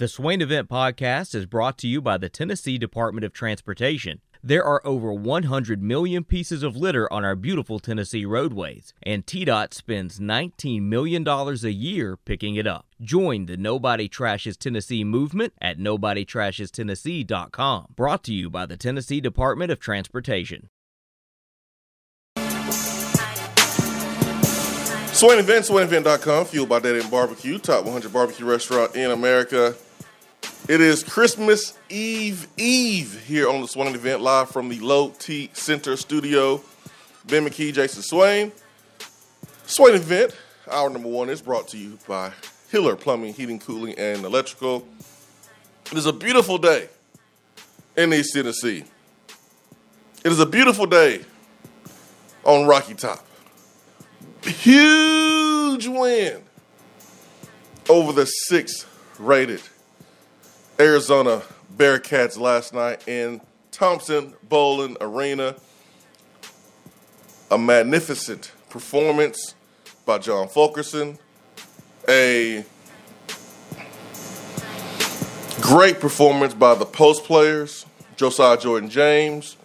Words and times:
The 0.00 0.08
Swain 0.08 0.40
Event 0.40 0.68
Podcast 0.70 1.34
is 1.34 1.44
brought 1.44 1.76
to 1.76 1.86
you 1.86 2.00
by 2.00 2.16
the 2.16 2.30
Tennessee 2.30 2.78
Department 2.78 3.22
of 3.22 3.34
Transportation. 3.34 4.22
There 4.42 4.64
are 4.64 4.80
over 4.82 5.12
100 5.12 5.82
million 5.82 6.24
pieces 6.24 6.62
of 6.62 6.74
litter 6.74 7.12
on 7.12 7.22
our 7.22 7.36
beautiful 7.36 7.78
Tennessee 7.78 8.24
roadways, 8.24 8.94
and 9.02 9.26
TDOT 9.26 9.74
spends 9.74 10.18
$19 10.18 10.84
million 10.84 11.28
a 11.28 11.52
year 11.68 12.16
picking 12.16 12.56
it 12.56 12.66
up. 12.66 12.86
Join 13.02 13.44
the 13.44 13.58
Nobody 13.58 14.08
Trashes 14.08 14.56
Tennessee 14.56 15.04
movement 15.04 15.52
at 15.60 15.78
NobodyTrashesTennessee.com. 15.78 17.92
Brought 17.94 18.24
to 18.24 18.32
you 18.32 18.48
by 18.48 18.64
the 18.64 18.78
Tennessee 18.78 19.20
Department 19.20 19.70
of 19.70 19.80
Transportation. 19.80 20.70
Swain 25.12 25.38
Event, 25.38 25.66
SwainEvent.com, 25.66 26.46
fueled 26.46 26.70
by 26.70 26.78
Dead 26.78 26.96
End 26.96 27.10
Barbecue, 27.10 27.58
top 27.58 27.84
100 27.84 28.10
barbecue 28.10 28.46
restaurant 28.46 28.96
in 28.96 29.10
America. 29.10 29.76
It 30.68 30.80
is 30.80 31.02
Christmas 31.02 31.76
Eve 31.88 32.46
Eve 32.56 33.24
here 33.26 33.48
on 33.48 33.60
the 33.60 33.66
Swain 33.66 33.94
Event, 33.94 34.20
live 34.20 34.50
from 34.50 34.68
the 34.68 34.78
Low 34.78 35.10
T 35.10 35.50
Center 35.52 35.96
studio. 35.96 36.62
Ben 37.26 37.44
McKee, 37.44 37.72
Jason 37.72 38.02
Swain. 38.02 38.52
Swain 39.66 39.94
Event, 39.94 40.36
hour 40.70 40.88
number 40.90 41.08
one, 41.08 41.28
is 41.28 41.42
brought 41.42 41.66
to 41.68 41.78
you 41.78 41.98
by 42.06 42.32
Hiller 42.70 42.94
Plumbing, 42.94 43.34
Heating, 43.34 43.58
Cooling, 43.58 43.98
and 43.98 44.24
Electrical. 44.24 44.86
It 45.90 45.98
is 45.98 46.06
a 46.06 46.12
beautiful 46.12 46.56
day 46.56 46.88
in 47.96 48.12
East 48.12 48.34
Tennessee. 48.34 48.84
It 50.24 50.30
is 50.30 50.38
a 50.38 50.46
beautiful 50.46 50.86
day 50.86 51.24
on 52.44 52.66
Rocky 52.66 52.94
Top. 52.94 53.26
Huge 54.44 55.86
win 55.88 56.42
over 57.88 58.12
the 58.12 58.26
sixth 58.26 58.86
rated 59.18 59.60
Arizona 60.80 61.42
Bearcats 61.76 62.38
last 62.38 62.72
night 62.72 63.06
in 63.06 63.42
Thompson 63.70 64.32
Boling 64.48 64.96
Arena. 65.02 65.54
A 67.50 67.58
magnificent 67.58 68.52
performance 68.70 69.54
by 70.06 70.16
John 70.16 70.48
Fulkerson. 70.48 71.18
A 72.08 72.64
great 75.60 76.00
performance 76.00 76.54
by 76.54 76.74
the 76.74 76.86
post 76.86 77.24
players. 77.24 77.84
Josiah 78.16 78.56
Jordan 78.56 78.88
James 78.88 79.58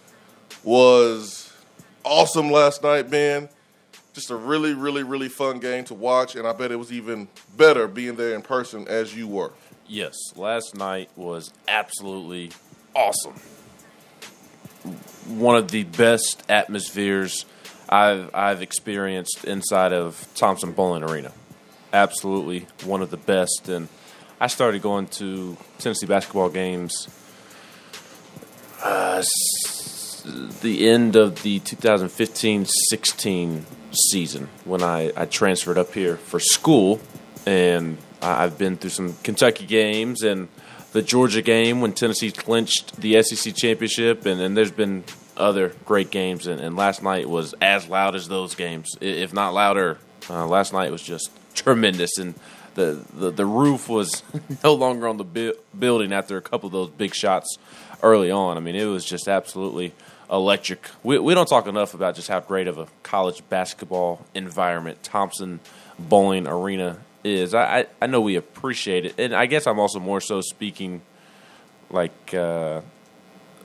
was 0.64 1.50
awesome 2.04 2.50
last 2.50 2.82
night, 2.82 3.08
man. 3.08 3.48
Just 4.12 4.30
a 4.30 4.36
really, 4.36 4.74
really, 4.74 5.02
really 5.02 5.30
fun 5.30 5.60
game 5.60 5.84
to 5.84 5.94
watch, 5.94 6.36
and 6.36 6.46
I 6.46 6.52
bet 6.52 6.70
it 6.70 6.76
was 6.76 6.92
even 6.92 7.28
better 7.56 7.88
being 7.88 8.16
there 8.16 8.34
in 8.34 8.42
person 8.42 8.86
as 8.86 9.16
you 9.16 9.26
were. 9.26 9.52
Yes, 9.88 10.16
last 10.34 10.74
night 10.74 11.10
was 11.14 11.52
absolutely 11.68 12.50
awesome. 12.94 13.34
One 15.28 15.56
of 15.56 15.70
the 15.70 15.84
best 15.84 16.42
atmospheres 16.48 17.44
I've 17.88 18.34
I've 18.34 18.62
experienced 18.62 19.44
inside 19.44 19.92
of 19.92 20.26
Thompson 20.34 20.72
Boling 20.72 21.04
Arena. 21.04 21.30
Absolutely 21.92 22.66
one 22.84 23.00
of 23.00 23.10
the 23.10 23.16
best, 23.16 23.68
and 23.68 23.88
I 24.40 24.48
started 24.48 24.82
going 24.82 25.06
to 25.08 25.56
Tennessee 25.78 26.06
basketball 26.06 26.48
games. 26.48 27.08
Uh, 28.82 29.22
the 30.62 30.88
end 30.88 31.14
of 31.16 31.42
the 31.42 31.60
2015-16 31.60 33.62
season 33.92 34.48
when 34.64 34.82
I, 34.82 35.12
I 35.16 35.26
transferred 35.26 35.78
up 35.78 35.94
here 35.94 36.16
for 36.16 36.40
school, 36.40 37.00
and 37.46 37.98
I've 38.22 38.58
been 38.58 38.76
through 38.76 38.90
some 38.90 39.14
Kentucky 39.22 39.66
games 39.66 40.22
and 40.22 40.48
the 40.92 41.02
Georgia 41.02 41.42
game 41.42 41.80
when 41.80 41.92
Tennessee 41.92 42.30
clinched 42.30 42.96
the 42.96 43.22
SEC 43.22 43.54
championship, 43.54 44.24
and, 44.24 44.40
and 44.40 44.56
there's 44.56 44.70
been 44.70 45.04
other 45.36 45.72
great 45.84 46.10
games. 46.10 46.46
And, 46.46 46.60
and, 46.60 46.74
last 46.74 47.02
night 47.02 47.28
was 47.28 47.54
as 47.60 47.86
loud 47.88 48.14
as 48.14 48.28
those 48.28 48.54
games, 48.54 48.96
if 49.00 49.34
not 49.34 49.52
louder. 49.52 49.98
Uh, 50.30 50.46
last 50.46 50.72
night 50.72 50.90
was 50.90 51.02
just 51.02 51.30
tremendous, 51.54 52.16
and 52.18 52.34
the, 52.74 53.04
the, 53.12 53.30
the 53.30 53.44
roof 53.44 53.88
was 53.88 54.22
no 54.64 54.74
longer 54.74 55.06
on 55.06 55.18
the 55.18 55.24
bu- 55.24 55.54
building 55.78 56.12
after 56.12 56.36
a 56.38 56.42
couple 56.42 56.68
of 56.68 56.72
those 56.72 56.90
big 56.90 57.14
shots 57.14 57.58
early 58.02 58.30
on. 58.30 58.56
I 58.56 58.60
mean, 58.60 58.74
it 58.74 58.86
was 58.86 59.04
just 59.04 59.28
absolutely 59.28 59.92
electric. 60.30 60.88
We, 61.02 61.18
we 61.18 61.34
don't 61.34 61.48
talk 61.48 61.66
enough 61.66 61.94
about 61.94 62.14
just 62.14 62.28
how 62.28 62.40
great 62.40 62.68
of 62.68 62.78
a 62.78 62.86
college 63.02 63.42
basketball 63.48 64.24
environment 64.34 65.02
Thompson 65.02 65.60
Boling 65.98 66.46
Arena 66.46 66.98
is. 67.26 67.54
I, 67.54 67.86
I 68.00 68.06
know 68.06 68.20
we 68.20 68.36
appreciate 68.36 69.06
it, 69.06 69.14
and 69.18 69.34
I 69.34 69.46
guess 69.46 69.66
I'm 69.66 69.78
also 69.78 70.00
more 70.00 70.20
so 70.20 70.40
speaking 70.40 71.02
like 71.90 72.34
uh, 72.34 72.80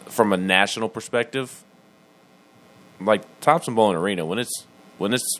from 0.06 0.34
a 0.34 0.38
national 0.38 0.90
perspective. 0.90 1.64
Like 3.00 3.24
Thompson 3.40 3.74
Boling 3.74 3.98
Arena, 3.98 4.26
when 4.26 4.38
it's 4.40 4.66
when 4.98 5.14
it's 5.14 5.40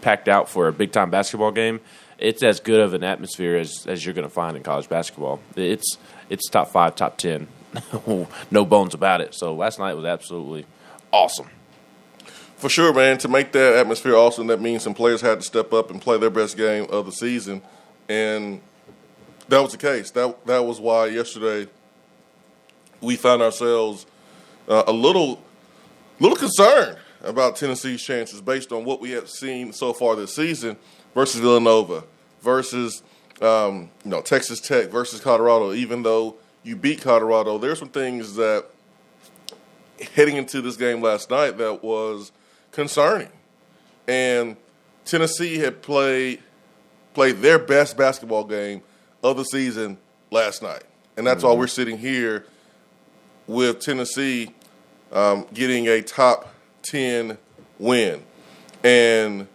packed 0.00 0.28
out 0.28 0.48
for 0.48 0.68
a 0.68 0.72
big 0.72 0.92
time 0.92 1.10
basketball 1.10 1.52
game, 1.52 1.80
it's 2.18 2.42
as 2.42 2.60
good 2.60 2.80
of 2.80 2.94
an 2.94 3.04
atmosphere 3.04 3.56
as, 3.56 3.86
as 3.86 4.04
you're 4.04 4.14
going 4.14 4.26
to 4.26 4.32
find 4.32 4.56
in 4.56 4.62
college 4.62 4.88
basketball. 4.88 5.40
It's 5.56 5.98
it's 6.28 6.48
top 6.48 6.68
five, 6.70 6.96
top 6.96 7.18
ten, 7.18 7.46
no 8.50 8.64
bones 8.64 8.94
about 8.94 9.20
it. 9.20 9.34
So 9.34 9.54
last 9.54 9.78
night 9.78 9.94
was 9.94 10.04
absolutely 10.04 10.66
awesome. 11.12 11.48
For 12.58 12.68
sure, 12.68 12.92
man. 12.92 13.18
To 13.18 13.28
make 13.28 13.52
that 13.52 13.76
atmosphere 13.76 14.16
awesome, 14.16 14.48
that 14.48 14.60
means 14.60 14.82
some 14.82 14.92
players 14.92 15.20
had 15.20 15.38
to 15.38 15.46
step 15.46 15.72
up 15.72 15.92
and 15.92 16.02
play 16.02 16.18
their 16.18 16.28
best 16.28 16.56
game 16.56 16.86
of 16.90 17.06
the 17.06 17.12
season, 17.12 17.62
and 18.08 18.60
that 19.48 19.60
was 19.60 19.70
the 19.70 19.78
case. 19.78 20.10
That 20.10 20.44
that 20.46 20.64
was 20.64 20.80
why 20.80 21.06
yesterday 21.06 21.68
we 23.00 23.14
found 23.14 23.42
ourselves 23.42 24.06
uh, 24.68 24.82
a 24.88 24.92
little 24.92 25.40
little 26.18 26.36
concerned 26.36 26.98
about 27.22 27.54
Tennessee's 27.54 28.02
chances 28.02 28.40
based 28.40 28.72
on 28.72 28.84
what 28.84 29.00
we 29.00 29.12
have 29.12 29.30
seen 29.30 29.72
so 29.72 29.92
far 29.92 30.16
this 30.16 30.34
season 30.34 30.76
versus 31.14 31.40
Villanova, 31.40 32.02
versus 32.42 33.04
um, 33.40 33.88
you 34.04 34.10
know 34.10 34.20
Texas 34.20 34.58
Tech 34.58 34.88
versus 34.88 35.20
Colorado. 35.20 35.72
Even 35.74 36.02
though 36.02 36.34
you 36.64 36.74
beat 36.74 37.02
Colorado, 37.02 37.56
there's 37.56 37.78
some 37.78 37.88
things 37.88 38.34
that 38.34 38.66
heading 40.16 40.36
into 40.36 40.60
this 40.60 40.76
game 40.76 41.00
last 41.00 41.30
night 41.30 41.56
that 41.58 41.84
was 41.84 42.32
concerning. 42.78 43.28
And 44.06 44.56
Tennessee 45.04 45.58
had 45.58 45.82
played 45.82 46.40
played 47.12 47.38
their 47.38 47.58
best 47.58 47.96
basketball 47.96 48.44
game 48.44 48.82
of 49.20 49.36
the 49.36 49.42
season 49.42 49.98
last 50.30 50.62
night, 50.62 50.84
and 51.16 51.26
that's 51.26 51.42
mm-hmm. 51.42 51.48
why 51.48 51.58
we're 51.58 51.66
sitting 51.66 51.98
here 51.98 52.46
with 53.48 53.80
Tennessee 53.80 54.54
um, 55.10 55.44
getting 55.52 55.88
a 55.88 56.02
top 56.02 56.54
ten 56.82 57.36
win. 57.80 58.22
And 58.84 59.48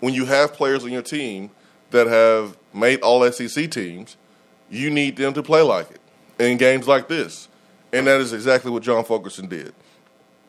when 0.00 0.12
you 0.12 0.26
have 0.26 0.52
players 0.52 0.84
on 0.84 0.92
your 0.92 1.00
team 1.00 1.48
that 1.92 2.06
have 2.06 2.58
made 2.74 3.00
all 3.00 3.32
SEC 3.32 3.70
teams, 3.70 4.18
you 4.68 4.90
need 4.90 5.16
them 5.16 5.32
to 5.32 5.42
play 5.42 5.62
like 5.62 5.90
it 5.90 6.00
in 6.38 6.58
games 6.58 6.86
like 6.86 7.08
this. 7.08 7.48
And 7.94 8.06
that 8.06 8.20
is 8.20 8.34
exactly 8.34 8.70
what 8.70 8.82
John 8.82 9.02
Fulkerson 9.02 9.48
did. 9.48 9.72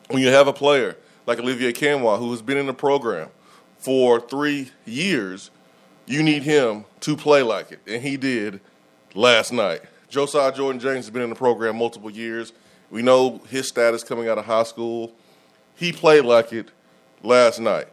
When 0.08 0.20
you 0.20 0.28
have 0.28 0.46
a 0.46 0.52
player 0.52 0.94
like 1.28 1.38
Olivier 1.38 1.74
Nkamhoua, 1.74 2.18
who 2.18 2.30
has 2.30 2.40
been 2.40 2.56
in 2.56 2.64
the 2.64 2.72
program 2.72 3.28
for 3.76 4.18
three 4.18 4.70
years, 4.86 5.50
you 6.06 6.22
need 6.22 6.42
him 6.42 6.86
to 7.00 7.14
play 7.18 7.42
like 7.42 7.70
it. 7.70 7.80
And 7.86 8.02
he 8.02 8.16
did 8.16 8.60
last 9.14 9.52
night. 9.52 9.82
Josiah 10.08 10.50
Jordan 10.50 10.80
James 10.80 11.04
has 11.04 11.10
been 11.10 11.20
in 11.20 11.28
the 11.28 11.36
program 11.36 11.76
multiple 11.76 12.10
years. 12.10 12.54
We 12.90 13.02
know 13.02 13.42
his 13.50 13.68
status 13.68 14.02
coming 14.02 14.26
out 14.26 14.38
of 14.38 14.46
high 14.46 14.62
school. 14.62 15.12
He 15.76 15.92
played 15.92 16.24
like 16.24 16.54
it 16.54 16.70
last 17.22 17.60
night. 17.60 17.88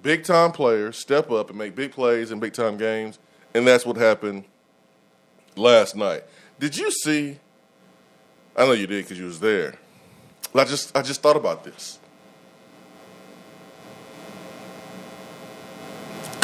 Big 0.00 0.22
time 0.22 0.52
players 0.52 0.96
step 0.96 1.28
up 1.32 1.50
and 1.50 1.58
make 1.58 1.74
big 1.74 1.90
plays 1.90 2.30
in 2.30 2.38
big 2.38 2.52
time 2.52 2.76
games, 2.76 3.18
and 3.52 3.66
that's 3.66 3.84
what 3.84 3.96
happened 3.96 4.44
last 5.56 5.96
night. 5.96 6.22
Did 6.60 6.76
you 6.76 6.92
see? 6.92 7.40
I 8.56 8.64
know 8.64 8.72
you 8.72 8.86
did 8.86 9.04
because 9.04 9.18
you 9.18 9.24
was 9.24 9.40
there. 9.40 9.74
I 10.54 10.64
just 10.64 10.96
I 10.96 11.02
just 11.02 11.20
thought 11.20 11.36
about 11.36 11.64
this. 11.64 11.98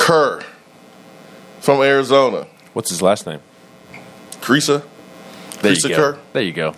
Kerr 0.03 0.43
from 1.61 1.81
Arizona. 1.81 2.49
What's 2.73 2.91
his 2.91 3.01
last 3.01 3.25
name? 3.25 3.39
Kriisa. 4.41 4.83
There 5.61 5.73
Kriisa 5.73 5.85
you 5.85 5.89
go. 5.91 5.97
Kerr. 5.97 6.19
There 6.33 6.43
you 6.43 6.53
go. 6.53 6.75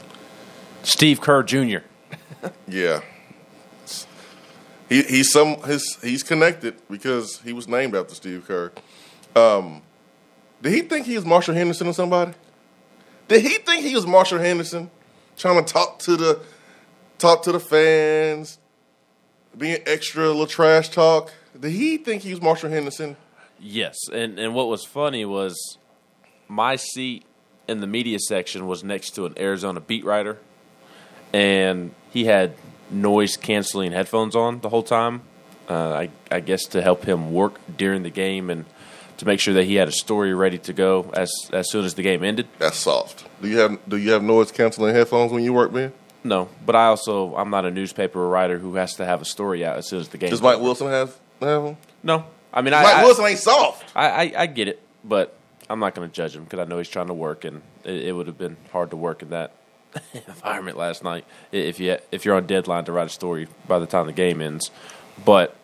Steve 0.83 1.23
Kerr 1.23 1.43
Jr. 1.43 1.79
yeah. 2.69 3.01
He, 4.91 5.03
he's 5.05 5.31
some 5.31 5.63
his 5.63 5.97
he's 6.03 6.23
connected 6.23 6.75
because 6.91 7.41
he 7.41 7.55
was 7.55 7.67
named 7.67 7.97
after 7.97 8.15
Steve 8.15 8.45
Kerr. 8.47 8.73
Um, 9.35 9.81
did 10.61 10.75
he 10.75 10.83
think 10.83 11.07
he 11.07 11.17
was 11.17 11.25
Marshall 11.25 11.55
Henderson 11.55 11.87
or 11.87 11.95
somebody? 11.95 12.35
Did 13.29 13.41
he 13.41 13.57
think 13.57 13.85
he 13.85 13.95
was 13.95 14.07
Marshall 14.07 14.39
Henderson 14.39 14.91
trying 15.39 15.65
to 15.65 15.73
talk 15.73 15.99
to 16.01 16.19
the 16.19 16.41
talk 17.17 17.43
to 17.45 17.53
the 17.53 17.61
fans, 17.61 18.59
being 19.57 19.79
extra 19.87 20.27
little 20.27 20.47
trash 20.47 20.91
talk? 20.91 21.33
Did 21.59 21.71
he 21.71 21.99
think 21.99 22.23
he 22.23 22.31
was 22.31 22.43
Marshall 22.43 22.71
Henderson? 22.71 23.17
Yes, 23.61 23.97
and 24.13 24.39
and 24.39 24.55
what 24.55 24.69
was 24.69 24.85
funny 24.85 25.25
was 25.25 25.79
my 26.49 26.77
seat 26.77 27.25
in 27.69 27.81
the 27.81 27.87
media 27.87 28.19
section 28.19 28.67
was 28.67 28.85
next 28.85 29.11
to 29.13 29.27
an 29.27 29.35
Arizona 29.39 29.81
beat 29.81 30.05
writer, 30.05 30.39
and 31.33 31.95
he 32.11 32.25
had 32.25 32.55
noise 32.91 33.37
canceling 33.37 33.93
headphones 33.93 34.37
on 34.37 34.61
the 34.61 34.69
whole 34.69 34.83
time. 34.83 35.23
Uh, 35.69 35.93
I, 35.93 36.11
I 36.31 36.41
guess 36.41 36.65
to 36.67 36.83
help 36.83 37.05
him 37.05 37.33
work 37.33 37.59
during 37.75 38.03
the 38.03 38.11
game 38.11 38.51
and 38.51 38.67
to 39.17 39.25
make 39.25 39.41
sure 39.41 39.55
that 39.55 39.65
he 39.65 39.77
had 39.77 39.89
a 39.89 39.93
story 39.93 40.35
ready 40.35 40.59
to 40.59 40.73
go 40.73 41.11
as 41.15 41.33
as 41.53 41.71
soon 41.71 41.85
as 41.85 41.95
the 41.95 42.03
game 42.03 42.23
ended. 42.23 42.49
That's 42.59 42.77
soft. 42.77 43.25
Do 43.41 43.49
you 43.49 43.59
have 43.59 43.79
do 43.89 43.97
you 43.97 44.11
have 44.11 44.23
noise 44.23 44.53
canceling 44.53 44.95
headphones 44.95 45.33
when 45.33 45.43
you 45.43 45.53
work, 45.53 45.73
man? 45.73 45.93
No, 46.23 46.49
but 46.67 46.75
I 46.75 46.87
also 46.87 47.35
I'm 47.37 47.51
not 47.51 47.65
a 47.65 47.71
newspaper 47.71 48.29
writer 48.29 48.59
who 48.59 48.75
has 48.75 48.95
to 48.97 49.07
have 49.07 49.23
a 49.23 49.25
story 49.25 49.65
out 49.65 49.79
as 49.79 49.89
soon 49.89 50.01
as 50.01 50.09
the 50.09 50.19
game. 50.19 50.31
Does 50.31 50.43
Mike 50.43 50.61
Wilson 50.61 50.89
have 50.89 51.19
them? 51.41 51.77
No, 52.03 52.25
I 52.53 52.63
mean 52.63 52.73
Mike 52.73 52.87
I, 52.87 53.01
I, 53.01 53.05
Wilson 53.05 53.27
ain't 53.27 53.39
soft. 53.39 53.85
I, 53.97 54.09
I, 54.09 54.33
I 54.43 54.47
get 54.47 54.69
it, 54.69 54.81
but 55.03 55.37
I'm 55.69 55.81
not 55.81 55.95
going 55.95 56.09
to 56.09 56.15
judge 56.15 56.37
him 56.37 56.45
because 56.45 56.59
I 56.59 56.65
know 56.65 56.79
he's 56.79 56.89
trying 56.89 57.09
to 57.09 57.15
work, 57.15 57.45
and 57.45 57.63
it, 57.85 58.07
it 58.07 58.13
would 58.13 58.27
have 58.27 58.39
been 58.39 58.57
hard 58.73 58.91
to 58.91 58.97
work 58.97 59.23
in 59.23 59.31
that 59.31 59.53
environment 60.15 60.77
last 60.77 61.03
night 61.05 61.25
if 61.53 61.81
you 61.81 61.99
if 62.13 62.25
you're 62.25 62.37
on 62.37 62.47
deadline 62.47 62.85
to 62.85 62.93
write 62.93 63.07
a 63.07 63.11
story 63.11 63.49
by 63.67 63.79
the 63.79 63.87
time 63.87 64.07
the 64.07 64.13
game 64.13 64.41
ends. 64.41 64.71
But 65.25 65.57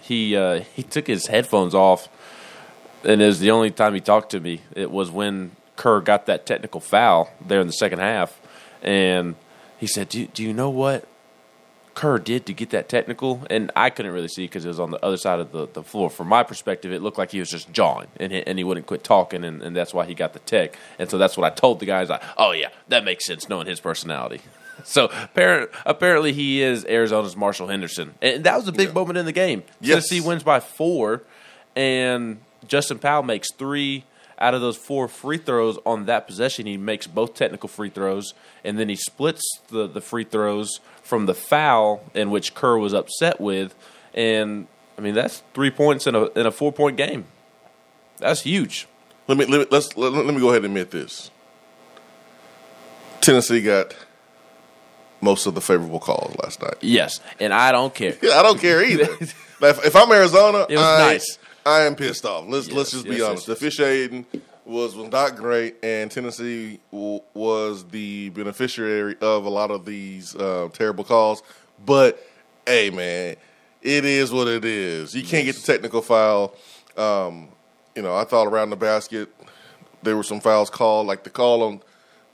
he 0.00 0.36
uh, 0.36 0.60
he 0.74 0.82
took 0.82 1.06
his 1.06 1.26
headphones 1.26 1.74
off, 1.74 2.08
and 3.04 3.20
it 3.20 3.26
was 3.26 3.40
the 3.40 3.50
only 3.50 3.70
time 3.70 3.94
he 3.94 4.00
talked 4.00 4.30
to 4.30 4.40
me. 4.40 4.60
It 4.74 4.90
was 4.90 5.10
when 5.10 5.52
Kerr 5.76 6.00
got 6.00 6.26
that 6.26 6.46
technical 6.46 6.80
foul 6.80 7.30
there 7.44 7.60
in 7.60 7.66
the 7.66 7.72
second 7.72 7.98
half, 8.00 8.40
and 8.82 9.34
he 9.78 9.86
said, 9.86 10.08
"Do, 10.08 10.26
do 10.26 10.42
you 10.42 10.52
know 10.52 10.70
what 10.70 11.06
Kerr 11.94 12.18
did 12.18 12.46
to 12.46 12.52
get 12.52 12.70
that 12.70 12.88
technical, 12.88 13.42
and 13.48 13.70
I 13.76 13.90
couldn't 13.90 14.12
really 14.12 14.28
see 14.28 14.44
because 14.44 14.64
it 14.64 14.68
was 14.68 14.80
on 14.80 14.90
the 14.90 15.04
other 15.04 15.16
side 15.16 15.38
of 15.38 15.52
the, 15.52 15.66
the 15.66 15.82
floor. 15.82 16.10
From 16.10 16.28
my 16.28 16.42
perspective, 16.42 16.92
it 16.92 17.02
looked 17.02 17.18
like 17.18 17.30
he 17.30 17.38
was 17.38 17.50
just 17.50 17.72
jawing, 17.72 18.08
and 18.18 18.32
he, 18.32 18.42
and 18.46 18.58
he 18.58 18.64
wouldn't 18.64 18.86
quit 18.86 19.04
talking, 19.04 19.44
and, 19.44 19.62
and 19.62 19.76
that's 19.76 19.94
why 19.94 20.04
he 20.04 20.14
got 20.14 20.32
the 20.32 20.40
tech. 20.40 20.76
And 20.98 21.08
so 21.08 21.18
that's 21.18 21.36
what 21.36 21.50
I 21.50 21.54
told 21.54 21.80
the 21.80 21.86
guys. 21.86 22.08
Like, 22.08 22.22
oh 22.36 22.52
yeah, 22.52 22.68
that 22.88 23.04
makes 23.04 23.26
sense 23.26 23.48
knowing 23.48 23.66
his 23.66 23.80
personality. 23.80 24.40
So 24.82 25.04
apparent, 25.04 25.70
apparently 25.86 26.32
he 26.32 26.60
is 26.60 26.84
Arizona's 26.86 27.36
Marshall 27.36 27.68
Henderson, 27.68 28.12
and 28.20 28.42
that 28.42 28.56
was 28.56 28.66
a 28.66 28.72
big 28.72 28.92
moment 28.92 29.16
in 29.16 29.24
the 29.24 29.30
game. 29.30 29.62
Yes. 29.80 30.08
Tennessee 30.08 30.20
wins 30.20 30.42
by 30.42 30.58
four, 30.58 31.22
and 31.76 32.40
Justin 32.66 32.98
Powell 32.98 33.22
makes 33.22 33.48
three 33.56 34.04
out 34.38 34.54
of 34.54 34.60
those 34.60 34.76
four 34.76 35.08
free 35.08 35.38
throws 35.38 35.78
on 35.86 36.06
that 36.06 36.26
possession. 36.26 36.66
He 36.66 36.76
makes 36.76 37.06
both 37.06 37.34
technical 37.34 37.68
free 37.68 37.90
throws, 37.90 38.34
and 38.64 38.78
then 38.78 38.88
he 38.88 38.96
splits 38.96 39.42
the, 39.68 39.86
the 39.86 40.00
free 40.00 40.24
throws 40.24 40.80
from 41.02 41.26
the 41.26 41.34
foul 41.34 42.02
in 42.14 42.30
which 42.30 42.54
Kerr 42.54 42.78
was 42.78 42.92
upset 42.92 43.40
with. 43.40 43.74
And 44.14 44.66
I 44.98 45.00
mean, 45.00 45.14
that's 45.14 45.42
three 45.54 45.70
points 45.70 46.06
in 46.06 46.14
a 46.14 46.24
in 46.38 46.46
a 46.46 46.50
four 46.50 46.72
point 46.72 46.96
game. 46.96 47.24
That's 48.18 48.42
huge. 48.42 48.86
Let 49.26 49.38
me 49.38 49.44
let 49.46 49.60
me, 49.60 49.66
let's 49.70 49.96
let, 49.96 50.12
let 50.12 50.26
me 50.34 50.40
go 50.40 50.50
ahead 50.50 50.64
and 50.64 50.66
admit 50.66 50.90
this. 50.90 51.30
Tennessee 53.20 53.62
got 53.62 53.96
most 55.20 55.46
of 55.46 55.54
the 55.54 55.60
favorable 55.60 55.98
calls 56.00 56.36
last 56.42 56.60
night. 56.62 56.74
Yes, 56.82 57.20
and 57.40 57.54
I 57.54 57.72
don't 57.72 57.94
care. 57.94 58.16
Yeah, 58.20 58.32
I 58.38 58.42
don't 58.42 58.60
care 58.60 58.84
either. 58.84 59.08
Like, 59.60 59.76
if 59.86 59.94
I'm 59.94 60.10
Arizona, 60.10 60.66
It 60.68 60.76
was 60.76 60.84
I, 60.84 60.98
nice. 61.12 61.38
I 61.66 61.82
am 61.82 61.94
pissed 61.96 62.24
off. 62.26 62.44
Let's 62.48 62.70
let's 62.70 62.92
Yes, 62.92 63.02
just 63.02 63.04
be 63.04 63.22
honest. 63.22 63.46
yes, 63.48 63.58
The 63.58 63.66
officiating 63.66 64.26
was 64.66 64.94
was 64.94 65.10
not 65.10 65.36
great, 65.36 65.76
and 65.82 66.10
Tennessee 66.10 66.80
w- 66.92 67.20
was 67.34 67.84
the 67.86 68.28
beneficiary 68.30 69.16
of 69.20 69.44
a 69.44 69.48
lot 69.50 69.70
of 69.70 69.84
these 69.84 70.34
uh, 70.36 70.68
terrible 70.72 71.04
calls. 71.04 71.42
But 71.84 72.24
hey, 72.66 72.90
man, 72.90 73.36
it 73.82 74.04
is 74.04 74.30
what 74.32 74.48
it 74.48 74.64
is. 74.64 75.14
You 75.14 75.22
can't 75.24 75.44
get 75.44 75.56
the 75.56 75.62
technical 75.62 76.02
foul. 76.02 76.54
Um, 76.96 77.48
you 77.96 78.02
know, 78.02 78.14
I 78.16 78.24
thought 78.24 78.46
around 78.46 78.70
the 78.70 78.76
basket 78.76 79.28
there 80.02 80.16
were 80.16 80.22
some 80.22 80.40
fouls 80.40 80.68
called, 80.70 81.06
like 81.06 81.24
the 81.24 81.30
call 81.30 81.62
on 81.62 81.80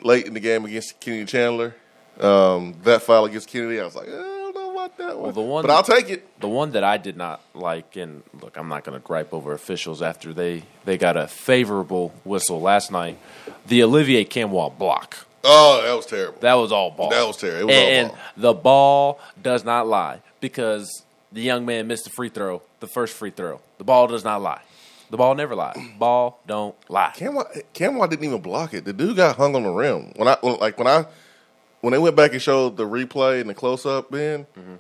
late 0.03 0.27
in 0.27 0.35
the 0.35 0.41
game 0.41 0.65
against 0.65 0.99
Kennedy 1.01 1.25
Chandler. 1.25 1.75
Um, 2.19 2.75
that 2.83 3.03
foul 3.03 3.25
against 3.27 3.49
Kennedy, 3.49 3.81
I 3.81 3.85
was 3.85 3.95
like, 3.95 4.09
I 4.09 4.11
don't 4.11 4.21
know 4.21 4.27
about 4.27 4.30
that 5.01 5.19
one. 5.19 5.35
the 5.35 5.41
one- 5.41 5.63
but 5.63 5.71
I'll 5.71 5.83
take 5.83 6.09
it. 6.11 6.41
The 6.41 6.49
one 6.49 6.73
that 6.73 6.85
I 6.85 6.97
did 6.97 7.17
not 7.17 7.41
like, 7.55 7.97
and 7.97 8.23
look, 8.41 8.57
I'm 8.57 8.69
not 8.69 8.85
going 8.85 8.99
to 9.01 9.05
gripe 9.07 9.33
over 9.35 9.53
officials 9.53 10.01
after 10.03 10.33
they, 10.33 10.63
they 10.85 10.97
got 10.99 11.17
a 11.17 11.27
favorable 11.29 12.13
whistle 12.25 12.61
last 12.61 12.91
night. 12.93 13.19
The 13.67 13.83
Olivier 13.83 14.25
Nkamhoua 14.25 14.77
block. 14.79 15.27
Oh, 15.43 15.83
that 15.85 15.95
was 15.95 16.07
terrible. 16.07 16.39
That 16.41 16.55
was 16.55 16.71
all 16.73 16.91
ball. 16.91 17.11
That 17.11 17.27
was 17.27 17.37
terrible. 17.39 17.61
It 17.61 17.65
was 17.67 17.77
all 17.77 17.83
and, 17.83 18.13
the 18.37 18.53
ball 18.55 19.21
does 19.43 19.65
not 19.65 19.87
lie 19.87 20.21
because 20.41 21.03
the 21.33 21.41
young 21.41 21.65
man 21.65 21.87
missed 21.87 22.05
the 22.05 22.11
free 22.11 22.29
throw, 22.29 22.63
the 22.81 22.87
first 22.87 23.15
free 23.15 23.31
throw. 23.31 23.61
The 23.79 23.85
ball 23.85 24.07
does 24.07 24.23
not 24.25 24.43
lie. 24.43 24.61
The 25.11 25.17
ball 25.17 25.35
never 25.35 25.55
lies. 25.57 25.77
Ball 25.99 26.39
don't 26.47 26.77
lie. 26.89 27.13
Nkamhoua 27.17 27.65
Nkamhoua 27.75 28.09
didn't 28.11 28.25
even 28.27 28.41
block 28.41 28.75
it. 28.75 28.85
The 28.85 28.93
dude 28.93 29.17
got 29.17 29.35
hung 29.37 29.57
on 29.57 29.65
the 29.65 29.71
rim. 29.71 30.13
When 30.15 30.29
I 30.29 30.37
like 30.43 30.79
when 30.79 30.87
I 30.87 31.05
when 31.81 31.93
they 31.93 31.99
went 31.99 32.15
back 32.15 32.33
and 32.33 32.41
showed 32.41 32.77
the 32.77 32.85
replay 32.87 33.41
and 33.41 33.51
the 33.51 33.55
close 33.55 33.85
up, 33.87 34.11
Ben, 34.13 34.47
Mm-hmm. 34.57 34.75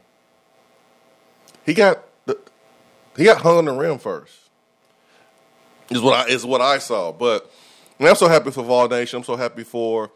He 1.64 1.74
got 1.74 2.04
the, 2.26 2.38
he 3.16 3.24
got 3.24 3.40
hung 3.42 3.58
on 3.58 3.64
the 3.64 3.72
rim 3.72 3.98
first. 3.98 4.34
Is 5.90 6.00
what 6.00 6.28
I 6.28 6.30
is 6.30 6.46
what 6.46 6.60
I 6.60 6.78
saw. 6.78 7.12
But 7.12 7.50
I'm 7.98 8.14
so 8.14 8.28
happy 8.28 8.50
for 8.50 8.62
Vol 8.62 8.88
Nation. 8.88 9.18
I'm 9.18 9.24
so 9.24 9.36
happy 9.36 9.64
for 9.64 10.10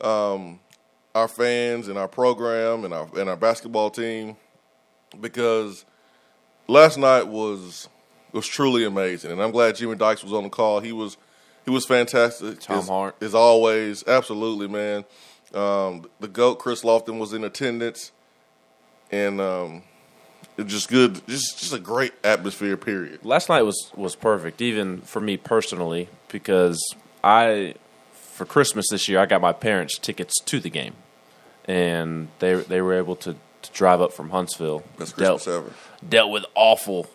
um, 0.00 0.58
our 1.14 1.28
fans 1.28 1.88
and 1.88 1.96
our 1.96 2.08
program 2.08 2.84
and 2.84 2.92
our 2.92 3.08
and 3.16 3.30
our 3.30 3.36
basketball 3.36 3.90
team 3.90 4.36
because 5.20 5.84
last 6.66 6.98
night 6.98 7.28
was 7.28 7.88
was 8.32 8.46
truly 8.46 8.84
amazing, 8.84 9.30
and 9.30 9.42
I'm 9.42 9.52
glad 9.52 9.76
Jimmy 9.76 9.94
Dykes 9.94 10.24
was 10.24 10.32
on 10.32 10.42
the 10.42 10.50
call. 10.50 10.80
He 10.80 10.92
was 10.92 11.16
he 11.64 11.70
was 11.70 11.86
fantastic. 11.86 12.60
Tom 12.60 12.78
as, 12.78 12.88
Hart. 12.88 13.16
as 13.20 13.34
always, 13.34 14.06
absolutely, 14.06 14.68
man. 14.68 15.04
Um, 15.54 16.04
the 16.20 16.28
goat 16.28 16.58
Chris 16.58 16.82
Lofton 16.82 17.18
was 17.18 17.32
in 17.32 17.44
attendance, 17.44 18.12
and 19.10 19.40
um, 19.40 19.82
it 20.56 20.64
was 20.64 20.72
just 20.72 20.88
good, 20.88 21.20
just 21.26 21.58
just 21.58 21.72
a 21.72 21.78
great 21.78 22.12
atmosphere. 22.22 22.76
Period. 22.76 23.24
Last 23.24 23.48
night 23.48 23.62
was 23.62 23.90
was 23.96 24.14
perfect, 24.14 24.62
even 24.62 25.00
for 25.00 25.20
me 25.20 25.36
personally, 25.36 26.08
because 26.28 26.80
I 27.22 27.74
for 28.12 28.44
Christmas 28.44 28.86
this 28.90 29.08
year 29.08 29.18
I 29.18 29.26
got 29.26 29.40
my 29.40 29.52
parents 29.52 29.98
tickets 29.98 30.40
to 30.42 30.60
the 30.60 30.70
game, 30.70 30.94
and 31.64 32.28
they 32.38 32.54
they 32.54 32.80
were 32.80 32.94
able 32.94 33.16
to, 33.16 33.34
to 33.62 33.70
drive 33.72 34.00
up 34.00 34.12
from 34.12 34.30
Huntsville. 34.30 34.84
Best 34.98 35.16
dealt, 35.16 35.42
Christmas 35.42 35.66
ever. 35.66 35.72
dealt 36.08 36.30
with 36.30 36.44
awful 36.54 37.06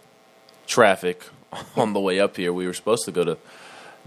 traffic 0.68 1.24
on 1.76 1.94
the 1.94 2.00
way 2.00 2.20
up 2.20 2.36
here. 2.36 2.52
We 2.52 2.68
were 2.68 2.74
supposed 2.74 3.06
to 3.06 3.12
go 3.12 3.24
to 3.24 3.38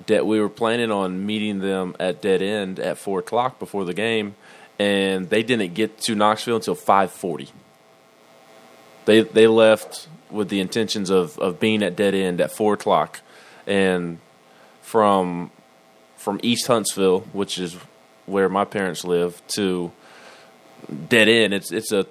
Dead. 0.06 0.23
We 0.23 0.40
were 0.40 0.49
planning 0.49 0.90
on 0.90 1.25
meeting 1.25 1.58
them 1.61 1.96
at 2.00 2.20
Dead 2.23 2.43
End 2.43 2.78
at 2.78 2.99
four 2.99 3.20
o'clock 3.20 3.58
before 3.58 3.85
the 3.85 3.94
game, 3.94 4.35
and 4.78 5.28
they 5.30 5.42
didn't 5.42 5.75
get 5.75 5.99
to 6.02 6.14
Knoxville 6.14 6.56
until 6.56 6.75
five 6.75 7.12
forty. 7.12 7.49
They 9.04 9.23
they 9.23 9.47
left 9.47 10.09
with 10.30 10.49
the 10.49 10.61
intentions 10.61 11.11
of, 11.11 11.38
of 11.38 11.61
being 11.61 11.82
at 11.82 11.94
Dead 11.97 12.14
End 12.14 12.40
at 12.40 12.50
four 12.50 12.75
o'clock, 12.75 13.21
and 13.66 14.18
from 14.80 15.50
from 16.16 16.38
East 16.42 16.66
Huntsville, 16.66 17.21
which 17.32 17.59
is 17.59 17.76
where 18.26 18.49
my 18.49 18.64
parents 18.64 19.04
live, 19.04 19.42
to 19.49 19.92
Dead 21.09 21.28
End, 21.28 21.52
it's 21.52 21.73
it's 21.73 21.92
a 21.92 22.06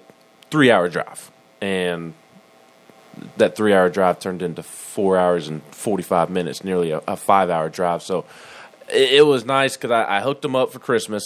three 0.49 0.69
hour 0.69 0.89
drive, 0.89 1.31
and 1.61 2.13
that 3.37 3.55
three 3.55 3.73
hour 3.73 3.89
drive 3.89 4.19
turned 4.19 4.41
into 4.41 4.63
four 4.63 5.17
hours 5.17 5.47
and 5.47 5.61
45 5.71 6.29
minutes, 6.29 6.63
nearly 6.63 6.91
a, 6.91 7.01
a 7.07 7.15
five 7.15 7.49
hour 7.49 7.69
drive. 7.69 8.03
So 8.03 8.25
it, 8.89 9.13
it 9.13 9.25
was 9.25 9.45
nice 9.45 9.77
because 9.77 9.91
I, 9.91 10.17
I 10.17 10.21
hooked 10.21 10.41
them 10.41 10.55
up 10.55 10.71
for 10.71 10.79
Christmas. 10.79 11.23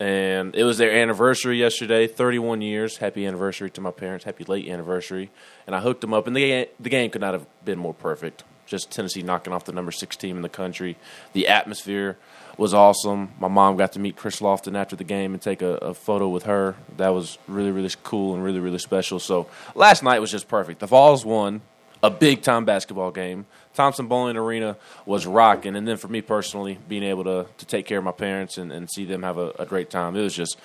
And 0.00 0.54
it 0.54 0.62
was 0.62 0.78
their 0.78 0.92
anniversary 0.92 1.58
yesterday, 1.58 2.06
31 2.06 2.62
years. 2.62 2.98
Happy 2.98 3.26
anniversary 3.26 3.70
to 3.70 3.80
my 3.80 3.90
parents. 3.90 4.24
Happy 4.24 4.44
late 4.44 4.68
anniversary. 4.68 5.30
And 5.66 5.74
I 5.74 5.80
hooked 5.80 6.02
them 6.02 6.14
up, 6.14 6.26
and 6.26 6.36
the 6.36 6.68
the 6.78 6.90
game 6.90 7.10
could 7.10 7.20
not 7.20 7.34
have 7.34 7.46
been 7.64 7.78
more 7.78 7.94
perfect. 7.94 8.44
Just 8.66 8.90
Tennessee 8.90 9.22
knocking 9.22 9.52
off 9.52 9.64
the 9.64 9.72
number 9.72 9.90
six 9.90 10.16
team 10.16 10.36
in 10.36 10.42
the 10.42 10.48
country. 10.48 10.96
The 11.32 11.48
atmosphere 11.48 12.18
was 12.58 12.74
awesome. 12.74 13.30
My 13.40 13.48
mom 13.48 13.76
got 13.76 13.92
to 13.92 13.98
meet 13.98 14.16
Chris 14.16 14.40
Lofton 14.40 14.76
after 14.76 14.94
the 14.94 15.04
game 15.04 15.32
and 15.32 15.40
take 15.40 15.62
a, 15.62 15.76
a 15.76 15.94
photo 15.94 16.28
with 16.28 16.42
her. 16.42 16.76
That 16.96 17.10
was 17.10 17.38
really, 17.46 17.70
really 17.70 17.90
cool 18.02 18.34
and 18.34 18.44
really, 18.44 18.60
really 18.60 18.78
special. 18.78 19.20
So 19.20 19.48
last 19.74 20.02
night 20.02 20.18
was 20.18 20.30
just 20.30 20.48
perfect. 20.48 20.80
The 20.80 20.86
Vols 20.86 21.24
won 21.24 21.62
a 22.02 22.10
big 22.10 22.42
time 22.42 22.64
basketball 22.64 23.10
game. 23.10 23.46
Thompson 23.78 24.08
Boling 24.08 24.36
Arena 24.36 24.76
was 25.06 25.24
rocking. 25.24 25.76
And 25.76 25.86
then 25.86 25.96
for 25.98 26.08
me 26.08 26.20
personally, 26.20 26.80
being 26.88 27.04
able 27.04 27.22
to, 27.22 27.46
to 27.58 27.64
take 27.64 27.86
care 27.86 27.98
of 27.98 28.02
my 28.02 28.10
parents 28.10 28.58
and, 28.58 28.72
and 28.72 28.90
see 28.90 29.04
them 29.04 29.22
have 29.22 29.38
a, 29.38 29.52
a 29.56 29.66
great 29.66 29.88
time, 29.88 30.16
it 30.16 30.20
was 30.20 30.34
just 30.34 30.58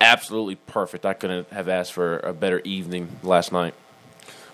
absolutely 0.00 0.56
perfect. 0.56 1.06
I 1.06 1.14
couldn't 1.14 1.48
have 1.52 1.68
asked 1.68 1.92
for 1.92 2.18
a 2.18 2.32
better 2.32 2.58
evening 2.64 3.10
last 3.22 3.52
night. 3.52 3.74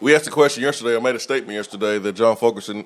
We 0.02 0.14
asked 0.14 0.26
a 0.26 0.30
question 0.30 0.62
yesterday. 0.62 0.94
I 0.94 0.98
made 1.00 1.14
a 1.14 1.18
statement 1.18 1.56
yesterday 1.56 1.98
that 1.98 2.12
John 2.12 2.36
Fulkerson 2.36 2.80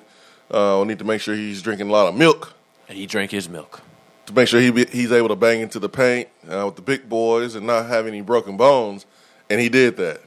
uh, 0.49 0.79
will 0.79 0.85
need 0.85 0.99
to 0.99 1.05
make 1.05 1.19
sure 1.19 1.35
he's 1.35 1.61
drinking 1.61 1.89
a 1.89 1.91
lot 1.91 2.07
of 2.07 2.15
milk 2.15 2.53
And 2.87 2.97
he 2.97 3.05
drank 3.05 3.31
his 3.31 3.49
milk. 3.49 3.81
to 4.27 4.33
make 4.33 4.47
sure 4.47 4.61
he 4.61 4.71
be, 4.71 4.85
he's 4.85 5.11
able 5.11 5.27
to 5.27 5.35
bang 5.35 5.59
into 5.59 5.79
the 5.79 5.89
paint 5.89 6.29
uh, 6.49 6.63
with 6.65 6.77
the 6.77 6.81
big 6.81 7.09
boys 7.09 7.55
and 7.55 7.67
not 7.67 7.87
have 7.87 8.07
any 8.07 8.21
broken 8.21 8.55
bones. 8.55 9.05
And 9.49 9.59
he 9.59 9.67
did 9.67 9.97
that. 9.97 10.21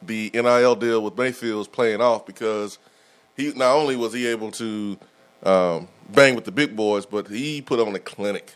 The 0.00 0.30
NIL 0.32 0.74
deal 0.74 1.02
with 1.02 1.18
Mayfield 1.18 1.60
is 1.60 1.68
playing 1.68 2.00
off 2.00 2.24
because 2.24 2.78
he 3.38 3.52
not 3.54 3.74
only 3.74 3.96
was 3.96 4.12
he 4.12 4.26
able 4.26 4.50
to 4.50 4.98
um, 5.44 5.88
bang 6.10 6.34
with 6.34 6.44
the 6.44 6.52
big 6.52 6.76
boys, 6.76 7.06
but 7.06 7.28
he 7.28 7.62
put 7.62 7.80
on 7.80 7.94
a 7.94 7.98
clinic. 7.98 8.54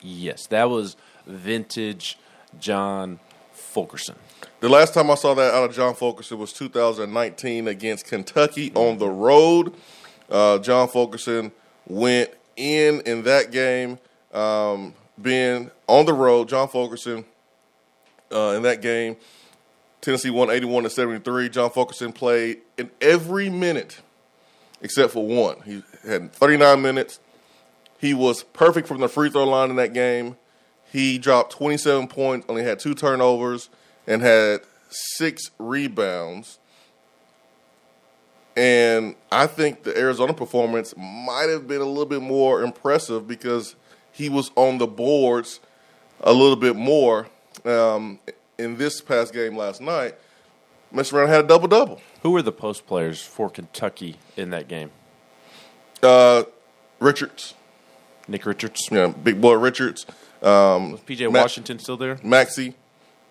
Yes, 0.00 0.46
that 0.48 0.68
was 0.70 0.96
vintage 1.26 2.18
John 2.60 3.18
Fulkerson. 3.52 4.16
The 4.60 4.68
last 4.68 4.94
time 4.94 5.10
I 5.10 5.14
saw 5.14 5.34
that 5.34 5.54
out 5.54 5.70
of 5.70 5.74
John 5.74 5.94
Fulkerson 5.94 6.38
was 6.38 6.52
2019 6.52 7.68
against 7.68 8.06
Kentucky 8.06 8.70
on 8.74 8.98
the 8.98 9.08
road. 9.08 9.74
Uh, 10.30 10.58
John 10.58 10.88
Fulkerson 10.88 11.50
went 11.86 12.30
in 12.56 13.00
in 13.02 13.22
that 13.22 13.50
game, 13.50 13.98
um, 14.32 14.94
being 15.20 15.70
on 15.86 16.04
the 16.04 16.12
road. 16.12 16.48
John 16.48 16.68
Fulkerson 16.68 17.24
uh, 18.30 18.54
in 18.56 18.62
that 18.62 18.82
game, 18.82 19.16
Tennessee 20.02 20.30
won 20.30 20.50
81 20.50 20.82
to 20.82 20.90
73. 20.90 21.48
John 21.48 21.70
Fulkerson 21.70 22.12
played 22.12 22.58
in 22.76 22.90
every 23.00 23.48
minute 23.48 24.00
except 24.82 25.12
for 25.12 25.24
one. 25.24 25.60
He 25.64 25.82
had 26.06 26.32
39 26.32 26.82
minutes. 26.82 27.20
He 27.98 28.12
was 28.12 28.42
perfect 28.42 28.88
from 28.88 29.00
the 29.00 29.08
free 29.08 29.30
throw 29.30 29.44
line 29.44 29.70
in 29.70 29.76
that 29.76 29.94
game. 29.94 30.36
He 30.90 31.18
dropped 31.18 31.52
27 31.52 32.08
points, 32.08 32.46
only 32.48 32.64
had 32.64 32.80
two 32.80 32.94
turnovers, 32.94 33.70
and 34.06 34.20
had 34.20 34.60
six 34.90 35.50
rebounds. 35.58 36.58
And 38.56 39.14
I 39.30 39.46
think 39.46 39.84
the 39.84 39.96
Arizona 39.96 40.34
performance 40.34 40.94
might 40.96 41.46
have 41.48 41.66
been 41.66 41.80
a 41.80 41.86
little 41.86 42.04
bit 42.04 42.20
more 42.20 42.62
impressive 42.62 43.26
because 43.26 43.76
he 44.10 44.28
was 44.28 44.50
on 44.56 44.78
the 44.78 44.86
boards 44.86 45.60
a 46.20 46.32
little 46.32 46.56
bit 46.56 46.76
more 46.76 47.28
um, 47.64 48.18
in 48.62 48.76
this 48.76 49.00
past 49.00 49.32
game 49.32 49.56
last 49.56 49.80
night. 49.80 50.14
Mr. 50.92 51.12
Brown 51.12 51.28
had 51.28 51.44
a 51.44 51.48
double 51.48 51.68
double. 51.68 52.00
Who 52.22 52.30
were 52.30 52.42
the 52.42 52.52
post 52.52 52.86
players 52.86 53.22
for 53.22 53.48
Kentucky 53.48 54.16
in 54.36 54.50
that 54.50 54.68
game? 54.68 54.90
Uh, 56.02 56.44
Richards, 56.98 57.54
Nick 58.28 58.44
Richards. 58.46 58.88
yeah, 58.90 59.06
big 59.08 59.40
boy 59.40 59.54
Richards. 59.54 60.04
Um, 60.42 60.98
PJ 61.06 61.32
Ma- 61.32 61.40
Washington 61.40 61.78
still 61.78 61.96
there? 61.96 62.18
Maxey. 62.22 62.74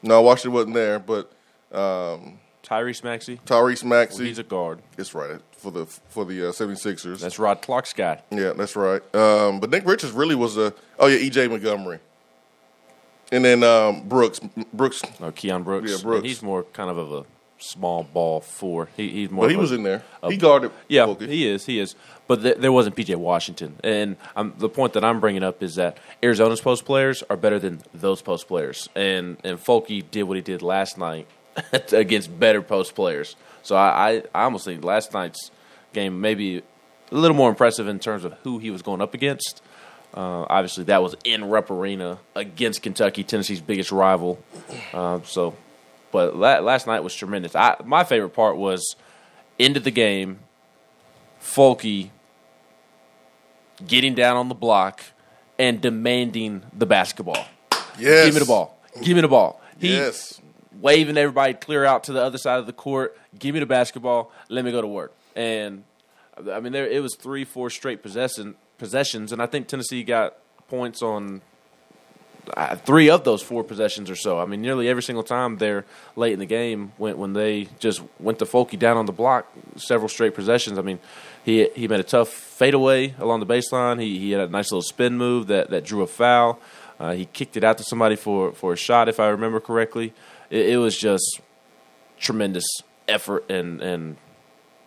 No, 0.02 0.22
Washington 0.22 0.54
wasn't 0.54 0.74
there, 0.74 0.98
but 1.00 1.32
um, 1.72 2.40
Tyrese 2.64 3.04
Maxey. 3.04 3.40
Tyrese 3.46 3.84
Well, 3.84 4.08
he's 4.28 4.40
a 4.40 4.44
guard. 4.44 4.80
It's 4.98 5.14
right 5.14 5.40
for 5.52 5.72
the 5.72 5.86
for 5.86 6.26
the 6.26 6.50
uh, 6.50 6.52
76ers. 6.52 7.20
That's 7.20 7.38
Rod 7.38 7.62
Clark's 7.62 7.94
guy. 7.94 8.22
yeah, 8.32 8.54
that's 8.54 8.76
right. 8.76 9.02
Um, 9.16 9.60
but 9.60 9.70
Nick 9.70 9.86
Richards 9.86 10.14
really 10.14 10.36
was 10.36 10.58
a 10.58 10.74
oh 10.98 11.08
yeah, 11.08 11.18
EJ 11.30 11.50
Montgomery, 11.50 12.00
and 13.32 13.44
then 13.46 13.64
um, 13.64 14.08
Brooks 14.08 14.40
Brooks. 14.74 15.02
Oh, 15.22 15.32
Keion 15.32 15.64
Brooks. 15.64 15.90
Yeah, 15.92 15.98
Brooks. 16.02 16.18
And 16.20 16.26
he's 16.26 16.42
more 16.44 16.64
kind 16.64 16.90
of 16.90 16.98
of 16.98 17.12
a 17.12 17.26
small 17.60 18.04
ball 18.04 18.42
four. 18.42 18.90
He, 18.98 19.10
he's 19.10 19.30
more. 19.32 19.46
But 19.46 19.52
he 19.52 19.56
a- 19.58 19.60
was 19.60 19.72
in 19.72 19.84
there. 19.84 20.04
a- 20.24 20.32
he 20.32 20.38
guarded. 20.38 20.72
Yeah, 20.88 21.14
he 21.16 21.48
is. 21.48 21.66
He 21.66 21.80
is. 21.80 21.96
But 22.28 22.42
th- 22.44 22.58
there 22.58 22.72
wasn't 22.72 22.96
PJ 22.96 23.16
Washington, 23.18 23.76
and 23.84 24.16
um, 24.38 24.54
the 24.58 24.70
point 24.70 24.94
that 24.94 25.04
I'm 25.04 25.20
bringing 25.20 25.44
up 25.44 25.62
is 25.62 25.76
that 25.76 25.98
Arizona's 26.24 26.62
post 26.62 26.86
players 26.86 27.24
are 27.30 27.36
better 27.38 27.60
than 27.60 27.82
those 27.94 28.22
post 28.22 28.48
players, 28.48 28.88
and 28.96 29.38
and 29.44 29.60
Folky 29.60 30.04
did 30.10 30.24
what 30.24 30.38
he 30.38 30.42
did 30.42 30.62
last 30.62 30.98
night 30.98 31.28
against 31.92 32.40
better 32.40 32.62
post 32.62 32.96
players. 32.96 33.36
So 33.64 33.76
I, 33.76 33.90
I, 33.90 34.24
I 34.34 34.44
almost 34.46 34.66
think 34.66 34.84
last 34.84 35.14
night's 35.14 35.52
game 35.94 36.22
maybe 36.22 36.60
a 36.60 37.16
little 37.16 37.36
more 37.36 37.50
impressive 37.50 37.88
in 37.88 38.00
terms 38.00 38.24
of 38.24 38.34
who 38.44 38.58
he 38.60 38.72
was 38.72 38.82
going 38.82 39.02
up 39.02 39.14
against. 39.14 39.62
Uh, 40.14 40.46
obviously, 40.50 40.84
that 40.86 41.02
was 41.02 41.16
in 41.24 41.46
Rupp 41.46 41.70
Arena 41.72 42.20
against 42.36 42.82
Kentucky, 42.82 43.24
Tennessee's 43.24 43.62
biggest 43.62 43.92
rival. 43.92 44.44
Uh, 44.94 45.20
so, 45.24 45.56
but 46.12 46.36
la- 46.36 46.60
last 46.60 46.86
night 46.88 47.00
was 47.02 47.16
tremendous. 47.16 47.56
I, 47.56 47.78
my 47.86 48.04
favorite 48.04 48.32
part 48.32 48.58
was 48.58 48.96
into 49.58 49.80
the 49.80 49.92
game, 49.92 50.40
Folky 51.42 52.10
getting 53.88 54.14
down 54.14 54.36
on 54.38 54.50
the 54.50 54.56
block 54.56 55.02
and 55.58 55.82
demanding 55.82 56.64
the 56.78 56.86
basketball. 56.86 57.46
yes. 57.98 58.26
Give 58.26 58.34
me 58.36 58.40
the 58.40 58.46
ball. 58.46 58.78
Give 59.02 59.16
me 59.16 59.22
the 59.22 59.28
ball. 59.28 59.62
He 59.80 59.94
Yes. 59.96 60.40
waving 60.80 61.18
everybody 61.18 61.54
clear 61.54 61.86
out 61.86 62.04
to 62.06 62.14
the 62.14 62.22
other 62.22 62.38
side 62.38 62.60
of 62.60 62.66
the 62.68 62.74
court. 62.74 63.18
Give 63.38 63.54
me 63.54 63.60
the 63.60 63.66
basketball. 63.66 64.32
Let 64.50 64.66
me 64.66 64.72
go 64.72 64.82
to 64.82 64.88
work. 64.88 65.14
And 65.36 65.84
I 66.52 66.60
mean, 66.60 66.74
there 66.74 66.88
it 66.88 67.02
was 67.02 67.16
three, 67.16 67.46
four 67.46 67.70
straight 67.70 68.04
possession 68.04 68.56
possessions, 68.82 69.32
and 69.32 69.42
I 69.42 69.46
think 69.46 69.68
Tennessee 69.68 70.04
got 70.04 70.38
points 70.68 71.04
on 71.04 71.42
uh, 72.58 72.76
three 72.78 73.12
of 73.12 73.24
those 73.24 73.44
four 73.44 73.64
possessions 73.64 74.10
or 74.10 74.16
so. 74.16 74.40
I 74.40 74.46
mean, 74.48 74.60
nearly 74.60 74.90
every 74.90 75.04
single 75.04 75.24
time 75.24 75.58
they're 75.58 75.86
late 76.16 76.34
in 76.34 76.40
the 76.40 76.48
game 76.48 76.92
when 76.98 77.16
when 77.20 77.34
they 77.34 77.68
just 77.78 78.02
went 78.20 78.40
to 78.40 78.46
Folky 78.46 78.80
down 78.80 78.98
on 78.98 79.06
the 79.06 79.12
block, 79.12 79.46
several 79.76 80.10
straight 80.10 80.34
possessions. 80.34 80.80
I 80.80 80.82
mean, 80.82 81.00
he 81.46 81.70
he 81.76 81.88
made 81.88 82.00
a 82.00 82.10
tough 82.16 82.30
fadeaway 82.30 83.14
along 83.20 83.40
the 83.40 83.46
baseline. 83.46 84.02
He 84.02 84.18
he 84.18 84.32
had 84.32 84.42
a 84.42 84.48
nice 84.48 84.72
little 84.72 84.82
spin 84.82 85.16
move 85.16 85.46
that 85.48 85.70
that 85.70 85.86
drew 85.86 86.02
a 86.02 86.08
foul. 86.08 86.60
Uh, 87.00 87.14
he 87.14 87.26
kicked 87.26 87.56
it 87.58 87.64
out 87.64 87.78
to 87.78 87.84
somebody 87.84 88.16
for 88.16 88.52
for 88.52 88.74
a 88.74 88.78
shot, 88.78 89.08
if 89.10 89.20
I 89.20 89.28
remember 89.28 89.60
correctly. 89.60 90.12
It, 90.50 90.70
it 90.72 90.78
was 90.78 90.98
just 90.98 91.40
tremendous 92.20 92.66
effort 93.08 93.48
and 93.48 93.80
and 93.82 94.18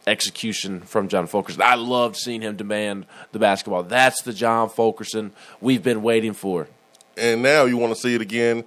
execution 0.07 0.81
from 0.81 1.09
John 1.09 1.27
Fulkerson. 1.27 1.63
I 1.63 1.75
loved 1.77 2.17
seeing 2.17 2.43
him 2.43 2.57
demand 2.57 3.07
the 3.33 3.39
basketball. 3.39 3.83
That's 3.83 4.23
the 4.23 4.33
John 4.33 4.69
Fulkerson 4.69 5.33
we've 5.61 5.83
been 5.83 6.03
waiting 6.03 6.33
for. 6.35 6.69
And 7.17 7.43
now 7.43 7.65
you 7.65 7.77
want 7.77 7.95
to 7.95 8.01
see 8.01 8.15
it 8.15 8.21
again 8.21 8.65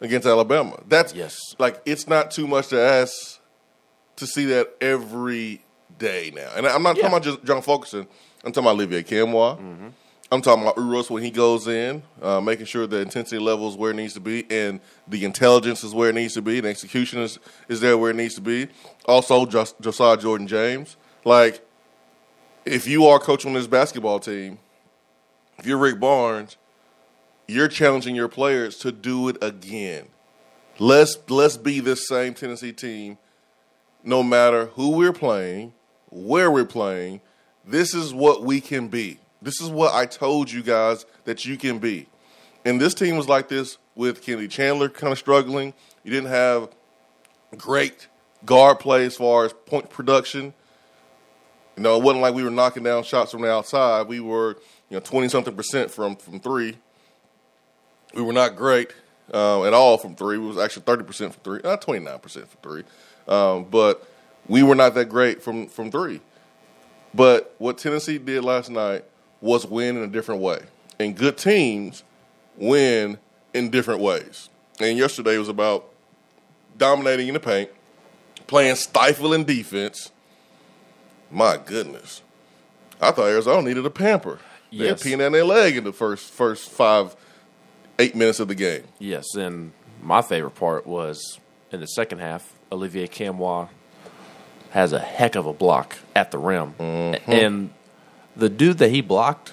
against 0.00 0.26
Alabama. 0.26 0.80
That's 0.88 1.14
Yes. 1.14 1.36
Like 1.58 1.80
it's 1.84 2.06
not 2.06 2.30
too 2.30 2.46
much 2.46 2.68
to 2.68 2.80
ask 2.80 3.40
to 4.16 4.26
see 4.26 4.44
that 4.46 4.74
every 4.80 5.62
day 5.98 6.30
now. 6.34 6.50
And 6.56 6.66
I'm 6.66 6.82
not 6.82 6.96
Yeah. 6.96 7.02
talking 7.02 7.16
about 7.16 7.22
just 7.24 7.44
John 7.44 7.62
Fulkerson. 7.62 8.06
I'm 8.44 8.52
talking 8.52 8.64
about 8.64 8.74
Olivier 8.74 9.02
Nkamhoua. 9.02 9.58
Mm-hmm. 9.58 9.88
I'm 10.30 10.42
talking 10.42 10.62
about 10.62 10.76
Uros 10.76 11.08
when 11.08 11.22
he 11.22 11.30
goes 11.30 11.66
in, 11.68 12.02
uh, 12.20 12.40
making 12.40 12.66
sure 12.66 12.86
the 12.86 13.00
intensity 13.00 13.38
level 13.38 13.66
is 13.68 13.76
where 13.76 13.92
it 13.92 13.94
needs 13.94 14.12
to 14.14 14.20
be, 14.20 14.44
and 14.50 14.78
the 15.06 15.24
intelligence 15.24 15.82
is 15.82 15.94
where 15.94 16.10
it 16.10 16.14
needs 16.14 16.34
to 16.34 16.42
be, 16.42 16.60
the 16.60 16.68
execution 16.68 17.20
is, 17.20 17.38
is 17.68 17.80
there 17.80 17.96
where 17.96 18.10
it 18.10 18.16
needs 18.16 18.34
to 18.34 18.42
be. 18.42 18.68
Also, 19.06 19.46
Jos- 19.46 19.74
Josiah 19.80 20.18
Jordan 20.18 20.46
James. 20.46 20.98
Like, 21.24 21.66
if 22.66 22.86
you 22.86 23.06
are 23.06 23.18
coaching 23.18 23.54
this 23.54 23.66
basketball 23.66 24.20
team, 24.20 24.58
if 25.56 25.66
you're 25.66 25.78
Rick 25.78 25.98
Barnes, 25.98 26.58
you're 27.46 27.68
challenging 27.68 28.14
your 28.14 28.28
players 28.28 28.76
to 28.78 28.92
do 28.92 29.28
it 29.28 29.42
again. 29.42 30.08
Let's 30.78 31.18
let's 31.28 31.56
be 31.56 31.80
this 31.80 32.06
same 32.06 32.34
Tennessee 32.34 32.72
team, 32.72 33.16
no 34.04 34.22
matter 34.22 34.66
who 34.66 34.90
we're 34.90 35.14
playing, 35.14 35.72
where 36.10 36.50
we're 36.50 36.66
playing. 36.66 37.22
This 37.64 37.94
is 37.94 38.12
what 38.14 38.42
we 38.42 38.60
can 38.60 38.88
be. 38.88 39.18
This 39.40 39.60
is 39.60 39.70
what 39.70 39.94
I 39.94 40.06
told 40.06 40.50
you 40.50 40.62
guys 40.62 41.06
that 41.24 41.44
you 41.44 41.56
can 41.56 41.78
be. 41.78 42.08
And 42.64 42.80
this 42.80 42.94
team 42.94 43.16
was 43.16 43.28
like 43.28 43.48
this 43.48 43.78
with 43.94 44.22
Kennedy 44.22 44.48
Chandler 44.48 44.88
kind 44.88 45.12
of 45.12 45.18
struggling. 45.18 45.74
You 46.04 46.10
didn't 46.10 46.30
have 46.30 46.70
great 47.56 48.08
guard 48.44 48.80
play 48.80 49.06
as 49.06 49.16
far 49.16 49.44
as 49.44 49.52
point 49.52 49.90
production. 49.90 50.52
You 51.76 51.82
know, 51.82 51.96
it 51.96 52.02
wasn't 52.02 52.22
like 52.22 52.34
we 52.34 52.42
were 52.42 52.50
knocking 52.50 52.82
down 52.82 53.04
shots 53.04 53.30
from 53.30 53.42
the 53.42 53.50
outside. 53.50 54.08
We 54.08 54.20
were, 54.20 54.56
you 54.90 54.96
know, 54.96 55.00
twenty 55.00 55.28
something 55.28 55.54
percent 55.54 55.90
from 55.90 56.16
from 56.16 56.40
three. 56.40 56.76
We 58.14 58.22
were 58.22 58.32
not 58.32 58.56
great 58.56 58.92
uh, 59.32 59.64
at 59.64 59.74
all 59.74 59.96
from 59.96 60.16
three. 60.16 60.36
It 60.36 60.40
was 60.40 60.58
actually 60.58 60.82
thirty 60.82 61.04
percent 61.04 61.34
from 61.34 61.42
three, 61.44 61.60
not 61.62 61.80
twenty 61.80 62.04
nine 62.04 62.18
percent 62.18 62.48
from 62.50 62.60
three. 62.62 62.84
Um, 63.28 63.64
but 63.64 64.06
we 64.48 64.62
were 64.62 64.74
not 64.74 64.94
that 64.94 65.08
great 65.08 65.42
from 65.42 65.68
from 65.68 65.90
three. 65.92 66.20
But 67.14 67.54
what 67.58 67.78
Tennessee 67.78 68.18
did 68.18 68.44
last 68.44 68.70
night 68.70 69.04
was 69.40 69.66
win 69.66 69.96
in 69.96 70.02
a 70.02 70.08
different 70.08 70.40
way, 70.40 70.60
and 70.98 71.16
good 71.16 71.38
teams 71.38 72.02
win 72.56 73.18
in 73.54 73.70
different 73.70 74.00
ways. 74.00 74.48
And 74.80 74.96
yesterday 74.98 75.38
was 75.38 75.48
about 75.48 75.92
dominating 76.76 77.28
in 77.28 77.34
the 77.34 77.40
paint, 77.40 77.70
playing 78.46 78.76
stifling 78.76 79.44
defense. 79.44 80.12
My 81.30 81.58
goodness, 81.58 82.22
I 83.00 83.10
thought 83.10 83.26
Arizona 83.26 83.62
needed 83.62 83.84
a 83.84 83.90
pamper. 83.90 84.38
They 84.70 84.88
had 84.88 84.98
peeing 84.98 85.18
down 85.18 85.32
their 85.32 85.44
leg 85.44 85.76
in 85.76 85.84
the 85.84 85.92
first 85.92 86.30
first 86.30 86.68
five, 86.70 87.16
eight 87.98 88.14
minutes 88.14 88.40
of 88.40 88.48
the 88.48 88.54
game. 88.54 88.84
Yes, 88.98 89.34
and 89.34 89.72
my 90.02 90.22
favorite 90.22 90.54
part 90.54 90.86
was 90.86 91.38
in 91.70 91.80
the 91.80 91.86
second 91.86 92.18
half, 92.18 92.52
Olivier 92.70 93.06
Nkamhoua 93.06 93.68
has 94.70 94.92
a 94.92 94.98
heck 94.98 95.34
of 95.34 95.46
a 95.46 95.52
block 95.52 95.96
at 96.14 96.30
the 96.30 96.38
rim. 96.38 96.74
Mm-hmm. 96.78 97.30
And 97.30 97.70
the 98.38 98.48
dude 98.48 98.78
that 98.78 98.90
he 98.90 99.02
blocked, 99.02 99.52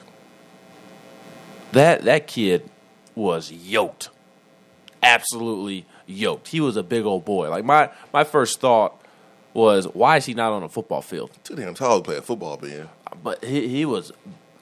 that 1.72 2.04
that 2.04 2.28
kid 2.28 2.70
was 3.16 3.52
yoked. 3.52 4.10
Absolutely 5.04 5.86
yoked. 6.06 6.48
He 6.50 6.62
was 6.62 6.78
a 6.78 6.84
big 6.84 7.04
old 7.04 7.26
boy. 7.26 7.50
Like 7.50 7.66
my 7.66 7.90
my 8.14 8.24
first 8.24 8.62
thought 8.62 9.02
was, 9.54 9.86
why 9.88 10.18
is 10.18 10.26
he 10.26 10.34
not 10.34 10.54
on 10.54 10.64
a 10.64 10.70
football 10.70 11.02
field? 11.02 11.32
Too 11.44 11.56
damn 11.56 11.74
tall 11.74 12.00
to 12.00 12.04
play 12.04 12.20
football, 12.20 12.60
man. 12.62 12.90
But 13.24 13.44
he, 13.44 13.68
he 13.68 13.86
was 13.86 14.12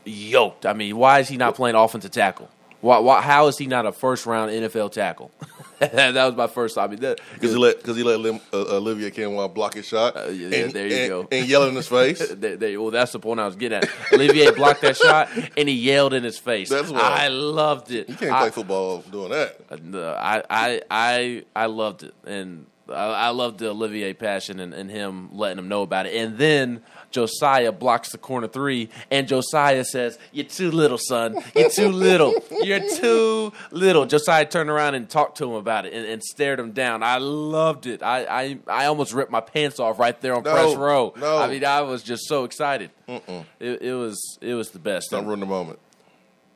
yoked. 0.06 0.66
I 0.66 0.74
mean, 0.74 0.98
why 0.98 1.20
is 1.20 1.28
he 1.28 1.38
not 1.38 1.56
playing 1.56 1.76
offensive 1.76 2.12
tackle? 2.12 2.50
Why, 2.84 3.00
why, 3.00 3.22
how 3.22 3.48
is 3.48 3.58
he 3.58 3.66
not 3.66 3.86
a 3.86 3.94
first 3.94 4.26
round 4.26 4.52
NFL 4.52 4.92
tackle? 4.92 5.32
that 5.80 6.14
was 6.14 6.36
my 6.36 6.48
first. 6.48 6.78
I 6.78 6.88
mean, 6.88 7.00
that, 7.00 7.22
Because 7.34 7.52
he 7.52 7.58
let 7.58 7.78
because 7.78 7.96
he 7.96 8.04
let 8.04 8.20
Lim, 8.20 8.42
uh, 8.52 8.76
Olivier 8.76 9.10
Nkamhoua 9.10 9.54
block 9.54 9.76
his 9.76 9.88
shot. 9.88 10.18
Uh, 10.18 10.28
yeah, 10.28 10.64
and, 10.66 10.74
there 10.74 10.88
you 10.88 10.96
and- 10.98 11.10
go. 11.10 11.28
And 11.32 11.48
yell 11.48 11.64
in 11.64 11.76
his 11.76 11.88
face. 11.88 12.22
They, 12.44 12.56
they, 12.56 12.76
well, 12.76 12.92
that's 12.92 13.14
the 13.14 13.20
point 13.20 13.40
I 13.40 13.46
was 13.46 13.56
getting 13.56 13.78
at. 13.78 13.90
Olivier 14.12 14.52
blocked 14.52 14.82
that 14.82 14.98
shot, 14.98 15.30
and 15.56 15.70
he 15.70 15.76
yelled 15.76 16.14
in 16.14 16.24
his 16.24 16.38
face. 16.38 16.68
That's 16.68 16.90
why. 16.90 17.00
I 17.00 17.28
loved 17.30 17.92
it. 17.92 18.10
You 18.10 18.16
can't 18.16 18.34
I, 18.34 18.40
play 18.42 18.50
football 18.50 19.00
doing 19.00 19.30
that. 19.30 19.82
No, 19.82 20.12
I, 20.14 20.44
I, 20.50 20.82
I, 20.92 21.46
I 21.56 21.66
loved 21.68 22.04
it, 22.04 22.14
and 22.26 22.66
I, 22.90 22.94
I 22.94 23.30
loved 23.30 23.60
the 23.60 23.70
Olivier 23.70 24.14
passion 24.14 24.60
and, 24.60 24.74
and 24.74 24.90
him 24.92 25.30
letting 25.32 25.60
him 25.60 25.70
know 25.70 25.84
about 25.84 26.06
it. 26.06 26.16
And 26.16 26.38
then 26.38 26.82
Josiah 27.14 27.72
blocks 27.72 28.12
the 28.12 28.18
corner 28.18 28.48
three, 28.48 28.90
and 29.10 29.28
Josiah 29.28 29.86
says, 29.86 30.20
"You're 30.34 30.46
too 30.46 30.72
little, 30.72 30.98
son. 30.98 31.38
You're 31.56 31.70
too 31.70 31.90
little. 31.90 32.34
You're 32.62 32.82
too 32.98 33.54
little." 33.72 34.06
Josiah 34.06 34.46
turned 34.46 34.70
around 34.70 34.96
and 34.96 35.10
talked 35.10 35.38
to 35.38 35.46
him 35.46 35.54
about 35.54 35.86
it 35.86 35.94
and, 35.94 36.06
and 36.06 36.22
stared 36.22 36.60
him 36.60 36.72
down. 36.74 37.04
I 37.04 37.20
loved 37.20 37.86
it. 37.86 38.04
I, 38.04 38.26
I, 38.26 38.58
I 38.68 38.86
almost 38.88 39.14
ripped 39.14 39.32
my 39.32 39.40
pants 39.42 39.80
off 39.80 39.98
right 40.00 40.20
there 40.20 40.36
on 40.36 40.44
No, 40.44 40.52
press 40.52 40.76
row. 40.76 41.14
no. 41.16 41.38
I 41.38 41.48
mean, 41.48 41.64
I 41.64 41.82
was 41.82 42.04
just 42.04 42.28
so 42.28 42.44
excited. 42.44 42.90
It, 43.08 43.82
it 43.82 43.94
was, 43.94 44.38
it 44.42 44.56
was 44.56 44.72
the 44.72 44.80
best. 44.80 45.12
Don't 45.12 45.26
ruin 45.26 45.40
the 45.40 45.46
moment. 45.46 45.80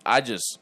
I 0.06 0.22
just 0.22 0.60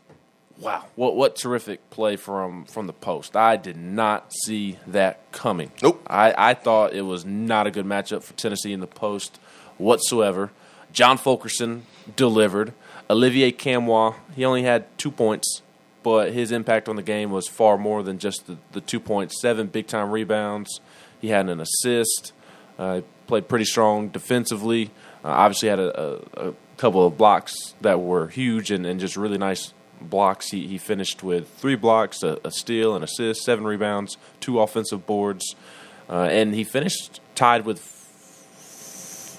wow, 0.58 0.86
what 0.96 1.16
what 1.16 1.36
terrific 1.36 1.90
play 1.90 2.16
from 2.16 2.66
from 2.66 2.88
the 2.88 2.94
post. 2.94 3.36
I 3.36 3.58
did 3.58 3.78
not 3.78 4.32
see 4.34 4.78
that 4.88 5.32
coming. 5.32 5.72
Nope. 5.82 6.02
I, 6.08 6.34
I 6.38 6.54
thought 6.54 6.94
it 6.94 7.04
was 7.04 7.26
not 7.26 7.68
a 7.68 7.72
good 7.72 7.86
matchup 7.86 8.24
for 8.24 8.34
Tennessee 8.34 8.74
in 8.74 8.80
the 8.80 8.88
post 8.88 9.40
whatsoever. 9.78 10.52
John 10.92 11.18
Fulkerson 11.18 11.86
delivered. 12.16 12.74
Olivier 13.10 13.52
Nkamhoua, 13.52 14.16
he 14.36 14.46
only 14.46 14.64
had 14.64 14.86
two 14.98 15.12
points, 15.12 15.62
but 16.04 16.34
his 16.34 16.52
impact 16.52 16.90
on 16.90 16.96
the 16.96 17.04
game 17.04 17.32
was 17.32 17.48
far 17.48 17.78
more 17.78 18.02
than 18.02 18.18
just 18.18 18.48
the, 18.48 18.58
the 18.72 18.82
two 18.82 19.00
points. 19.00 19.42
Seven 19.42 19.68
big 19.68 19.88
time 19.88 20.10
rebounds. 20.12 20.80
He 21.20 21.30
had 21.30 21.50
an 21.50 21.60
assist. 21.60 22.34
Uh, 22.78 23.02
played 23.28 23.48
pretty 23.48 23.66
strong 23.66 24.10
defensively. 24.10 24.92
Uh, 25.24 25.30
obviously 25.30 25.70
had 25.70 25.80
a, 25.80 26.02
a, 26.02 26.50
a 26.50 26.54
couple 26.78 27.06
of 27.06 27.18
blocks 27.18 27.54
that 27.82 28.00
were 28.00 28.28
huge 28.28 28.72
and, 28.72 28.86
and 28.86 29.00
just 29.00 29.16
really 29.18 29.38
nice 29.38 29.74
blocks. 30.02 30.50
He, 30.50 30.68
he 30.68 30.78
finished 30.78 31.24
with 31.24 31.48
three 31.58 31.76
blocks, 31.76 32.24
a, 32.24 32.40
a 32.44 32.52
steal, 32.52 32.96
an 32.96 33.04
assist, 33.04 33.44
seven 33.44 33.66
rebounds, 33.66 34.18
two 34.40 34.60
offensive 34.60 35.06
boards, 35.06 35.56
uh, 36.10 36.24
and 36.24 36.54
he 36.54 36.64
finished 36.64 37.22
tied 37.34 37.66
with 37.66 37.80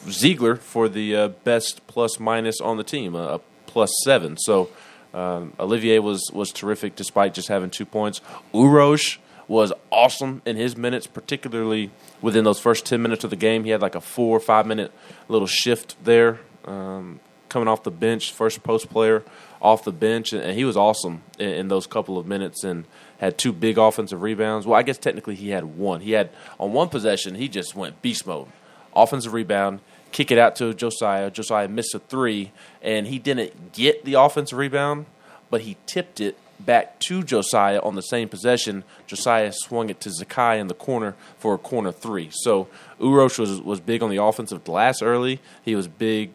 Zeigler 0.06 0.58
for 0.58 0.88
the 0.88 1.16
uh, 1.16 1.28
best 1.28 1.86
plus 1.86 2.20
minus 2.20 2.60
on 2.60 2.76
the 2.76 2.84
team, 2.84 3.14
a, 3.14 3.34
a 3.34 3.40
plus 3.66 3.90
seven. 4.04 4.36
So 4.36 4.68
um, 5.14 5.52
Olivier 5.58 5.98
was 5.98 6.30
was 6.32 6.52
terrific 6.52 6.96
despite 6.96 7.34
just 7.34 7.48
having 7.48 7.70
two 7.70 7.86
points. 7.86 8.20
Urosh 8.52 9.18
was 9.48 9.72
awesome 9.90 10.42
in 10.44 10.56
his 10.56 10.76
minutes, 10.76 11.06
particularly 11.06 11.90
within 12.20 12.44
those 12.44 12.58
first 12.58 12.84
ten 12.84 13.02
minutes 13.02 13.24
of 13.24 13.30
the 13.30 13.36
game. 13.36 13.64
He 13.64 13.70
had 13.70 13.80
like 13.80 13.94
a 13.94 14.00
four 14.00 14.36
or 14.36 14.40
five 14.40 14.66
minute 14.66 14.92
little 15.28 15.46
shift 15.46 15.96
there, 16.04 16.40
um, 16.64 17.20
coming 17.48 17.68
off 17.68 17.82
the 17.82 17.90
bench, 17.90 18.32
first 18.32 18.62
post 18.62 18.90
player 18.90 19.22
off 19.62 19.84
the 19.84 19.92
bench, 19.92 20.32
and, 20.32 20.42
and 20.42 20.56
he 20.56 20.64
was 20.64 20.76
awesome 20.76 21.22
in, 21.38 21.48
in 21.48 21.68
those 21.68 21.86
couple 21.86 22.18
of 22.18 22.26
minutes 22.26 22.64
and 22.64 22.84
had 23.18 23.38
two 23.38 23.52
big 23.52 23.78
offensive 23.78 24.20
rebounds. 24.20 24.66
Well, 24.66 24.78
I 24.78 24.82
guess 24.82 24.98
technically 24.98 25.34
he 25.34 25.50
had 25.50 25.64
one. 25.64 26.00
He 26.00 26.12
had 26.12 26.30
on 26.58 26.72
one 26.72 26.88
possession 26.88 27.34
he 27.34 27.48
just 27.48 27.74
went 27.74 28.02
beast 28.02 28.26
mode, 28.26 28.48
offensive 28.96 29.32
rebound, 29.32 29.80
kick 30.12 30.30
it 30.30 30.38
out 30.38 30.56
to 30.56 30.74
Josiah. 30.74 31.30
Josiah 31.30 31.68
missed 31.68 31.94
a 31.94 31.98
three, 31.98 32.52
and 32.82 33.06
he 33.06 33.18
didn't 33.18 33.72
get 33.72 34.04
the 34.04 34.14
offensive 34.14 34.58
rebound, 34.58 35.06
but 35.50 35.62
he 35.62 35.76
tipped 35.86 36.20
it 36.20 36.38
back 36.58 36.98
to 37.00 37.22
Josiah 37.22 37.80
on 37.80 37.94
the 37.96 38.02
same 38.02 38.28
possession. 38.28 38.84
Josiah 39.06 39.52
swung 39.52 39.90
it 39.90 40.00
to 40.00 40.08
Zakai 40.08 40.58
in 40.58 40.68
the 40.68 40.74
corner 40.74 41.14
for 41.38 41.54
a 41.54 41.58
corner 41.58 41.92
three. 41.92 42.30
So 42.32 42.68
Urosh 43.00 43.38
was 43.38 43.60
was 43.60 43.80
big 43.80 44.02
on 44.02 44.10
the 44.10 44.22
offensive 44.22 44.64
glass 44.64 45.02
early. 45.02 45.40
He 45.62 45.76
was 45.76 45.86
big 45.86 46.32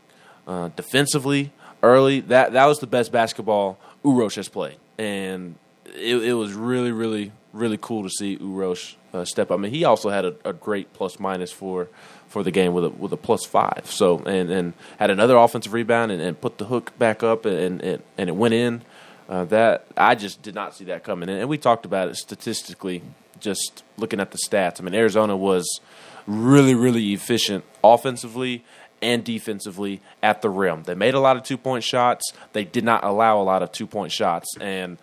uh, 0.47 0.69
defensively 0.75 1.51
early. 1.81 2.19
That 2.21 2.53
that 2.53 2.65
was 2.65 2.79
the 2.79 2.87
best 2.87 3.11
basketball 3.11 3.79
Urosh 4.03 4.35
has 4.35 4.47
played, 4.47 4.77
and 4.97 5.55
it, 5.85 6.23
it 6.23 6.33
was 6.33 6.53
really, 6.53 6.91
really, 6.91 7.31
really 7.53 7.77
cool 7.81 8.03
to 8.03 8.09
see 8.09 8.37
Urosh 8.37 8.95
uh, 9.13 9.25
step 9.25 9.51
up. 9.51 9.57
I 9.57 9.61
mean, 9.61 9.71
he 9.71 9.83
also 9.83 10.09
had 10.09 10.25
a, 10.25 10.35
a 10.45 10.53
great 10.53 10.93
plus 10.93 11.19
minus 11.19 11.51
for 11.51 11.89
for 12.31 12.43
the 12.43 12.51
game 12.51 12.73
with 12.73 12.85
a 12.85 12.89
with 12.89 13.11
a 13.13 13.17
plus 13.17 13.45
five. 13.45 13.83
So 13.85 14.19
and 14.19 14.49
and 14.49 14.73
had 14.97 15.09
another 15.09 15.35
offensive 15.35 15.73
rebound 15.73 16.11
and, 16.11 16.21
and 16.21 16.39
put 16.39 16.57
the 16.57 16.65
hook 16.65 16.97
back 16.97 17.21
up 17.23 17.45
and 17.45 17.81
and, 17.81 18.01
and 18.17 18.29
it 18.29 18.35
went 18.35 18.53
in. 18.53 18.81
Uh, 19.29 19.45
that 19.45 19.85
I 19.95 20.15
just 20.15 20.41
did 20.41 20.55
not 20.55 20.75
see 20.75 20.85
that 20.85 21.05
coming, 21.05 21.29
and, 21.29 21.39
and 21.39 21.49
we 21.49 21.57
talked 21.57 21.85
about 21.85 22.09
it 22.09 22.15
statistically. 22.15 23.01
Just 23.39 23.83
looking 23.97 24.19
at 24.19 24.29
the 24.31 24.37
stats, 24.37 24.79
I 24.79 24.83
mean, 24.83 24.93
Arizona 24.93 25.35
was 25.35 25.79
really, 26.27 26.75
really 26.75 27.13
efficient 27.13 27.63
offensively 27.83 28.63
and 29.01 29.23
defensively 29.23 29.99
at 30.21 30.41
the 30.41 30.49
rim. 30.49 30.83
They 30.83 30.93
made 30.95 31.15
a 31.15 31.19
lot 31.19 31.37
of 31.37 31.43
two 31.43 31.57
point 31.57 31.83
shots. 31.83 32.33
They 32.53 32.63
did 32.63 32.83
not 32.83 33.03
allow 33.03 33.41
a 33.41 33.43
lot 33.43 33.63
of 33.63 33.71
two 33.71 33.87
point 33.87 34.11
shots, 34.11 34.47
and 34.59 34.97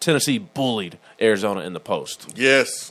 Tennessee 0.00 0.38
bullied 0.38 0.98
Arizona 1.20 1.60
in 1.60 1.72
the 1.72 1.80
post. 1.80 2.32
Yes. 2.34 2.90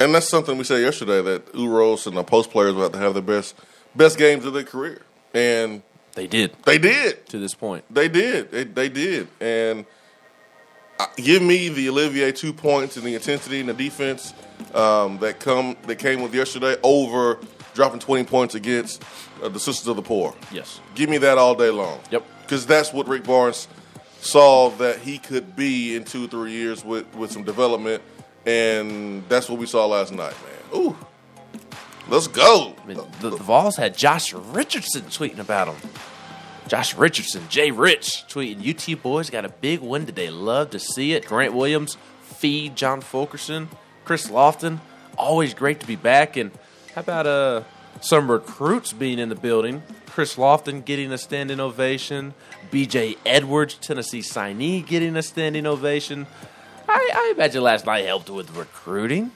And 0.00 0.14
that's 0.14 0.28
something 0.28 0.56
we 0.56 0.64
said 0.64 0.80
yesterday 0.80 1.20
that 1.20 1.52
Uros 1.52 2.06
and 2.06 2.16
the 2.16 2.24
post 2.24 2.50
players 2.50 2.74
will 2.74 2.84
have 2.84 2.92
to 2.92 2.98
have 2.98 3.14
the 3.14 3.22
best 3.22 3.54
best 3.94 4.16
games 4.18 4.44
of 4.46 4.54
their 4.54 4.64
career. 4.64 5.02
And 5.34 5.82
They 6.14 6.26
did 6.26 6.52
they 6.64 6.78
did. 6.78 7.26
to 7.26 7.38
this 7.38 7.54
point. 7.54 7.84
They 7.92 8.08
did. 8.08 8.50
They, 8.50 8.64
they 8.64 8.88
did. 8.88 9.28
And 9.40 9.84
uh, 10.98 11.06
give 11.16 11.42
me 11.42 11.68
the 11.68 11.88
Olivier 11.90 12.32
two 12.32 12.52
points 12.52 12.96
and 12.96 13.04
the 13.06 13.14
intensity 13.14 13.60
and 13.60 13.68
the 13.68 13.74
defense 13.74 14.32
um, 14.74 15.18
that 15.18 15.38
come 15.38 15.76
that 15.86 15.96
came 15.96 16.22
with 16.22 16.34
yesterday 16.34 16.76
over 16.82 17.38
dropping 17.74 18.00
twenty 18.00 18.24
points 18.24 18.54
against 18.54 19.02
uh, 19.42 19.48
the 19.48 19.60
Sisters 19.60 19.86
of 19.86 19.96
the 19.96 20.02
Poor. 20.02 20.34
Yes. 20.50 20.80
Give 20.94 21.10
me 21.10 21.18
that 21.18 21.36
all 21.38 21.54
day 21.54 21.70
long. 21.70 22.00
Yep. 22.10 22.24
Because 22.42 22.66
that's 22.66 22.92
what 22.92 23.06
Rick 23.06 23.24
Barnes 23.24 23.68
saw 24.20 24.70
that 24.70 24.98
he 24.98 25.18
could 25.18 25.54
be 25.56 25.94
in 25.94 26.04
two, 26.04 26.26
three 26.26 26.52
years 26.52 26.84
with, 26.84 27.06
with 27.14 27.30
some 27.30 27.44
development. 27.44 28.02
And 28.46 29.28
that's 29.28 29.48
what 29.48 29.58
we 29.58 29.66
saw 29.66 29.86
last 29.86 30.12
night, 30.12 30.34
man. 30.44 30.80
Ooh. 30.80 30.96
Let's 32.08 32.26
go. 32.26 32.74
I 32.82 32.86
mean, 32.86 32.98
the, 33.20 33.30
the 33.30 33.36
Vols 33.36 33.76
had 33.76 33.96
Josh 33.96 34.32
Richardson 34.32 35.02
tweeting 35.02 35.38
about 35.38 35.68
him. 35.68 35.90
Josh 36.66 36.94
Richardson, 36.94 37.48
Jay 37.48 37.70
Rich 37.70 38.24
tweeting, 38.28 38.64
UT 38.68 39.02
boys 39.02 39.30
got 39.30 39.44
a 39.44 39.48
big 39.48 39.80
win 39.80 40.06
today. 40.06 40.30
Love 40.30 40.70
to 40.70 40.78
see 40.78 41.12
it. 41.12 41.26
Grant 41.26 41.52
Williams, 41.54 41.96
feed 42.22 42.76
John 42.76 43.00
Fulkerson, 43.00 43.68
Chris 44.04 44.28
Lofton. 44.28 44.80
Always 45.16 45.52
great 45.54 45.80
to 45.80 45.86
be 45.86 45.96
back. 45.96 46.36
And 46.36 46.52
how 46.94 47.02
about 47.02 47.26
uh, 47.26 47.62
some 48.00 48.30
recruits 48.30 48.92
being 48.92 49.18
in 49.18 49.28
the 49.28 49.34
building? 49.34 49.82
Chris 50.06 50.36
Lofton 50.36 50.84
getting 50.84 51.12
a 51.12 51.18
standing 51.18 51.60
ovation. 51.60 52.34
BJ 52.70 53.18
Edwards, 53.26 53.74
Tennessee 53.74 54.20
signee, 54.20 54.86
getting 54.86 55.16
a 55.16 55.22
standing 55.22 55.66
ovation. 55.66 56.26
I, 56.90 57.10
I 57.14 57.32
imagine 57.34 57.62
last 57.62 57.86
night 57.86 58.04
helped 58.04 58.30
with 58.30 58.56
recruiting. 58.56 59.30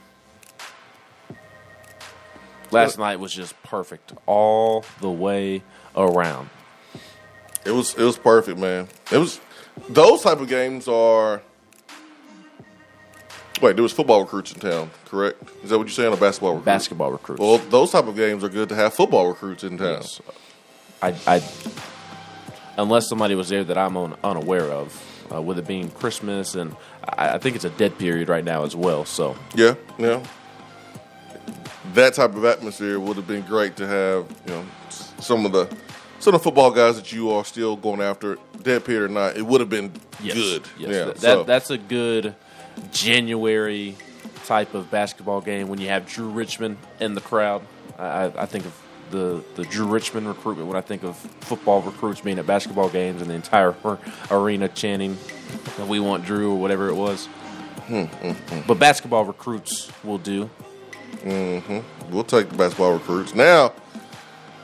Last 2.70 2.98
night 2.98 3.20
was 3.20 3.32
just 3.32 3.60
perfect 3.62 4.12
all 4.26 4.84
the 5.00 5.10
way 5.10 5.62
around. 5.96 6.50
It 7.64 7.70
was 7.70 7.94
it 7.94 8.02
was 8.02 8.18
perfect, 8.18 8.58
man. 8.58 8.88
It 9.12 9.18
was 9.18 9.40
those 9.88 10.22
type 10.22 10.40
of 10.40 10.48
games 10.48 10.88
are 10.88 11.40
Wait, 13.62 13.76
there 13.76 13.82
was 13.84 13.92
football 13.92 14.20
recruits 14.20 14.52
in 14.52 14.58
town, 14.58 14.90
correct? 15.04 15.40
Is 15.62 15.70
that 15.70 15.78
what 15.78 15.86
you're 15.86 15.94
saying? 15.94 16.12
Or 16.12 16.16
basketball 16.16 16.50
recruits? 16.50 16.64
Basketball 16.64 17.12
recruits. 17.12 17.40
Well, 17.40 17.58
those 17.58 17.92
type 17.92 18.06
of 18.06 18.16
games 18.16 18.42
are 18.42 18.48
good 18.48 18.68
to 18.70 18.74
have 18.74 18.94
football 18.94 19.28
recruits 19.28 19.62
in 19.62 19.78
town. 19.78 20.00
Yes. 20.02 20.20
I, 21.00 21.14
I, 21.26 21.42
unless 22.76 23.08
somebody 23.08 23.34
was 23.36 23.48
there 23.50 23.62
that 23.62 23.78
I'm 23.78 23.96
un, 23.96 24.16
unaware 24.24 24.70
of, 24.72 25.00
uh, 25.34 25.40
with 25.40 25.58
it 25.58 25.66
being 25.66 25.90
Christmas, 25.90 26.54
and 26.54 26.74
I, 27.16 27.34
I 27.34 27.38
think 27.38 27.56
it's 27.56 27.64
a 27.64 27.70
dead 27.70 27.98
period 27.98 28.28
right 28.28 28.44
now 28.44 28.64
as 28.64 28.76
well. 28.76 29.04
So 29.04 29.36
Yeah, 29.54 29.74
yeah. 29.98 30.22
That 31.94 32.14
type 32.14 32.34
of 32.34 32.44
atmosphere 32.44 32.98
would 32.98 33.16
have 33.16 33.26
been 33.26 33.42
great 33.42 33.76
to 33.76 33.86
have. 33.86 34.26
You 34.46 34.52
know, 34.52 34.64
some 35.20 35.44
of 35.46 35.52
the 35.52 35.66
some 36.18 36.34
of 36.34 36.40
the 36.40 36.44
football 36.44 36.70
guys 36.70 36.96
that 36.96 37.12
you 37.12 37.30
are 37.30 37.44
still 37.44 37.76
going 37.76 38.00
after, 38.00 38.38
dead 38.62 38.84
period 38.84 39.10
or 39.10 39.12
not, 39.12 39.36
it 39.36 39.42
would 39.42 39.60
have 39.60 39.68
been 39.68 39.92
yes, 40.22 40.34
good. 40.34 40.62
Yes, 40.78 40.90
Yeah, 40.90 41.04
that, 41.04 41.18
so- 41.18 41.42
that's 41.44 41.70
a 41.70 41.78
good 41.78 42.34
January 42.92 43.96
type 44.46 44.74
of 44.74 44.90
basketball 44.90 45.40
game 45.40 45.68
when 45.68 45.80
you 45.80 45.88
have 45.88 46.06
Drew 46.06 46.28
Richmond 46.28 46.78
in 47.00 47.14
the 47.14 47.20
crowd. 47.20 47.62
I- 47.98 48.32
I 48.36 48.46
think 48.46 48.64
of 48.64 48.72
the 49.14 49.42
the 49.54 49.64
Drew 49.64 49.86
Richmond 49.86 50.26
recruitment 50.26 50.68
when 50.68 50.76
I 50.76 50.80
think 50.80 51.04
of 51.04 51.16
football 51.40 51.80
recruits 51.82 52.20
being 52.20 52.38
at 52.38 52.46
basketball 52.46 52.88
games 52.90 53.22
and 53.22 53.30
the 53.30 53.34
entire 53.34 53.74
arena 54.30 54.68
chanting 54.68 55.16
that 55.76 55.86
we 55.86 56.00
want 56.00 56.24
Drew 56.24 56.52
or 56.52 56.56
whatever 56.60 56.88
it 56.88 56.94
was. 56.94 57.26
Hmm, 57.86 58.04
But 58.66 58.78
basketball 58.78 59.24
recruits 59.24 59.90
will 60.02 60.18
do. 60.18 60.50
We'll 61.24 62.24
take 62.24 62.48
the 62.48 62.56
basketball 62.56 62.92
recruits. 62.94 63.34
Now, 63.34 63.72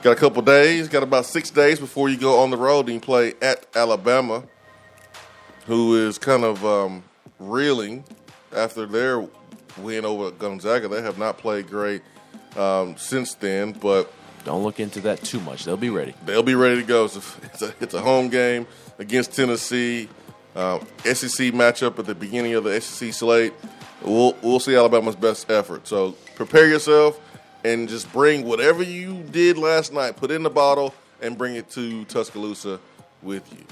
got 0.01 0.11
a 0.11 0.15
couple 0.15 0.41
days, 0.41 0.87
got 0.87 1.03
about 1.03 1.25
six 1.25 1.49
days 1.49 1.79
before 1.79 2.09
you 2.09 2.17
go 2.17 2.39
on 2.39 2.49
the 2.51 2.57
road 2.57 2.85
and 2.85 2.95
you 2.95 2.99
play 2.99 3.33
at 3.41 3.65
Alabama, 3.75 4.43
who 5.67 5.95
is 5.95 6.17
kind 6.17 6.43
of 6.43 6.63
um, 6.65 7.03
reeling 7.39 8.03
after 8.55 8.85
their 8.85 9.27
win 9.77 10.03
over 10.05 10.31
Gonzaga. 10.31 10.87
They 10.87 11.01
have 11.01 11.17
not 11.17 11.37
played 11.37 11.67
great 11.69 12.01
um, 12.57 12.97
since 12.97 13.33
then, 13.35 13.71
but 13.71 14.11
don't 14.41 14.63
look 14.63 14.79
into 14.79 15.01
that 15.01 15.21
too 15.23 15.39
much. 15.41 15.65
They'll 15.65 15.77
be 15.77 15.89
ready. 15.89 16.13
They'll 16.25 16.43
be 16.43 16.55
ready 16.55 16.77
to 16.81 16.87
go. 16.87 17.05
It's 17.05 17.15
a, 17.15 17.21
it's 17.43 17.61
a, 17.61 17.73
it's 17.79 17.93
a 17.93 18.01
home 18.01 18.29
game 18.29 18.67
against 18.99 19.33
Tennessee. 19.33 20.09
Uh, 20.55 20.79
SEC 21.03 21.53
matchup 21.53 21.97
at 21.97 22.05
the 22.05 22.15
beginning 22.15 22.55
of 22.55 22.63
the 22.63 22.79
SEC 22.81 23.13
slate. 23.13 23.53
We'll 24.01 24.35
we'll 24.41 24.59
see 24.59 24.75
Alabama's 24.75 25.15
best 25.15 25.49
effort. 25.49 25.87
So 25.87 26.13
prepare 26.35 26.67
yourself 26.67 27.19
and 27.63 27.87
just 27.87 28.11
bring 28.11 28.45
whatever 28.45 28.83
you 28.83 29.23
did 29.31 29.57
last 29.57 29.93
night, 29.93 30.17
put 30.17 30.31
in 30.31 30.43
the 30.43 30.49
bottle, 30.49 30.93
and 31.21 31.37
bring 31.37 31.55
it 31.55 31.69
to 31.71 32.03
Tuscaloosa 32.05 32.79
with 33.21 33.49
you. 33.53 33.65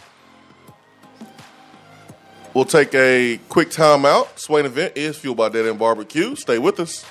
We'll 2.53 2.65
take 2.65 2.93
a 2.95 3.39
quick 3.49 3.69
timeout. 3.69 4.39
Swain 4.39 4.65
event 4.65 4.93
is 4.95 5.17
fueled 5.17 5.37
by 5.37 5.49
Dead 5.49 5.65
End 5.65 5.77
Barbecue. 5.77 6.35
Stay 6.35 6.57
with 6.57 6.79
us. 6.79 7.05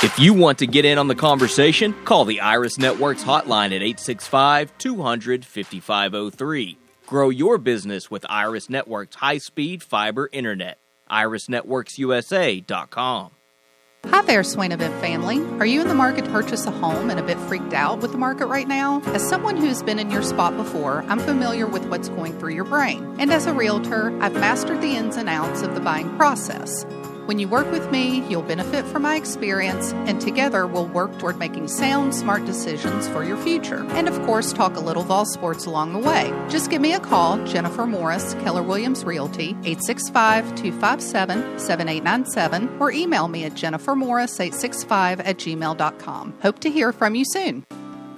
If 0.00 0.16
you 0.16 0.32
want 0.32 0.60
to 0.60 0.66
get 0.68 0.84
in 0.84 0.96
on 0.96 1.08
the 1.08 1.16
conversation, 1.16 1.92
call 2.04 2.24
the 2.24 2.40
Iris 2.40 2.78
Networks 2.78 3.24
hotline 3.24 3.74
at 3.74 3.82
865 3.82 4.78
200 4.78 5.44
5503. 5.44 6.78
Grow 7.04 7.30
your 7.30 7.58
business 7.58 8.08
with 8.08 8.24
Iris 8.28 8.70
Networks 8.70 9.16
high 9.16 9.38
speed 9.38 9.82
fiber 9.82 10.30
internet. 10.32 10.78
IrisNetworksUSA.com. 11.10 13.30
Hi 14.06 14.22
there, 14.22 14.44
Swain 14.44 14.70
Event 14.70 14.94
family. 15.00 15.40
Are 15.58 15.66
you 15.66 15.80
in 15.80 15.88
the 15.88 15.94
market 15.94 16.26
to 16.26 16.30
purchase 16.30 16.64
a 16.66 16.70
home 16.70 17.10
and 17.10 17.18
a 17.18 17.22
bit 17.24 17.36
freaked 17.36 17.72
out 17.72 17.98
with 17.98 18.12
the 18.12 18.18
market 18.18 18.46
right 18.46 18.68
now? 18.68 19.02
As 19.06 19.28
someone 19.28 19.56
who's 19.56 19.82
been 19.82 19.98
in 19.98 20.12
your 20.12 20.22
spot 20.22 20.56
before, 20.56 21.02
I'm 21.08 21.18
familiar 21.18 21.66
with 21.66 21.84
what's 21.86 22.08
going 22.08 22.38
through 22.38 22.54
your 22.54 22.62
brain. 22.62 23.16
And 23.18 23.32
as 23.32 23.46
a 23.46 23.52
realtor, 23.52 24.16
I've 24.22 24.34
mastered 24.34 24.80
the 24.80 24.94
ins 24.94 25.16
and 25.16 25.28
outs 25.28 25.62
of 25.62 25.74
the 25.74 25.80
buying 25.80 26.16
process. 26.16 26.86
When 27.28 27.38
you 27.38 27.46
work 27.46 27.70
with 27.70 27.90
me, 27.90 28.26
you'll 28.30 28.40
benefit 28.40 28.86
from 28.86 29.02
my 29.02 29.16
experience, 29.16 29.92
and 29.92 30.18
together 30.18 30.66
we'll 30.66 30.86
work 30.86 31.18
toward 31.18 31.38
making 31.38 31.68
sound, 31.68 32.14
smart 32.14 32.46
decisions 32.46 33.06
for 33.06 33.22
your 33.22 33.36
future. 33.36 33.84
And 33.90 34.08
of 34.08 34.18
course, 34.22 34.50
talk 34.50 34.76
a 34.76 34.80
little 34.80 35.02
Vol 35.02 35.26
Sports 35.26 35.66
along 35.66 35.92
the 35.92 35.98
way. 35.98 36.32
Just 36.48 36.70
give 36.70 36.80
me 36.80 36.94
a 36.94 36.98
call, 36.98 37.36
Jennifer 37.44 37.84
Morris, 37.84 38.32
Keller 38.40 38.62
Williams 38.62 39.04
Realty, 39.04 39.50
865 39.62 40.54
257 40.54 41.58
7897, 41.58 42.78
or 42.80 42.90
email 42.90 43.28
me 43.28 43.44
at 43.44 43.52
jennifermorris865 43.52 45.20
at 45.22 45.36
gmail.com. 45.36 46.34
Hope 46.40 46.58
to 46.60 46.70
hear 46.70 46.94
from 46.94 47.14
you 47.14 47.26
soon. 47.26 47.66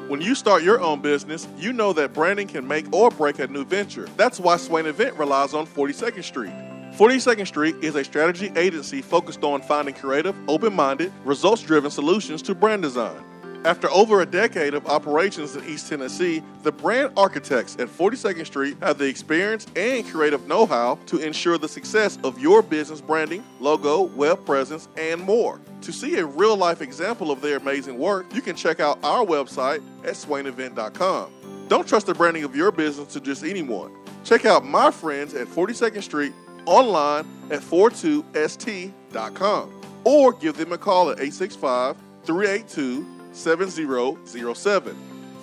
When 0.07 0.20
you 0.20 0.37
start 0.37 0.62
your 0.62 0.81
own 0.81 1.01
business, 1.01 1.49
you 1.59 1.73
know 1.73 1.92
that 1.94 2.12
branding 2.12 2.46
can 2.46 2.68
make 2.68 2.87
or 2.92 3.11
break 3.11 3.40
a 3.40 3.49
new 3.49 3.64
venture. 3.64 4.09
That's 4.16 4.38
why 4.38 4.57
Swain 4.57 4.87
Event 4.87 5.16
relies 5.16 5.53
on 5.53 5.66
42nd 5.66 6.23
Street. 6.23 6.70
42nd 7.01 7.47
Street 7.47 7.77
is 7.81 7.95
a 7.95 8.05
strategy 8.05 8.53
agency 8.57 9.01
focused 9.01 9.43
on 9.43 9.63
finding 9.63 9.95
creative, 9.95 10.37
open 10.51 10.75
minded, 10.75 11.11
results 11.25 11.63
driven 11.63 11.91
solutions 11.91 12.43
to 12.43 12.55
brand 12.55 12.83
design. 12.83 13.25
After 13.65 13.91
over 13.91 14.21
a 14.21 14.27
decade 14.27 14.75
of 14.75 14.87
operations 14.87 15.57
in 15.57 15.65
East 15.65 15.89
Tennessee, 15.89 16.43
the 16.63 16.71
brand 16.71 17.15
architects 17.17 17.75
at 17.79 17.89
42nd 17.89 18.45
Street 18.45 18.77
have 18.83 18.99
the 18.99 19.07
experience 19.07 19.67
and 19.77 20.07
creative 20.07 20.47
know 20.47 20.67
how 20.67 20.99
to 21.07 21.17
ensure 21.17 21.57
the 21.57 21.71
success 21.71 22.19
of 22.23 22.39
your 22.39 22.61
business 22.61 23.01
branding, 23.01 23.43
logo, 23.61 24.03
web 24.03 24.45
presence, 24.45 24.87
and 24.99 25.23
more. 25.23 25.59
To 25.81 25.93
see 25.93 26.19
a 26.19 26.27
real 26.27 26.59
life 26.59 26.83
example 26.83 27.31
of 27.31 27.41
their 27.41 27.57
amazing 27.57 27.99
work, 27.99 28.27
you 28.35 28.43
can 28.43 28.57
check 28.57 28.79
out 28.79 28.99
our 29.03 29.25
website 29.25 29.83
at 30.05 30.17
swainevent.com. 30.17 31.67
Don't 31.69 31.89
trust 31.89 32.09
the 32.09 32.15
branding 32.15 32.45
of 32.45 32.55
your 32.55 32.71
business 32.71 33.11
to 33.15 33.23
just 33.23 33.43
anyone. 33.43 33.91
Check 34.23 34.45
out 34.45 34.67
my 34.67 34.91
friends 34.91 35.33
at 35.33 35.47
42nd 35.47 36.03
Street 36.03 36.35
online 36.71 37.27
at 37.51 37.61
42st.com 37.61 39.83
or 40.05 40.33
give 40.33 40.57
them 40.57 40.73
a 40.73 40.79
call 40.79 41.11
at 41.11 41.19
865 41.19 41.97
382 42.25 43.07
7007. 43.33 44.97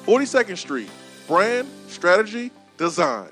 42nd 0.06 0.58
Street, 0.58 0.90
brand, 1.28 1.68
strategy, 1.88 2.52
design. 2.78 3.30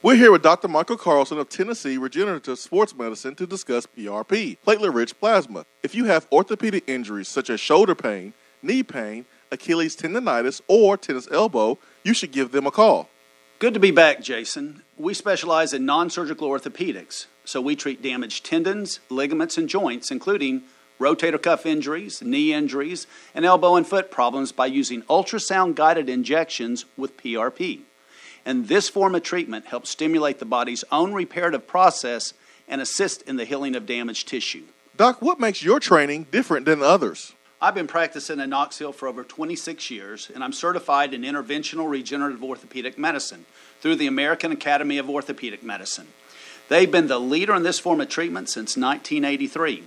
We're 0.00 0.14
here 0.14 0.30
with 0.30 0.42
Dr. 0.42 0.68
Michael 0.68 0.96
Carlson 0.96 1.38
of 1.38 1.48
Tennessee 1.48 1.98
Regenerative 1.98 2.58
Sports 2.58 2.94
Medicine 2.94 3.34
to 3.34 3.46
discuss 3.46 3.84
PRP, 3.84 4.58
platelet 4.64 4.94
rich 4.94 5.18
plasma. 5.18 5.66
If 5.82 5.94
you 5.94 6.04
have 6.04 6.28
orthopedic 6.30 6.88
injuries 6.88 7.28
such 7.28 7.50
as 7.50 7.60
shoulder 7.60 7.96
pain, 7.96 8.32
knee 8.62 8.84
pain, 8.84 9.26
Achilles 9.50 9.96
tendonitis, 9.96 10.60
or 10.68 10.96
tennis 10.96 11.28
elbow, 11.32 11.78
you 12.04 12.14
should 12.14 12.30
give 12.30 12.52
them 12.52 12.66
a 12.66 12.70
call. 12.70 13.08
Good 13.58 13.74
to 13.74 13.80
be 13.80 13.90
back, 13.90 14.22
Jason. 14.22 14.84
We 14.98 15.14
specialize 15.14 15.72
in 15.72 15.86
non 15.86 16.10
surgical 16.10 16.48
orthopedics, 16.48 17.26
so 17.44 17.60
we 17.60 17.76
treat 17.76 18.02
damaged 18.02 18.44
tendons, 18.44 18.98
ligaments, 19.08 19.56
and 19.56 19.68
joints, 19.68 20.10
including 20.10 20.64
rotator 20.98 21.40
cuff 21.40 21.64
injuries, 21.64 22.20
knee 22.20 22.52
injuries, 22.52 23.06
and 23.32 23.44
elbow 23.44 23.76
and 23.76 23.86
foot 23.86 24.10
problems 24.10 24.50
by 24.50 24.66
using 24.66 25.02
ultrasound 25.02 25.76
guided 25.76 26.08
injections 26.08 26.84
with 26.96 27.16
PRP. 27.16 27.82
And 28.44 28.66
this 28.66 28.88
form 28.88 29.14
of 29.14 29.22
treatment 29.22 29.66
helps 29.66 29.90
stimulate 29.90 30.40
the 30.40 30.44
body's 30.44 30.82
own 30.90 31.12
reparative 31.12 31.68
process 31.68 32.34
and 32.66 32.80
assist 32.80 33.22
in 33.22 33.36
the 33.36 33.44
healing 33.44 33.76
of 33.76 33.86
damaged 33.86 34.26
tissue. 34.26 34.64
Doc, 34.96 35.22
what 35.22 35.38
makes 35.38 35.62
your 35.62 35.78
training 35.78 36.26
different 36.32 36.66
than 36.66 36.82
others? 36.82 37.34
I've 37.60 37.74
been 37.74 37.86
practicing 37.86 38.40
in 38.40 38.50
Knoxville 38.50 38.92
for 38.92 39.06
over 39.06 39.22
26 39.22 39.90
years, 39.90 40.30
and 40.34 40.42
I'm 40.42 40.52
certified 40.52 41.14
in 41.14 41.22
interventional 41.22 41.88
regenerative 41.88 42.42
orthopedic 42.42 42.98
medicine 42.98 43.46
through 43.80 43.96
the 43.96 44.06
American 44.06 44.52
Academy 44.52 44.98
of 44.98 45.08
Orthopedic 45.08 45.62
Medicine. 45.62 46.08
They've 46.68 46.90
been 46.90 47.06
the 47.06 47.18
leader 47.18 47.54
in 47.54 47.62
this 47.62 47.78
form 47.78 48.00
of 48.00 48.08
treatment 48.08 48.48
since 48.48 48.76
1983. 48.76 49.84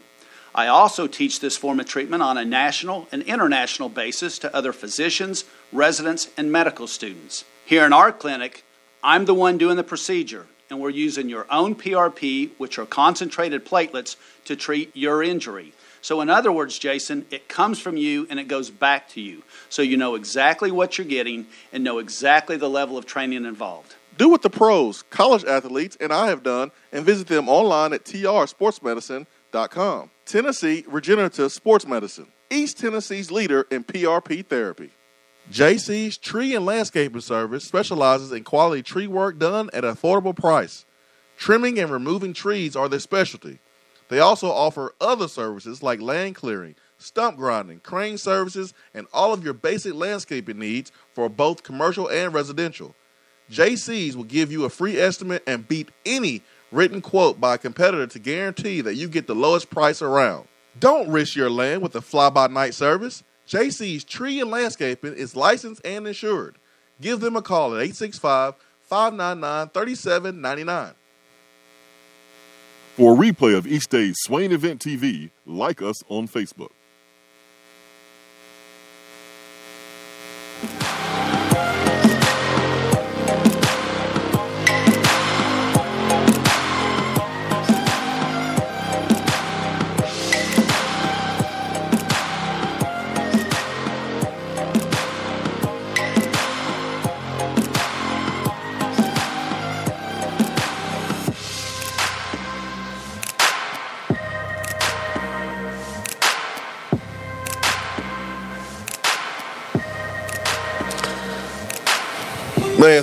I 0.54 0.68
also 0.68 1.08
teach 1.08 1.40
this 1.40 1.56
form 1.56 1.80
of 1.80 1.86
treatment 1.86 2.24
on 2.24 2.38
a 2.38 2.44
national 2.44 3.08
and 3.12 3.22
international 3.24 3.88
basis 3.88 4.38
to 4.40 4.54
other 4.56 4.74
physicians, 4.74 5.46
residents, 5.72 6.30
and 6.36 6.52
medical 6.52 6.88
students. 6.88 7.46
Here 7.66 7.86
in 7.86 7.94
our 7.94 8.12
clinic, 8.12 8.64
I'm 9.04 9.26
the 9.26 9.34
one 9.34 9.58
doing 9.58 9.78
the 9.78 9.84
procedure, 9.84 10.48
and 10.70 10.80
we're 10.80 10.90
using 10.90 11.30
your 11.30 11.46
own 11.50 11.76
PRP, 11.76 12.50
which 12.58 12.78
are 12.78 12.86
concentrated 12.86 13.66
platelets, 13.66 14.18
to 14.46 14.56
treat 14.56 14.96
your 14.96 15.24
injury. 15.24 15.74
So, 16.02 16.22
in 16.22 16.30
other 16.30 16.52
words, 16.52 16.78
Jason, 16.80 17.26
it 17.32 17.48
comes 17.48 17.80
from 17.80 17.96
you 17.96 18.26
and 18.30 18.40
it 18.40 18.48
goes 18.48 18.72
back 18.72 19.08
to 19.10 19.22
you. 19.22 19.44
So 19.70 19.82
you 19.82 19.98
know 19.98 20.16
exactly 20.16 20.72
what 20.72 20.98
you're 20.98 21.08
getting 21.08 21.48
and 21.72 21.84
know 21.84 22.00
exactly 22.00 22.58
the 22.58 22.70
level 22.70 22.98
of 22.98 23.06
training 23.06 23.46
involved. 23.46 23.96
Do 24.18 24.30
what 24.30 24.42
the 24.42 24.50
pros, 24.50 25.04
college 25.04 25.46
athletes, 25.46 25.96
and 26.00 26.12
I 26.12 26.28
have 26.28 26.44
done 26.44 26.72
and 26.92 27.06
visit 27.06 27.28
them 27.28 27.48
online 27.48 27.94
at 27.94 28.04
trsportsmedicine.com. 28.04 30.10
Tennessee 30.26 30.84
Regenerative 30.88 31.52
Sports 31.52 31.88
Medicine, 31.88 32.28
East 32.50 32.80
Tennessee's 32.80 33.32
leader 33.32 33.68
in 33.72 33.84
PRP 33.84 34.46
therapy. 34.46 34.92
JC's 35.52 36.18
Tree 36.18 36.56
and 36.56 36.66
Landscaping 36.66 37.22
Service 37.22 37.66
specializes 37.66 38.32
in 38.32 38.44
quality 38.44 38.84
tree 38.84 39.08
work 39.08 39.40
done 39.40 39.70
at 39.74 39.84
an 39.84 39.94
affordable 39.94 40.36
price. 40.36 40.86
Trimming 41.38 41.80
and 41.80 41.92
removing 41.92 42.34
trees 42.34 42.76
are 42.76 42.88
their 42.88 43.00
specialty. 43.00 43.60
They 44.12 44.20
also 44.20 44.52
offer 44.52 44.94
other 45.00 45.30
services 45.30 45.82
like 45.82 46.02
land 46.02 46.36
clearing, 46.36 46.76
stump 46.98 47.38
grinding, 47.38 47.80
crane 47.80 48.18
services, 48.18 48.74
and 48.94 49.08
all 49.14 49.32
of 49.32 49.42
your 49.42 49.54
basic 49.54 49.94
landscaping 49.94 50.60
needs 50.60 50.92
for 51.14 51.30
both 51.30 51.64
commercial 51.64 52.10
and 52.10 52.34
residential. 52.34 52.94
JC's 53.50 54.18
will 54.18 54.26
give 54.26 54.52
you 54.52 54.66
a 54.66 54.70
free 54.70 55.00
estimate 55.00 55.44
and 55.48 55.66
beat 55.66 55.92
any 56.06 56.42
written 56.74 57.00
quote 57.00 57.40
by 57.40 57.56
a 57.56 57.58
competitor 57.58 58.06
to 58.06 58.20
guarantee 58.20 58.82
that 58.82 58.96
you 58.96 59.08
get 59.08 59.28
the 59.28 59.34
lowest 59.34 59.70
price 59.70 60.02
around. 60.02 60.46
Don't 60.78 61.08
risk 61.08 61.38
your 61.38 61.50
land 61.50 61.82
with 61.82 61.96
a 61.96 62.02
fly 62.02 62.30
by 62.30 62.48
night 62.48 62.74
service. 62.74 63.24
JC's 63.48 64.04
Tree 64.04 64.42
and 64.42 64.52
Landscaping 64.52 65.14
is 65.14 65.38
licensed 65.38 65.82
and 65.86 66.06
insured. 66.06 66.58
Give 67.00 67.22
them 67.22 67.38
a 67.38 67.42
call 67.42 67.76
at 67.76 67.82
865 67.82 68.56
599 68.82 69.70
3799. 69.70 70.96
For 72.98 73.14
a 73.14 73.16
replay 73.16 73.58
of 73.58 73.66
each 73.66 73.88
day's 73.88 74.18
Swain 74.20 74.52
Event 74.52 74.82
TV, 74.82 75.32
like 75.46 75.82
us 75.82 76.04
on 76.10 76.28
Facebook. 76.28 76.72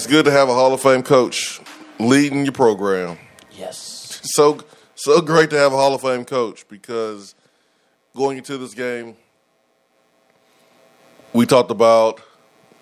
Good 0.08 0.24
to 0.24 0.30
have 0.30 0.48
a 0.48 0.54
Hall 0.54 0.72
of 0.72 0.80
Fame 0.80 1.02
coach 1.02 1.60
leading 1.98 2.44
your 2.44 2.52
program. 2.52 3.18
Yes. 3.52 4.20
So 4.24 4.60
so 4.94 5.20
great 5.20 5.50
to 5.50 5.56
have 5.58 5.72
a 5.72 5.76
Hall 5.76 5.94
of 5.94 6.00
Fame 6.00 6.24
coach 6.24 6.66
because 6.68 7.34
going 8.16 8.38
into 8.38 8.56
this 8.56 8.72
game, 8.72 9.16
we 11.34 11.44
talked 11.44 11.70
about 11.70 12.22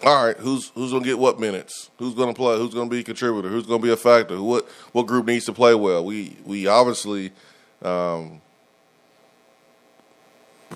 all 0.05 0.25
right, 0.25 0.37
who's 0.37 0.69
who's 0.77 0.93
gonna 0.93 1.05
get 1.05 1.19
what 1.19 1.41
minutes? 1.41 1.91
Who's 1.99 2.15
gonna 2.15 2.33
play? 2.33 2.59
Who's 2.59 2.73
gonna 2.73 2.89
be 2.89 3.01
a 3.01 3.03
contributor? 3.03 3.49
Who's 3.49 3.67
gonna 3.67 3.83
be 3.83 3.91
a 3.91 3.97
factor? 3.97 4.41
What 4.41 4.69
what 4.93 5.07
group 5.07 5.27
needs 5.27 5.47
to 5.47 5.53
play 5.53 5.75
well? 5.75 6.05
We 6.05 6.37
we 6.45 6.69
obviously 6.69 7.33
um, 7.83 8.41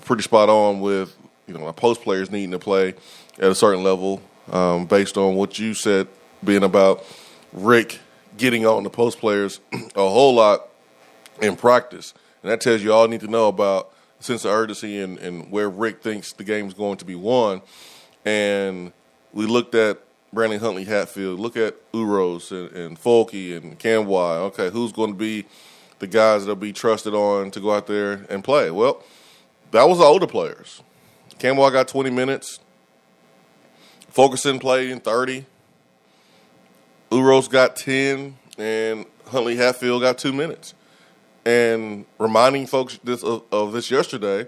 pretty 0.01 0.23
spot 0.23 0.49
on 0.49 0.81
with 0.81 1.15
you 1.47 1.53
know 1.53 1.65
our 1.65 1.73
post 1.73 2.01
players 2.01 2.29
needing 2.29 2.51
to 2.51 2.59
play 2.59 2.89
at 3.37 3.51
a 3.51 3.55
certain 3.55 3.83
level 3.83 4.21
um, 4.51 4.85
based 4.85 5.17
on 5.17 5.35
what 5.35 5.57
you 5.57 5.73
said 5.73 6.07
being 6.43 6.63
about 6.63 7.03
Rick 7.53 7.99
getting 8.37 8.65
on 8.65 8.83
the 8.83 8.89
post 8.89 9.19
players 9.19 9.59
a 9.73 9.79
whole 9.95 10.35
lot 10.35 10.67
in 11.41 11.55
practice, 11.55 12.13
and 12.43 12.51
that 12.51 12.61
tells 12.61 12.81
you 12.83 12.93
all 12.93 13.05
you 13.05 13.11
need 13.11 13.21
to 13.21 13.27
know 13.27 13.47
about 13.47 13.93
sense 14.19 14.45
of 14.45 14.51
urgency 14.51 14.99
and, 14.99 15.17
and 15.19 15.51
where 15.51 15.69
Rick 15.69 16.01
thinks 16.01 16.33
the 16.33 16.43
game's 16.43 16.73
going 16.73 16.97
to 16.97 17.05
be 17.05 17.15
won. 17.15 17.61
And 18.25 18.93
we 19.33 19.45
looked 19.45 19.75
at 19.75 19.99
Brandon 20.31 20.59
Huntley 20.59 20.85
Hatfield, 20.85 21.39
look 21.39 21.57
at 21.57 21.75
Uros 21.93 22.51
and, 22.51 22.71
and 22.71 22.99
Folky 22.99 23.55
and 23.57 23.77
Nkamhoua. 23.77 24.37
Okay, 24.47 24.69
who's 24.69 24.91
going 24.91 25.11
to 25.11 25.17
be 25.17 25.45
the 25.99 26.07
guys 26.07 26.43
that'll 26.43 26.55
be 26.55 26.73
trusted 26.73 27.13
on 27.13 27.51
to 27.51 27.59
go 27.59 27.71
out 27.71 27.87
there 27.87 28.25
and 28.29 28.43
play? 28.43 28.71
Well, 28.71 29.03
that 29.71 29.87
was 29.87 29.97
the 29.97 30.05
older 30.05 30.27
players. 30.27 30.81
Nkamhoua 31.37 31.71
got 31.71 31.87
20 31.87 32.09
minutes. 32.11 32.59
Fulkerson 34.09 34.59
played 34.59 34.89
in 34.89 34.99
30. 34.99 35.45
Uros 37.11 37.49
got 37.49 37.75
10, 37.75 38.37
and 38.57 39.05
Huntley 39.27 39.57
Hatfield 39.57 40.01
got 40.01 40.17
two 40.17 40.33
minutes. 40.33 40.73
And 41.45 42.05
reminding 42.19 42.67
folks 42.67 42.99
this 43.03 43.23
of, 43.23 43.43
of 43.51 43.73
this 43.73 43.91
yesterday, 43.91 44.47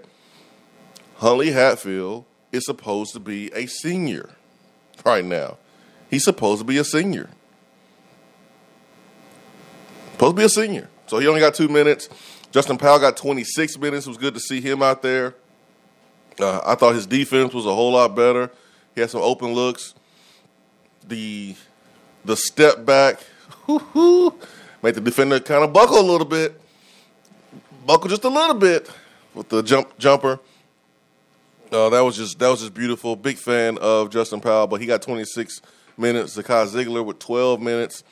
Huntley 1.16 1.50
Hatfield 1.50 2.24
is 2.52 2.64
supposed 2.64 3.12
to 3.14 3.20
be 3.20 3.50
a 3.52 3.66
senior 3.66 4.30
right 5.04 5.24
now. 5.24 5.58
He's 6.08 6.24
supposed 6.24 6.60
to 6.60 6.64
be 6.64 6.78
a 6.78 6.84
senior. 6.84 7.28
Supposed 10.12 10.36
to 10.36 10.40
be 10.40 10.44
a 10.44 10.48
senior. 10.48 10.88
So 11.06 11.18
he 11.18 11.26
only 11.26 11.40
got 11.40 11.54
two 11.54 11.68
minutes. 11.68 12.08
Justin 12.52 12.78
Powell 12.78 13.00
got 13.00 13.16
26 13.16 13.78
minutes. 13.78 14.06
It 14.06 14.10
was 14.10 14.18
good 14.18 14.34
to 14.34 14.40
see 14.40 14.60
him 14.60 14.82
out 14.82 15.02
there. 15.02 15.34
Uh, 16.38 16.60
I 16.64 16.76
thought 16.76 16.94
his 16.94 17.06
defense 17.06 17.52
was 17.52 17.66
a 17.66 17.74
whole 17.74 17.92
lot 17.92 18.14
better. 18.14 18.50
He 18.94 19.00
had 19.00 19.10
some 19.10 19.22
open 19.22 19.54
looks. 19.54 19.94
The 21.06 21.56
the 22.24 22.36
step 22.36 22.84
back 22.84 23.20
make 23.68 24.94
the 24.94 25.00
defender 25.00 25.40
kind 25.40 25.64
of 25.64 25.72
buckle 25.72 25.98
a 25.98 26.02
little 26.02 26.26
bit. 26.26 26.60
Buckle 27.86 28.08
just 28.08 28.24
a 28.24 28.28
little 28.28 28.54
bit 28.54 28.90
with 29.34 29.48
the 29.48 29.62
jump 29.62 29.98
jumper. 29.98 30.38
Uh, 31.72 31.88
that 31.90 32.00
was 32.00 32.16
just 32.16 32.38
that 32.38 32.48
was 32.48 32.60
just 32.60 32.74
beautiful. 32.74 33.16
Big 33.16 33.36
fan 33.36 33.78
of 33.78 34.10
Justin 34.10 34.40
Powell, 34.40 34.66
but 34.66 34.80
he 34.80 34.86
got 34.86 35.02
26 35.02 35.60
minutes. 35.96 36.36
Zakai 36.36 36.66
Zeigler 36.66 37.04
with 37.04 37.18
12 37.18 37.60
minutes, 37.60 38.04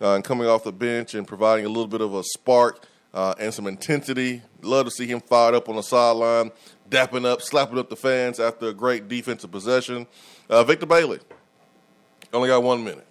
uh, 0.00 0.14
and 0.14 0.24
coming 0.24 0.46
off 0.46 0.64
the 0.64 0.72
bench 0.72 1.14
and 1.14 1.26
providing 1.26 1.64
a 1.64 1.68
little 1.68 1.88
bit 1.88 2.00
of 2.00 2.14
a 2.14 2.22
spark 2.22 2.86
uh, 3.12 3.34
and 3.38 3.52
some 3.52 3.66
intensity. 3.66 4.42
Love 4.62 4.86
to 4.86 4.90
see 4.90 5.06
him 5.06 5.20
fired 5.20 5.54
up 5.54 5.68
on 5.68 5.76
the 5.76 5.82
sideline, 5.82 6.50
dapping 6.88 7.26
up, 7.26 7.42
slapping 7.42 7.78
up 7.78 7.88
the 7.90 7.96
fans 7.96 8.40
after 8.40 8.68
a 8.68 8.72
great 8.72 9.08
defensive 9.08 9.50
possession. 9.50 10.06
Uh, 10.48 10.64
Victor 10.64 10.86
Bailey 10.86 11.18
only 12.32 12.48
got 12.48 12.62
one 12.62 12.84
minute. 12.84 13.06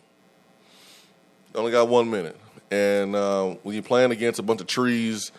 Only 1.55 1.71
got 1.71 1.88
one 1.88 2.09
minute, 2.12 2.39
and 2.69 3.15
uh, 3.15 3.55
when 3.63 3.73
you're 3.73 3.83
playing 3.83 4.12
against 4.12 4.39
a 4.39 4.43
bunch 4.43 4.62
of 4.62 4.67
trees 4.67 5.31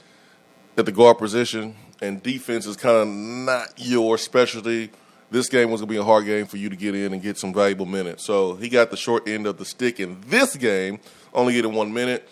at 0.76 0.84
the 0.84 0.92
guard 0.92 1.18
position, 1.18 1.76
and 2.02 2.22
defense 2.22 2.66
is 2.66 2.76
kind 2.76 2.96
of 2.96 3.08
not 3.08 3.68
your 3.76 4.18
specialty. 4.18 4.90
This 5.30 5.48
game 5.48 5.70
was 5.70 5.80
going 5.80 5.88
to 5.88 5.92
be 5.92 5.98
a 5.98 6.04
hard 6.04 6.24
game 6.24 6.46
for 6.46 6.56
you 6.56 6.68
to 6.68 6.74
get 6.74 6.96
in 6.96 7.12
and 7.12 7.22
get 7.22 7.38
some 7.38 7.54
valuable 7.54 7.86
minutes. 7.86 8.24
So 8.24 8.56
he 8.56 8.68
got 8.68 8.90
the 8.90 8.96
short 8.96 9.28
end 9.28 9.46
of 9.46 9.58
the 9.58 9.64
stick 9.64 10.00
in 10.00 10.20
this 10.26 10.56
game, 10.56 10.98
only 11.32 11.52
getting 11.52 11.72
one 11.72 11.92
minute. 11.92 12.28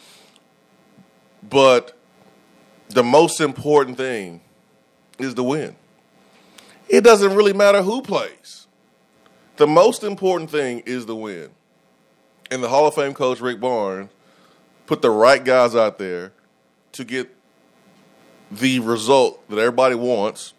But 1.48 1.96
the 2.88 3.04
most 3.04 3.40
important 3.40 3.96
thing 3.96 4.40
is 5.18 5.36
the 5.36 5.44
win. 5.44 5.76
It 6.88 7.04
doesn't 7.04 7.36
really 7.36 7.52
matter 7.52 7.82
who 7.82 8.02
plays. 8.02 8.66
The 9.56 9.66
most 9.66 10.02
important 10.02 10.50
thing 10.50 10.80
is 10.80 11.06
the 11.06 11.14
win. 11.14 11.50
And 12.50 12.62
the 12.62 12.68
Hall 12.68 12.86
of 12.86 12.94
Fame 12.94 13.14
coach, 13.14 13.40
Rick 13.40 13.60
Barnes, 13.60 14.10
put 14.86 15.02
the 15.02 15.10
right 15.10 15.44
guys 15.44 15.76
out 15.76 15.98
there 15.98 16.32
to 16.92 17.04
get 17.04 17.28
the 18.50 18.80
result 18.80 19.46
that 19.50 19.58
everybody 19.58 19.94
wants, 19.94 20.54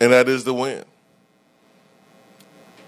and 0.00 0.12
that 0.12 0.28
is 0.28 0.44
the 0.44 0.52
win. 0.52 0.84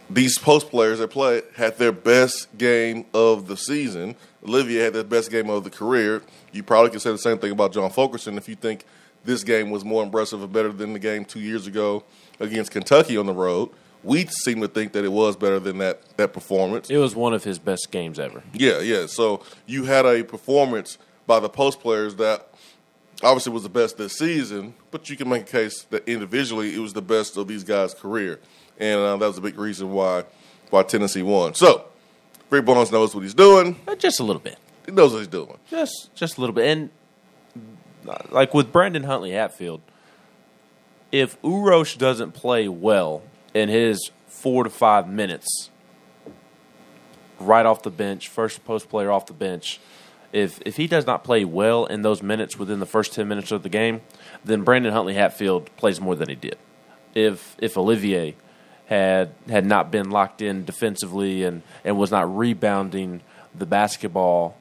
These 0.08 0.38
post 0.38 0.70
players 0.70 1.00
that 1.00 1.08
played 1.08 1.42
had 1.56 1.78
their 1.78 1.90
best 1.90 2.56
game 2.56 3.06
of 3.12 3.48
the 3.48 3.56
season. 3.56 4.14
Olivia 4.46 4.84
had 4.84 4.92
their 4.92 5.02
best 5.02 5.30
game 5.30 5.50
of 5.50 5.64
the 5.64 5.70
career. 5.70 6.22
You 6.52 6.62
probably 6.62 6.90
could 6.90 7.02
say 7.02 7.10
the 7.10 7.18
same 7.18 7.38
thing 7.38 7.50
about 7.50 7.72
John 7.72 7.90
Fulkerson 7.90 8.38
if 8.38 8.48
you 8.48 8.54
think 8.54 8.84
this 9.24 9.42
game 9.42 9.70
was 9.70 9.84
more 9.84 10.04
impressive 10.04 10.42
or 10.42 10.46
better 10.46 10.72
than 10.72 10.92
the 10.92 10.98
game 10.98 11.24
two 11.24 11.40
years 11.40 11.66
ago 11.66 12.04
against 12.38 12.70
Kentucky 12.70 13.16
on 13.16 13.26
the 13.26 13.32
road. 13.32 13.70
We 14.06 14.26
seem 14.26 14.60
to 14.62 14.68
think 14.68 14.92
that 14.92 15.04
it 15.04 15.12
was 15.12 15.36
better 15.36 15.58
than 15.58 15.78
that 15.78 16.16
that 16.16 16.32
performance. 16.32 16.88
It 16.88 16.96
was 16.98 17.14
one 17.14 17.34
of 17.34 17.44
his 17.44 17.58
best 17.58 17.90
games 17.90 18.18
ever. 18.18 18.42
Yeah, 18.52 18.80
yeah. 18.80 19.06
So 19.06 19.42
you 19.66 19.84
had 19.84 20.06
a 20.06 20.22
performance 20.22 20.96
by 21.26 21.40
the 21.40 21.48
post 21.48 21.80
players 21.80 22.14
that 22.16 22.48
obviously 23.22 23.52
was 23.52 23.64
the 23.64 23.68
best 23.68 23.98
this 23.98 24.16
season, 24.16 24.74
but 24.90 25.10
you 25.10 25.16
can 25.16 25.28
make 25.28 25.42
a 25.42 25.50
case 25.50 25.82
that 25.90 26.08
individually 26.08 26.74
it 26.74 26.78
was 26.78 26.92
the 26.92 27.02
best 27.02 27.36
of 27.36 27.48
these 27.48 27.64
guys' 27.64 27.94
career, 27.94 28.40
and 28.78 29.00
uh, 29.00 29.16
that 29.16 29.26
was 29.26 29.38
a 29.38 29.40
big 29.42 29.58
reason 29.58 29.90
why 29.92 30.24
why 30.70 30.82
Tennessee 30.82 31.22
won. 31.22 31.54
So, 31.54 31.86
Rick 32.50 32.64
Barnes 32.64 32.92
knows 32.92 33.14
what 33.14 33.22
he's 33.22 33.34
doing. 33.34 33.76
Uh, 33.86 33.94
Just 33.96 34.20
a 34.20 34.24
little 34.24 34.40
bit. 34.42 34.58
He 34.84 34.92
knows 34.92 35.12
what 35.12 35.18
he's 35.18 35.28
doing. 35.28 35.58
Just 35.68 36.14
just 36.14 36.38
a 36.38 36.40
little 36.40 36.54
bit. 36.54 36.66
And 36.68 36.90
uh, 38.08 38.18
like 38.30 38.54
with 38.54 38.70
Brandon 38.70 39.02
Huntley 39.02 39.32
Hatfield, 39.32 39.80
if 41.10 41.40
Urosh 41.42 41.98
doesn't 41.98 42.32
play 42.32 42.68
well 42.68 43.22
in 43.56 43.70
his 43.70 44.10
four 44.26 44.64
to 44.64 44.70
five 44.70 45.08
minutes 45.08 45.70
right 47.40 47.64
off 47.64 47.82
the 47.82 47.90
bench, 47.90 48.28
first 48.28 48.64
post 48.66 48.90
player 48.90 49.10
off 49.10 49.26
the 49.26 49.32
bench, 49.32 49.80
if 50.32 50.60
if 50.66 50.76
he 50.76 50.86
does 50.86 51.06
not 51.06 51.24
play 51.24 51.44
well 51.44 51.86
in 51.86 52.02
those 52.02 52.22
minutes 52.22 52.58
within 52.58 52.80
the 52.80 52.86
first 52.86 53.14
ten 53.14 53.26
minutes 53.28 53.50
of 53.50 53.62
the 53.62 53.70
game, 53.70 54.02
then 54.44 54.62
Brandon 54.62 54.92
Huntley 54.92 55.14
Hatfield 55.14 55.74
plays 55.76 56.00
more 56.00 56.14
than 56.14 56.28
he 56.28 56.34
did. 56.34 56.58
If 57.14 57.56
if 57.58 57.78
Olivier 57.78 58.36
had 58.86 59.32
had 59.48 59.64
not 59.64 59.90
been 59.90 60.10
locked 60.10 60.42
in 60.42 60.66
defensively 60.66 61.42
and, 61.42 61.62
and 61.82 61.96
was 61.96 62.10
not 62.10 62.36
rebounding 62.36 63.22
the 63.54 63.66
basketball, 63.66 64.58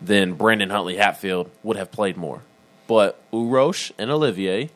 then 0.00 0.32
Brandon 0.32 0.70
Huntley 0.70 0.96
Hatfield 0.96 1.50
would 1.62 1.76
have 1.76 1.92
played 1.92 2.16
more. 2.16 2.42
But 2.86 3.20
Urosh 3.32 3.92
and 3.98 4.10
Olivier 4.10 4.70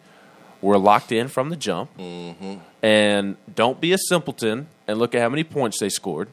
were 0.61 0.79
locked 0.79 1.13
in 1.13 1.29
from 1.29 1.51
the 1.51 1.57
jump. 1.57 1.97
Mm-hmm. 1.99 2.57
And 2.85 3.37
don't 3.55 3.81
be 3.81 3.95
a 3.95 3.99
simpleton 3.99 4.67
and 4.87 4.99
look 4.99 5.15
at 5.15 5.23
how 5.23 5.31
many 5.31 5.43
points 5.43 5.81
they 5.81 5.89
scored. 5.89 6.29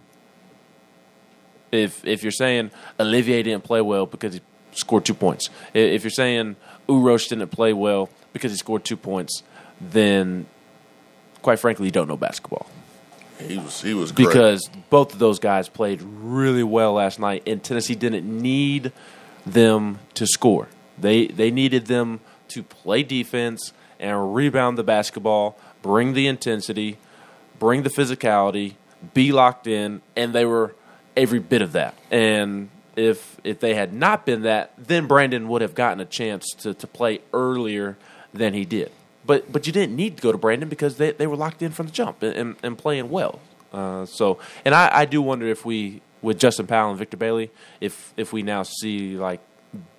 If 1.71 2.03
if 2.05 2.23
you're 2.23 2.31
saying 2.33 2.71
Olivier 2.99 3.41
didn't 3.43 3.63
play 3.63 3.79
well 3.79 4.05
because 4.05 4.33
he 4.33 4.41
scored 4.73 5.05
two 5.05 5.13
points, 5.13 5.49
if 5.73 6.03
you're 6.03 6.11
saying 6.11 6.57
Urosh 6.89 7.29
didn't 7.29 7.51
play 7.51 7.71
well 7.71 8.09
because 8.33 8.51
he 8.51 8.57
scored 8.57 8.83
two 8.83 8.97
points, 8.97 9.43
then 9.79 10.45
quite 11.41 11.57
frankly, 11.59 11.85
you 11.85 11.91
don't 11.91 12.09
know 12.09 12.17
basketball 12.17 12.67
He 13.39 13.57
was 13.57 13.81
he 13.81 13.93
was 13.93 14.11
great. 14.11 14.27
because 14.27 14.69
both 14.89 15.13
of 15.13 15.19
those 15.19 15.39
guys 15.39 15.69
played 15.69 16.01
really 16.01 16.63
well 16.63 16.93
last 16.93 17.17
night, 17.17 17.43
and 17.47 17.63
Tennessee 17.63 17.95
didn't 17.95 18.25
need 18.27 18.91
them 19.45 19.99
to 20.15 20.27
score. 20.27 20.67
They 20.97 21.27
they 21.27 21.49
needed 21.49 21.85
them 21.85 22.19
to 22.49 22.61
play 22.61 23.03
defense 23.03 23.71
and 24.01 24.35
rebound 24.35 24.77
the 24.77 24.83
basketball, 24.83 25.57
bring 25.81 26.13
the 26.13 26.27
intensity, 26.27 26.97
bring 27.59 27.83
the 27.83 27.89
physicality, 27.89 28.75
be 29.13 29.31
locked 29.31 29.67
in, 29.67 30.01
and 30.15 30.33
they 30.33 30.45
were 30.45 30.75
every 31.15 31.39
bit 31.39 31.61
of 31.61 31.73
that. 31.73 31.95
And 32.09 32.69
if 32.95 33.37
if 33.43 33.59
they 33.59 33.73
had 33.73 33.93
not 33.93 34.25
been 34.25 34.43
that, 34.43 34.73
then 34.77 35.07
Brandon 35.07 35.47
would 35.47 35.61
have 35.61 35.75
gotten 35.75 35.99
a 35.99 36.05
chance 36.05 36.47
to, 36.59 36.73
to 36.73 36.87
play 36.87 37.19
earlier 37.33 37.97
than 38.33 38.53
he 38.53 38.65
did. 38.65 38.91
But 39.25 39.51
but 39.51 39.67
you 39.67 39.73
didn't 39.73 39.95
need 39.95 40.17
to 40.17 40.23
go 40.23 40.31
to 40.31 40.37
Brandon 40.37 40.69
because 40.69 40.97
they, 40.97 41.11
they 41.11 41.27
were 41.27 41.35
locked 41.35 41.61
in 41.61 41.71
from 41.71 41.87
the 41.87 41.91
jump 41.91 42.23
and, 42.23 42.55
and, 42.61 42.77
playing 42.77 43.09
well. 43.09 43.39
Uh, 43.71 44.05
so 44.05 44.39
and 44.65 44.75
I, 44.75 44.89
I 44.91 45.05
do 45.05 45.21
wonder 45.21 45.47
if 45.47 45.65
we 45.65 46.01
with 46.21 46.39
Justin 46.39 46.67
Powell 46.67 46.89
and 46.89 46.99
Victor 46.99 47.17
Bailey, 47.17 47.51
if 47.79 48.13
if 48.17 48.33
we 48.33 48.43
now 48.43 48.63
see 48.63 49.17
like 49.17 49.39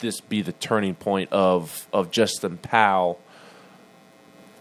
this 0.00 0.20
be 0.20 0.42
the 0.42 0.52
turning 0.52 0.94
point 0.94 1.32
of 1.32 1.88
of 1.92 2.10
Justin 2.10 2.58
Powell 2.58 3.20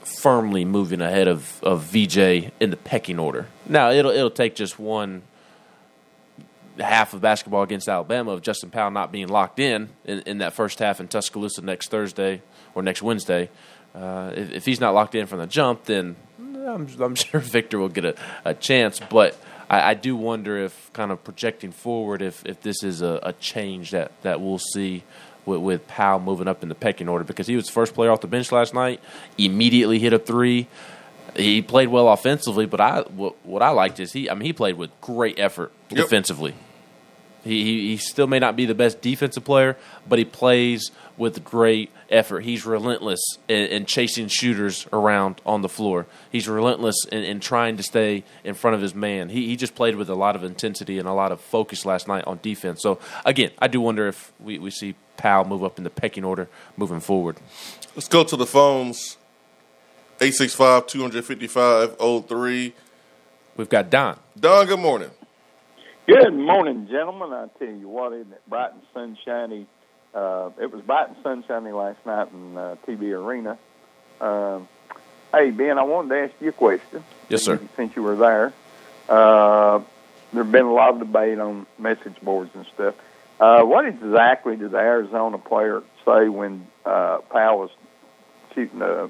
firmly 0.03 0.65
moving 0.65 1.01
ahead 1.01 1.27
of, 1.27 1.61
of 1.63 1.83
VJ 1.83 2.17
in 2.59 2.69
the 2.69 2.77
pecking 2.77 3.19
order. 3.19 3.47
Now 3.67 3.91
it'll 3.91 4.11
it'll 4.11 4.31
take 4.31 4.55
just 4.55 4.79
one 4.79 5.23
half 6.79 7.13
of 7.13 7.21
basketball 7.21 7.63
against 7.63 7.87
Alabama 7.87 8.31
of 8.31 8.41
Justin 8.41 8.69
Powell 8.69 8.91
not 8.91 9.11
being 9.11 9.27
locked 9.27 9.59
in 9.59 9.89
in, 10.05 10.19
in 10.21 10.37
that 10.39 10.53
first 10.53 10.79
half 10.79 10.99
in 10.99 11.07
Tuscaloosa 11.07 11.61
next 11.61 11.89
Thursday 11.89 12.41
or 12.73 12.81
next 12.81 13.01
Wednesday. 13.01 13.49
Uh, 13.93 14.31
if, 14.35 14.51
if, 14.51 14.65
he's 14.65 14.79
not 14.79 14.93
locked 14.93 15.15
in 15.15 15.27
from 15.27 15.39
the 15.39 15.47
jump, 15.47 15.83
then 15.83 16.15
I'm, 16.39 16.87
I'm 16.99 17.15
sure 17.15 17.41
Victor 17.41 17.77
will 17.77 17.89
get 17.89 18.05
a, 18.05 18.15
a 18.45 18.53
chance. 18.53 18.99
But 18.99 19.37
I, 19.69 19.91
I, 19.91 19.93
do 19.95 20.15
wonder 20.15 20.57
if, 20.57 20.91
kind 20.93 21.11
of 21.11 21.23
projecting 21.23 21.71
forward, 21.71 22.21
if, 22.21 22.45
if 22.45 22.61
this 22.61 22.83
is 22.83 23.01
a, 23.01 23.19
a 23.21 23.33
change 23.33 23.91
that, 23.91 24.11
that 24.21 24.39
we'll 24.39 24.59
see 24.59 25.03
with, 25.45 25.59
with 25.59 25.87
Powell 25.87 26.19
moving 26.19 26.47
up 26.47 26.63
in 26.63 26.69
the 26.69 26.75
pecking 26.75 27.09
order 27.09 27.23
because 27.23 27.47
he 27.47 27.55
was 27.55 27.67
the 27.67 27.71
first 27.71 27.93
player 27.93 28.11
off 28.11 28.21
the 28.21 28.27
bench 28.27 28.51
last 28.51 28.73
night, 28.73 28.99
immediately 29.37 29.99
hit 29.99 30.13
a 30.13 30.19
three 30.19 30.67
he 31.35 31.61
played 31.61 31.87
well 31.87 32.09
offensively, 32.09 32.65
but 32.65 32.81
I 32.81 33.01
what, 33.01 33.45
what 33.45 33.61
I 33.61 33.69
liked 33.69 33.99
is 33.99 34.13
he 34.13 34.29
I 34.29 34.33
mean 34.33 34.45
he 34.45 34.53
played 34.53 34.77
with 34.77 34.89
great 35.01 35.39
effort 35.39 35.71
yep. 35.89 36.01
defensively. 36.01 36.53
He, 37.43 37.63
he, 37.63 37.87
he 37.87 37.97
still 37.97 38.27
may 38.27 38.37
not 38.37 38.55
be 38.55 38.67
the 38.67 38.75
best 38.75 39.01
defensive 39.01 39.43
player, 39.43 39.75
but 40.07 40.19
he 40.19 40.25
plays 40.25 40.91
with 41.17 41.43
great 41.43 41.89
effort. 42.07 42.41
He's 42.41 42.67
relentless 42.67 43.19
in, 43.47 43.65
in 43.65 43.85
chasing 43.87 44.27
shooters 44.27 44.85
around 44.93 45.41
on 45.43 45.63
the 45.63 45.69
floor. 45.69 46.05
He's 46.31 46.47
relentless 46.47 47.03
in, 47.11 47.23
in, 47.23 47.39
trying 47.39 47.77
to 47.77 47.83
stay 47.83 48.25
in 48.43 48.53
front 48.53 48.75
of 48.75 48.81
his 48.81 48.93
man. 48.93 49.29
He 49.29 49.47
he 49.47 49.55
just 49.55 49.73
played 49.73 49.95
with 49.95 50.09
a 50.09 50.15
lot 50.15 50.35
of 50.35 50.43
intensity 50.43 50.99
and 50.99 51.07
a 51.07 51.13
lot 51.13 51.31
of 51.31 51.41
focus 51.41 51.83
last 51.83 52.07
night 52.07 52.25
on 52.27 52.39
defense. 52.43 52.81
So 52.83 52.99
again, 53.25 53.49
I 53.57 53.67
do 53.67 53.81
wonder 53.81 54.07
if 54.07 54.31
we, 54.39 54.59
we 54.59 54.69
see 54.69 54.93
Powell 55.21 55.45
move 55.45 55.63
up 55.63 55.77
in 55.77 55.83
the 55.83 55.91
pecking 55.91 56.23
order 56.23 56.49
moving 56.75 56.99
forward. 56.99 57.37
Let's 57.95 58.07
go 58.07 58.23
to 58.23 58.35
the 58.35 58.47
phones. 58.47 59.17
865 60.19 60.87
255 60.87 62.25
03. 62.27 62.73
We've 63.55 63.69
got 63.69 63.91
Don. 63.91 64.17
Don, 64.39 64.65
good 64.65 64.79
morning. 64.79 65.11
Good 66.07 66.33
morning, 66.33 66.87
gentlemen. 66.89 67.31
I 67.31 67.47
tell 67.59 67.67
you 67.67 67.87
what, 67.87 68.13
isn't 68.13 68.33
it 68.33 68.41
bright 68.49 68.71
and 68.73 68.81
sunshiny? 68.95 69.67
Uh, 70.11 70.49
it 70.59 70.71
was 70.71 70.81
bright 70.81 71.09
and 71.09 71.17
sunshiny 71.21 71.71
last 71.71 72.03
night 72.03 72.31
in 72.33 72.57
uh, 72.57 72.75
TB 72.87 73.13
Arena. 73.23 73.59
Uh, 74.19 74.61
hey, 75.31 75.51
Ben, 75.51 75.77
I 75.77 75.83
wanted 75.83 76.09
to 76.09 76.21
ask 76.23 76.33
you 76.41 76.49
a 76.49 76.53
question. 76.53 77.03
Yes, 77.29 77.43
sir. 77.43 77.59
Since 77.75 77.95
you 77.95 78.01
were 78.01 78.15
there, 78.15 78.53
uh, 79.07 79.81
there's 80.33 80.47
been 80.47 80.65
a 80.65 80.73
lot 80.73 80.95
of 80.95 80.99
debate 80.99 81.37
on 81.37 81.67
message 81.77 82.19
boards 82.23 82.49
and 82.55 82.65
stuff. 82.73 82.95
Uh, 83.41 83.63
what 83.63 83.85
exactly 83.85 84.55
did 84.55 84.71
the 84.71 84.77
Arizona 84.77 85.37
player 85.37 85.81
say 86.05 86.29
when 86.29 86.67
uh, 86.85 87.17
Powell 87.29 87.59
was 87.59 87.71
shooting 88.53 88.81
a 88.81 89.09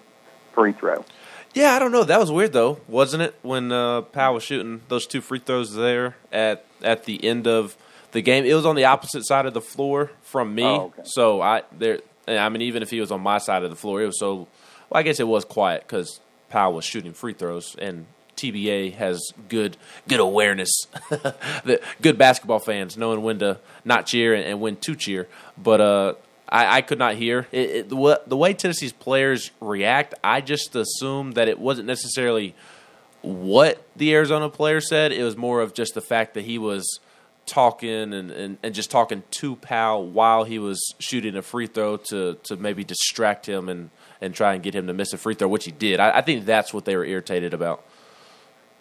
free 0.53 0.73
throw. 0.73 1.05
Yeah, 1.53 1.73
I 1.73 1.79
don't 1.79 1.91
know. 1.91 2.03
That 2.03 2.19
was 2.19 2.31
weird 2.31 2.53
though, 2.53 2.79
wasn't 2.87 3.23
it? 3.23 3.35
When 3.41 3.71
uh, 3.71 4.01
Powell 4.01 4.35
was 4.35 4.43
shooting 4.43 4.81
those 4.87 5.05
two 5.05 5.21
free 5.21 5.39
throws 5.39 5.73
there 5.73 6.15
at 6.31 6.65
at 6.81 7.05
the 7.05 7.23
end 7.23 7.47
of 7.47 7.75
the 8.11 8.21
game, 8.21 8.45
it 8.45 8.53
was 8.53 8.65
on 8.65 8.75
the 8.75 8.85
opposite 8.85 9.25
side 9.25 9.45
of 9.45 9.53
the 9.53 9.61
floor 9.61 10.11
from 10.21 10.55
me. 10.55 10.63
Oh, 10.63 10.93
okay. 10.97 11.01
So 11.05 11.41
I 11.41 11.63
there. 11.77 11.99
I 12.27 12.47
mean, 12.49 12.61
even 12.61 12.83
if 12.83 12.89
he 12.89 13.01
was 13.01 13.11
on 13.11 13.21
my 13.21 13.39
side 13.39 13.63
of 13.63 13.69
the 13.69 13.75
floor, 13.75 14.01
it 14.01 14.05
was 14.05 14.19
so. 14.19 14.47
Well, 14.89 14.99
I 14.99 15.03
guess 15.03 15.19
it 15.19 15.27
was 15.27 15.43
quiet 15.43 15.83
because 15.85 16.19
Powell 16.49 16.73
was 16.73 16.85
shooting 16.85 17.13
free 17.13 17.33
throws, 17.33 17.75
and 17.79 18.05
TBA 18.41 18.95
has 18.95 19.33
good 19.49 19.77
good 20.07 20.19
awareness. 20.19 20.87
good 22.01 22.17
basketball 22.17 22.59
fans 22.59 22.97
knowing 22.97 23.21
when 23.21 23.39
to 23.39 23.59
not 23.85 24.05
cheer 24.05 24.33
and, 24.33 24.43
and 24.43 24.61
when 24.61 24.77
to 24.77 24.95
cheer. 24.95 25.27
But 25.57 25.81
uh, 25.81 26.13
I, 26.49 26.77
I 26.77 26.81
could 26.81 26.99
not 26.99 27.15
hear 27.15 27.47
it, 27.51 27.69
it, 27.69 27.89
the, 27.89 28.21
the 28.25 28.37
way 28.37 28.53
Tennessee's 28.53 28.93
players 28.93 29.51
react. 29.59 30.15
I 30.23 30.41
just 30.41 30.75
assumed 30.75 31.35
that 31.35 31.47
it 31.47 31.59
wasn't 31.59 31.87
necessarily 31.87 32.55
what 33.21 33.85
the 33.95 34.13
Arizona 34.13 34.49
player 34.49 34.81
said. 34.81 35.11
It 35.11 35.23
was 35.23 35.37
more 35.37 35.61
of 35.61 35.73
just 35.73 35.93
the 35.93 36.01
fact 36.01 36.33
that 36.33 36.43
he 36.43 36.57
was 36.57 36.99
talking 37.45 38.13
and, 38.13 38.31
and, 38.31 38.57
and 38.63 38.73
just 38.73 38.91
talking 38.91 39.23
to 39.29 39.55
Powell 39.55 40.07
while 40.07 40.43
he 40.43 40.59
was 40.59 40.93
shooting 40.99 41.35
a 41.35 41.41
free 41.41 41.67
throw 41.67 41.97
to, 41.97 42.35
to 42.43 42.55
maybe 42.55 42.83
distract 42.83 43.47
him 43.47 43.69
and, 43.69 43.89
and 44.19 44.33
try 44.33 44.53
and 44.53 44.63
get 44.63 44.75
him 44.75 44.87
to 44.87 44.93
miss 44.93 45.13
a 45.13 45.17
free 45.17 45.35
throw, 45.35 45.47
which 45.47 45.65
he 45.65 45.71
did. 45.71 45.99
I, 45.99 46.17
I 46.17 46.21
think 46.21 46.45
that's 46.45 46.73
what 46.73 46.85
they 46.85 46.95
were 46.95 47.05
irritated 47.05 47.53
about. 47.53 47.85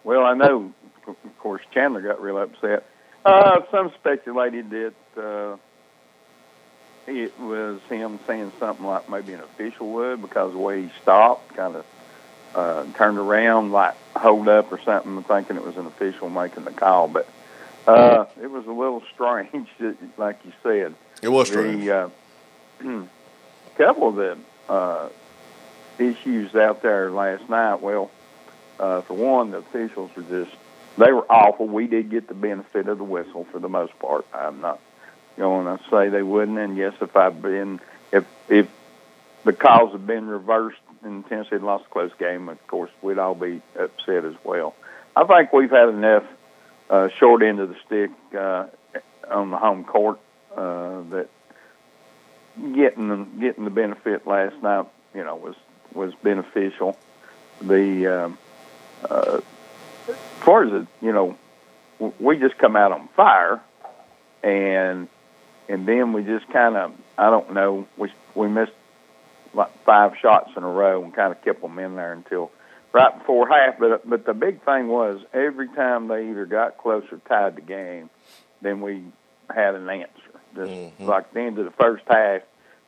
Well, 0.03 0.23
I 0.23 0.33
know, 0.33 0.73
of 1.07 1.39
course, 1.39 1.61
Chandler 1.73 2.01
got 2.01 2.21
real 2.21 2.37
upset. 2.37 2.85
Uh, 3.23 3.61
some 3.69 3.91
speculated 3.99 4.69
that 4.71 4.93
uh, 5.15 5.57
it 7.07 7.39
was 7.39 7.79
him 7.89 8.19
saying 8.25 8.51
something 8.59 8.85
like 8.85 9.09
maybe 9.09 9.33
an 9.33 9.41
official 9.41 9.91
would 9.91 10.21
because 10.21 10.53
the 10.53 10.57
way 10.57 10.83
he 10.83 10.91
stopped, 11.01 11.55
kind 11.55 11.75
of 11.75 11.85
uh, 12.55 12.85
turned 12.93 13.17
around, 13.17 13.71
like 13.71 13.95
hold 14.15 14.47
up 14.47 14.71
or 14.71 14.79
something, 14.81 15.23
thinking 15.23 15.55
it 15.55 15.63
was 15.63 15.77
an 15.77 15.85
official 15.85 16.29
making 16.29 16.63
the 16.65 16.71
call. 16.71 17.07
But 17.07 17.27
uh, 17.87 18.25
it 18.41 18.49
was 18.49 18.65
a 18.65 18.71
little 18.71 19.03
strange, 19.13 19.67
like 20.17 20.39
you 20.45 20.51
said. 20.63 20.95
It 21.21 21.29
was 21.29 21.47
strange. 21.47 21.85
The, 21.85 22.11
uh, 22.83 23.05
couple 23.77 24.09
of 24.09 24.15
the 24.15 24.37
uh, 24.71 25.09
issues 25.99 26.55
out 26.55 26.81
there 26.81 27.11
last 27.11 27.47
night. 27.49 27.81
Well, 27.81 28.09
uh, 28.81 29.01
for 29.01 29.13
one, 29.13 29.51
the 29.51 29.59
officials 29.59 30.09
were 30.15 30.23
just 30.23 30.51
they 30.97 31.11
were 31.11 31.25
awful. 31.31 31.67
We 31.67 31.87
did 31.87 32.09
get 32.09 32.27
the 32.27 32.33
benefit 32.33 32.87
of 32.87 32.97
the 32.97 33.03
whistle 33.03 33.45
for 33.51 33.59
the 33.59 33.69
most 33.69 33.97
part. 33.99 34.25
I'm 34.33 34.59
not 34.61 34.79
going 35.37 35.65
to 35.65 35.83
say 35.89 36.09
they 36.09 36.23
wouldn't. 36.23 36.57
And 36.57 36.75
yes, 36.75 36.93
if 36.99 37.15
I've 37.15 37.41
been, 37.41 37.79
if 38.11 38.25
if 38.49 38.67
the 39.45 39.53
calls 39.53 39.93
had 39.93 40.05
been 40.05 40.27
reversed 40.27 40.79
and 41.03 41.25
Tennessee 41.27 41.51
had 41.51 41.63
lost 41.63 41.85
a 41.85 41.89
close 41.89 42.11
game, 42.19 42.49
of 42.49 42.67
course 42.67 42.91
we'd 43.01 43.17
all 43.17 43.35
be 43.35 43.61
upset 43.79 44.25
as 44.25 44.35
well. 44.43 44.75
I 45.15 45.23
think 45.25 45.53
we've 45.53 45.71
had 45.71 45.89
enough 45.89 46.23
uh, 46.89 47.09
short 47.17 47.41
end 47.41 47.59
of 47.59 47.69
the 47.69 47.75
stick 47.85 48.11
uh, 48.37 48.65
on 49.29 49.51
the 49.51 49.57
home 49.57 49.83
court 49.83 50.19
uh, 50.55 51.01
that 51.11 51.29
getting 52.57 53.07
the 53.07 53.25
getting 53.39 53.63
the 53.63 53.69
benefit 53.69 54.27
last 54.27 54.61
night, 54.61 54.87
you 55.15 55.23
know, 55.23 55.35
was 55.35 55.55
was 55.93 56.13
beneficial. 56.15 56.97
The 57.61 58.07
um, 58.07 58.37
uh, 59.09 59.41
as 60.07 60.15
far 60.41 60.63
as 60.63 60.83
it, 60.83 60.87
you 61.01 61.11
know, 61.11 61.37
we 62.19 62.37
just 62.37 62.57
come 62.57 62.75
out 62.75 62.91
on 62.91 63.07
fire, 63.15 63.61
and 64.43 65.07
and 65.69 65.87
then 65.87 66.13
we 66.13 66.23
just 66.23 66.47
kind 66.49 66.75
of 66.75 66.93
I 67.17 67.29
don't 67.29 67.53
know 67.53 67.87
we 67.97 68.11
we 68.35 68.47
missed 68.47 68.71
like 69.53 69.83
five 69.83 70.13
shots 70.21 70.51
in 70.55 70.63
a 70.63 70.69
row 70.69 71.03
and 71.03 71.13
kind 71.13 71.31
of 71.31 71.41
kept 71.43 71.61
them 71.61 71.77
in 71.79 71.95
there 71.95 72.13
until 72.13 72.51
right 72.93 73.17
before 73.17 73.47
half. 73.47 73.79
But 73.79 74.07
but 74.09 74.25
the 74.25 74.33
big 74.33 74.63
thing 74.63 74.87
was 74.87 75.21
every 75.33 75.67
time 75.69 76.07
they 76.07 76.29
either 76.29 76.45
got 76.45 76.77
close 76.77 77.03
or 77.11 77.19
tied 77.27 77.55
the 77.55 77.61
game, 77.61 78.09
then 78.61 78.81
we 78.81 79.03
had 79.53 79.75
an 79.75 79.89
answer. 79.89 80.11
Just 80.55 80.71
mm-hmm. 80.71 81.05
like 81.05 81.33
the 81.33 81.41
end 81.41 81.59
of 81.59 81.65
the 81.65 81.71
first 81.71 82.03
half, 82.07 82.41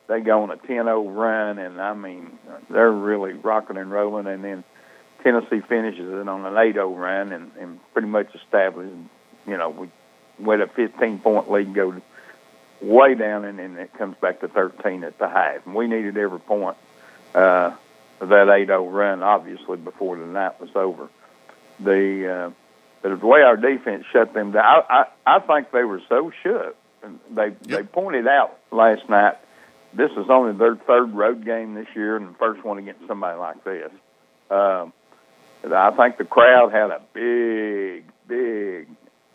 they 0.06 0.20
go 0.20 0.42
on 0.42 0.50
a 0.50 0.56
10-0 0.56 1.16
run, 1.16 1.58
and 1.58 1.80
I 1.80 1.94
mean 1.94 2.38
they're 2.68 2.92
really 2.92 3.32
rocking 3.32 3.76
and 3.76 3.90
rolling, 3.90 4.26
and 4.26 4.44
then. 4.44 4.64
Tennessee 5.24 5.60
finishes 5.60 6.08
it 6.12 6.28
on 6.28 6.44
an 6.44 6.52
8-0 6.52 6.96
run 6.96 7.32
and, 7.32 7.50
and 7.58 7.80
pretty 7.92 8.08
much 8.08 8.32
established, 8.34 8.94
you 9.46 9.56
know, 9.56 9.70
we 9.70 9.88
with 10.38 10.60
a 10.60 10.66
15 10.66 11.18
point 11.20 11.50
lead 11.50 11.74
go 11.74 12.00
way 12.80 13.14
down, 13.14 13.44
and 13.44 13.58
then 13.58 13.76
it 13.76 13.94
comes 13.94 14.16
back 14.18 14.40
to 14.40 14.48
13 14.48 15.04
at 15.04 15.18
the 15.18 15.28
half. 15.28 15.64
And 15.64 15.74
we 15.74 15.86
needed 15.86 16.16
every 16.16 16.40
point 16.40 16.76
uh, 17.34 17.74
of 18.20 18.28
that 18.28 18.48
8-0 18.48 18.92
run, 18.92 19.22
obviously, 19.22 19.76
before 19.78 20.16
the 20.16 20.26
night 20.26 20.60
was 20.60 20.70
over. 20.74 21.08
The 21.80 22.28
uh, 22.28 22.50
but 23.02 23.20
the 23.20 23.26
way 23.26 23.42
our 23.42 23.56
defense 23.56 24.04
shut 24.12 24.32
them 24.32 24.52
down, 24.52 24.64
I, 24.64 25.04
I, 25.26 25.36
I 25.36 25.38
think 25.40 25.70
they 25.72 25.84
were 25.84 26.00
so 26.08 26.32
shook. 26.42 26.76
And 27.02 27.20
they 27.30 27.48
yep. 27.48 27.56
they 27.66 27.82
pointed 27.82 28.26
out 28.26 28.58
last 28.70 29.08
night 29.08 29.36
this 29.92 30.10
is 30.12 30.26
only 30.28 30.56
their 30.56 30.76
third 30.76 31.14
road 31.14 31.44
game 31.44 31.74
this 31.74 31.86
year 31.94 32.16
and 32.16 32.30
the 32.30 32.38
first 32.38 32.64
one 32.64 32.78
against 32.78 33.06
somebody 33.06 33.38
like 33.38 33.62
this. 33.62 33.90
Um, 34.50 34.92
I 35.72 35.90
think 35.96 36.18
the 36.18 36.24
crowd 36.24 36.72
had 36.72 36.90
a 36.90 37.00
big, 37.12 38.04
big 38.28 38.88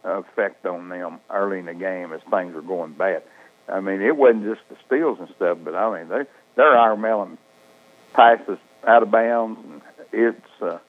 effect 0.03 0.65
on 0.65 0.89
them 0.89 1.19
early 1.29 1.59
in 1.59 1.65
the 1.65 1.73
game 1.73 2.13
as 2.13 2.21
things 2.29 2.53
were 2.53 2.61
going 2.61 2.93
bad. 2.93 3.23
I 3.67 3.79
mean, 3.79 4.01
it 4.01 4.15
wasn't 4.15 4.45
just 4.45 4.61
the 4.69 4.77
steals 4.85 5.19
and 5.19 5.29
stuff, 5.35 5.57
but 5.63 5.75
I 5.75 5.99
mean, 5.99 6.09
they 6.09 6.23
they're 6.55 6.75
our 6.75 6.97
melon 6.97 7.37
passes 8.13 8.57
out 8.87 9.03
of 9.03 9.11
bounds, 9.11 9.59
and 9.63 9.81
it's 10.11 10.61
uh, 10.61 10.79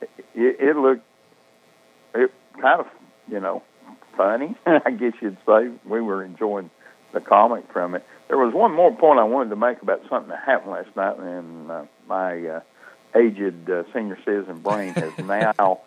it, 0.00 0.56
it 0.60 0.76
looked 0.76 1.04
it 2.14 2.32
kind 2.60 2.80
of 2.80 2.86
you 3.28 3.40
know 3.40 3.62
funny, 4.16 4.56
I 4.66 4.90
guess 4.90 5.12
you'd 5.20 5.38
say. 5.46 5.70
We 5.86 6.00
were 6.00 6.24
enjoying 6.24 6.70
the 7.12 7.20
comic 7.20 7.64
from 7.72 7.94
it. 7.94 8.04
There 8.28 8.38
was 8.38 8.52
one 8.52 8.74
more 8.74 8.94
point 8.94 9.18
I 9.18 9.24
wanted 9.24 9.50
to 9.50 9.56
make 9.56 9.80
about 9.80 10.02
something 10.10 10.28
that 10.28 10.42
happened 10.44 10.72
last 10.72 10.94
night, 10.96 11.18
and 11.18 11.70
uh, 11.70 11.84
my 12.08 12.46
uh, 12.46 12.60
aged 13.18 13.70
uh, 13.70 13.84
senior 13.92 14.18
citizen 14.24 14.58
brain 14.58 14.94
has 14.94 15.16
now 15.24 15.80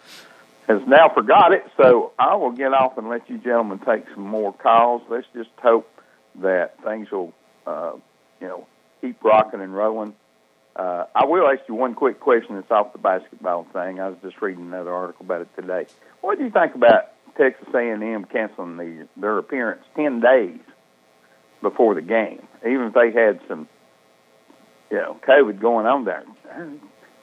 has 0.68 0.82
now 0.88 1.10
forgot 1.14 1.54
it. 1.54 1.66
So 1.78 2.12
I 2.20 2.36
will 2.36 2.52
get 2.52 2.74
off 2.74 2.98
and 2.98 3.10
let 3.10 3.30
you 3.30 3.38
gentlemen 3.38 3.80
take 3.80 4.06
some 4.14 4.26
more 4.26 4.54
calls. 4.54 5.02
Let's 5.10 5.28
just 5.34 5.50
hope 5.62 5.90
that 6.42 6.82
things 6.84 7.12
will, 7.12 7.34
uh, 7.66 7.94
you 8.40 8.48
know, 8.48 8.68
keep 9.02 9.24
rocking 9.24 9.62
and 9.62 9.74
rolling. 9.74 10.16
Uh, 10.76 11.06
I 11.14 11.26
will 11.26 11.48
ask 11.48 11.68
you 11.68 11.76
one 11.76 11.96
quick 11.96 12.20
question 12.20 12.56
that's 12.56 12.72
off 12.72 12.94
the 12.94 13.00
basketball 13.00 13.66
thing. 13.74 14.00
I 14.00 14.08
was 14.08 14.18
just 14.22 14.42
reading 14.42 14.68
another 14.68 14.94
article 14.94 15.26
about 15.26 15.42
it 15.42 15.50
today. 15.56 15.88
What 16.22 16.38
do 16.38 16.46
you 16.46 16.52
think 16.52 16.76
about 16.76 17.12
Texas 17.38 17.68
A&M 17.74 18.26
canceling 18.26 18.78
the, 18.78 19.08
their 19.18 19.38
appearance 19.38 19.84
ten 19.96 20.22
days 20.22 20.60
before 21.62 21.96
the 21.96 22.02
game, 22.02 22.42
even 22.66 22.88
if 22.88 22.94
they 22.94 23.12
had 23.12 23.40
some, 23.48 23.68
you 24.90 24.98
know, 24.98 25.18
COVID 25.28 25.60
going 25.60 25.86
on 25.86 26.06
there. 26.06 26.24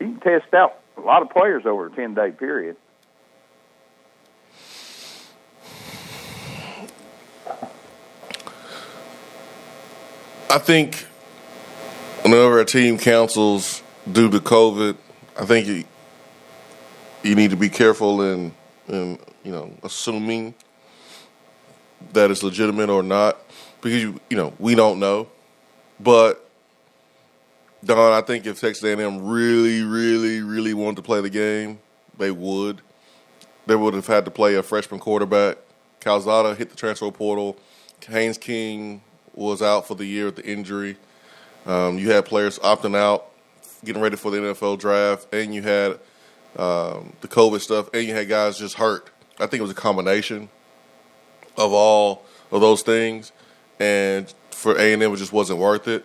You 0.01 0.07
can 0.07 0.20
test 0.20 0.55
out 0.55 0.78
a 0.96 1.01
lot 1.01 1.22
of 1.22 1.30
players 1.30 1.66
over 1.66 1.86
a 1.86 1.90
ten 1.90 2.14
day 2.14 2.30
period. 2.30 2.76
I 10.51 10.59
think 10.59 11.07
whenever 12.22 12.61
a 12.61 12.64
team 12.64 12.96
cancels 12.96 13.82
due 14.11 14.30
to 14.30 14.40
COVID, 14.40 14.96
I 15.38 15.44
think 15.44 15.66
you, 15.66 15.84
you 17.22 17.34
need 17.34 17.51
to 17.51 17.57
be 17.57 17.68
careful 17.68 18.22
in, 18.22 18.55
in 18.88 19.18
you 19.44 19.53
know 19.53 19.70
assuming 19.82 20.55
that 22.12 22.30
it's 22.30 22.42
legitimate 22.42 22.88
or 22.88 23.03
not 23.03 23.36
because 23.80 24.01
you 24.01 24.20
you 24.30 24.36
know 24.36 24.55
we 24.59 24.74
don't 24.74 24.99
know. 24.99 25.28
But 26.01 26.47
Don, 27.85 28.12
I 28.12 28.22
think 28.22 28.45
if 28.47 28.61
Texas 28.61 28.83
A&M 28.83 29.24
really, 29.24 29.83
really, 29.83 30.41
really 30.41 30.74
wanted 30.74 30.97
to 30.97 31.03
play 31.03 31.20
the 31.20 31.31
game, 31.31 31.79
they 32.18 32.31
would. 32.31 32.81
They 33.66 33.76
would 33.76 33.95
have 33.95 34.07
had 34.07 34.24
to 34.24 34.31
play 34.31 34.57
a 34.57 34.62
freshman 34.62 34.99
quarterback. 34.99 35.59
Calzada 36.01 36.55
hit 36.55 36.70
the 36.70 36.76
transfer 36.76 37.11
portal. 37.11 37.57
Haynes 38.07 38.39
King 38.39 39.03
was 39.35 39.62
out 39.62 39.87
for 39.87 39.95
the 39.95 40.07
year 40.07 40.26
with 40.26 40.37
the 40.37 40.47
injury. 40.47 40.97
Um, 41.66 41.99
you 41.99 42.11
had 42.11 42.24
players 42.24 42.59
opting 42.61 42.97
out, 42.97 43.31
getting 43.85 44.03
ready 44.03 44.16
for 44.16 44.31
the 44.31 44.39
NFL 44.39 44.79
draft, 44.79 45.33
and 45.33 45.55
you 45.55 45.62
had 45.62 45.93
um, 46.57 47.12
the 47.20 47.29
COVID 47.29 47.61
stuff, 47.61 47.91
and 47.93 48.07
you 48.07 48.14
had 48.14 48.29
guys 48.29 48.59
just 48.59 48.74
hurt. 48.74 49.11
I 49.39 49.47
think 49.47 49.61
it 49.61 49.62
was 49.62 49.70
a 49.70 49.74
combination 49.74 50.49
of 51.57 51.72
all 51.72 52.24
of 52.51 52.61
those 52.61 52.83
things, 52.83 53.33
and 53.79 54.33
for 54.51 54.76
A 54.76 54.93
and 54.93 55.03
M, 55.03 55.12
it 55.12 55.16
just 55.16 55.33
wasn't 55.33 55.59
worth 55.61 55.87
it. 55.87 56.05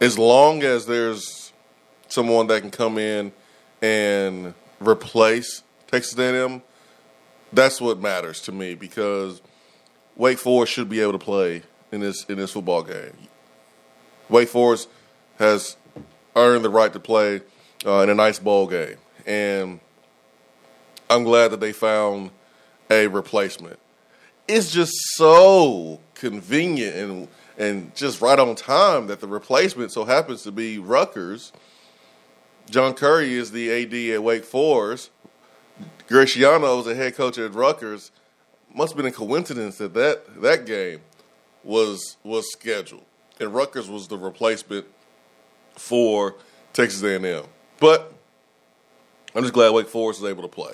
As 0.00 0.18
long 0.18 0.62
as 0.62 0.86
there's 0.86 1.52
someone 2.08 2.46
that 2.48 2.60
can 2.60 2.70
come 2.70 2.98
in 2.98 3.32
and 3.80 4.54
replace 4.80 5.62
Texas 5.90 6.18
A&M, 6.18 6.62
that's 7.52 7.80
what 7.80 8.00
matters 8.00 8.40
to 8.42 8.52
me 8.52 8.74
because 8.74 9.40
Wake 10.16 10.38
Forest 10.38 10.72
should 10.72 10.88
be 10.88 11.00
able 11.00 11.12
to 11.12 11.18
play 11.18 11.62
in 11.92 12.00
this 12.00 12.24
in 12.24 12.36
this 12.36 12.52
football 12.52 12.82
game. 12.82 13.16
Wake 14.28 14.48
Forest 14.48 14.88
has 15.38 15.76
earned 16.34 16.64
the 16.64 16.70
right 16.70 16.92
to 16.92 17.00
play 17.00 17.42
uh, 17.86 18.00
in 18.00 18.10
a 18.10 18.14
nice 18.14 18.38
ball 18.38 18.66
game, 18.66 18.96
and 19.26 19.80
I'm 21.08 21.22
glad 21.22 21.52
that 21.52 21.60
they 21.60 21.72
found 21.72 22.30
a 22.90 23.06
replacement. 23.06 23.78
It's 24.48 24.70
just 24.70 24.92
so 25.14 26.00
convenient 26.14 26.96
and 26.96 27.28
and 27.58 27.94
just 27.94 28.20
right 28.20 28.38
on 28.38 28.54
time 28.54 29.06
that 29.06 29.20
the 29.20 29.28
replacement 29.28 29.92
so 29.92 30.04
happens 30.04 30.42
to 30.42 30.52
be 30.52 30.78
Rutgers. 30.78 31.52
John 32.70 32.94
Currie 32.94 33.34
is 33.34 33.50
the 33.50 33.70
AD 33.70 34.14
at 34.14 34.22
Wake 34.22 34.44
Forest. 34.44 35.10
Greg 36.08 36.28
Schiano 36.28 36.78
is 36.80 36.86
the 36.86 36.94
head 36.94 37.14
coach 37.14 37.38
at 37.38 37.52
Rutgers. 37.54 38.10
Must 38.74 38.92
have 38.92 38.96
been 38.96 39.06
a 39.06 39.12
coincidence 39.12 39.78
that 39.78 39.94
that, 39.94 40.40
that 40.42 40.66
game 40.66 41.00
was 41.62 42.16
was 42.22 42.50
scheduled, 42.52 43.04
and 43.40 43.54
Rutgers 43.54 43.88
was 43.88 44.08
the 44.08 44.18
replacement 44.18 44.86
for 45.76 46.36
Texas 46.72 47.02
A&M. 47.02 47.44
But 47.80 48.12
I'm 49.34 49.42
just 49.42 49.54
glad 49.54 49.72
Wake 49.72 49.88
Forest 49.88 50.20
is 50.20 50.26
able 50.26 50.42
to 50.42 50.48
play. 50.48 50.72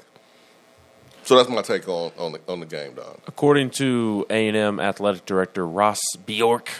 So 1.24 1.36
that's 1.36 1.48
my 1.48 1.62
take 1.62 1.88
on 1.88 2.12
on 2.18 2.32
the 2.32 2.40
on 2.48 2.60
the 2.60 2.66
game, 2.66 2.94
Don. 2.94 3.20
According 3.26 3.70
to 3.70 4.26
A&M 4.30 4.80
athletic 4.80 5.26
director 5.26 5.66
Ross 5.66 6.00
Bjork, 6.26 6.70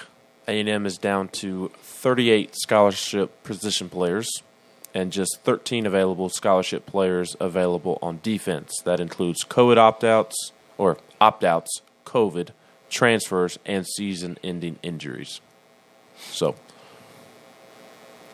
A&M 0.49 0.87
is 0.87 0.99
down 0.99 1.29
to 1.29 1.71
38 1.83 2.57
scholarship 2.57 3.43
position 3.45 3.89
players 3.89 4.29
and 4.95 5.13
just 5.13 5.41
13 5.45 5.87
available 5.87 6.29
scholarship 6.29 6.87
players 6.87 7.37
available 7.39 7.99
on 8.03 8.19
defense. 8.23 8.73
That 8.85 8.99
includes 9.01 9.45
COVID 9.45 9.77
opt-outs 9.77 10.53
or 10.79 10.99
opt-outs, 11.21 11.83
COVID, 12.05 12.49
transfers, 12.89 13.59
and 13.65 13.87
season-ending 13.87 14.79
injuries. 14.83 15.41
So, 16.17 16.57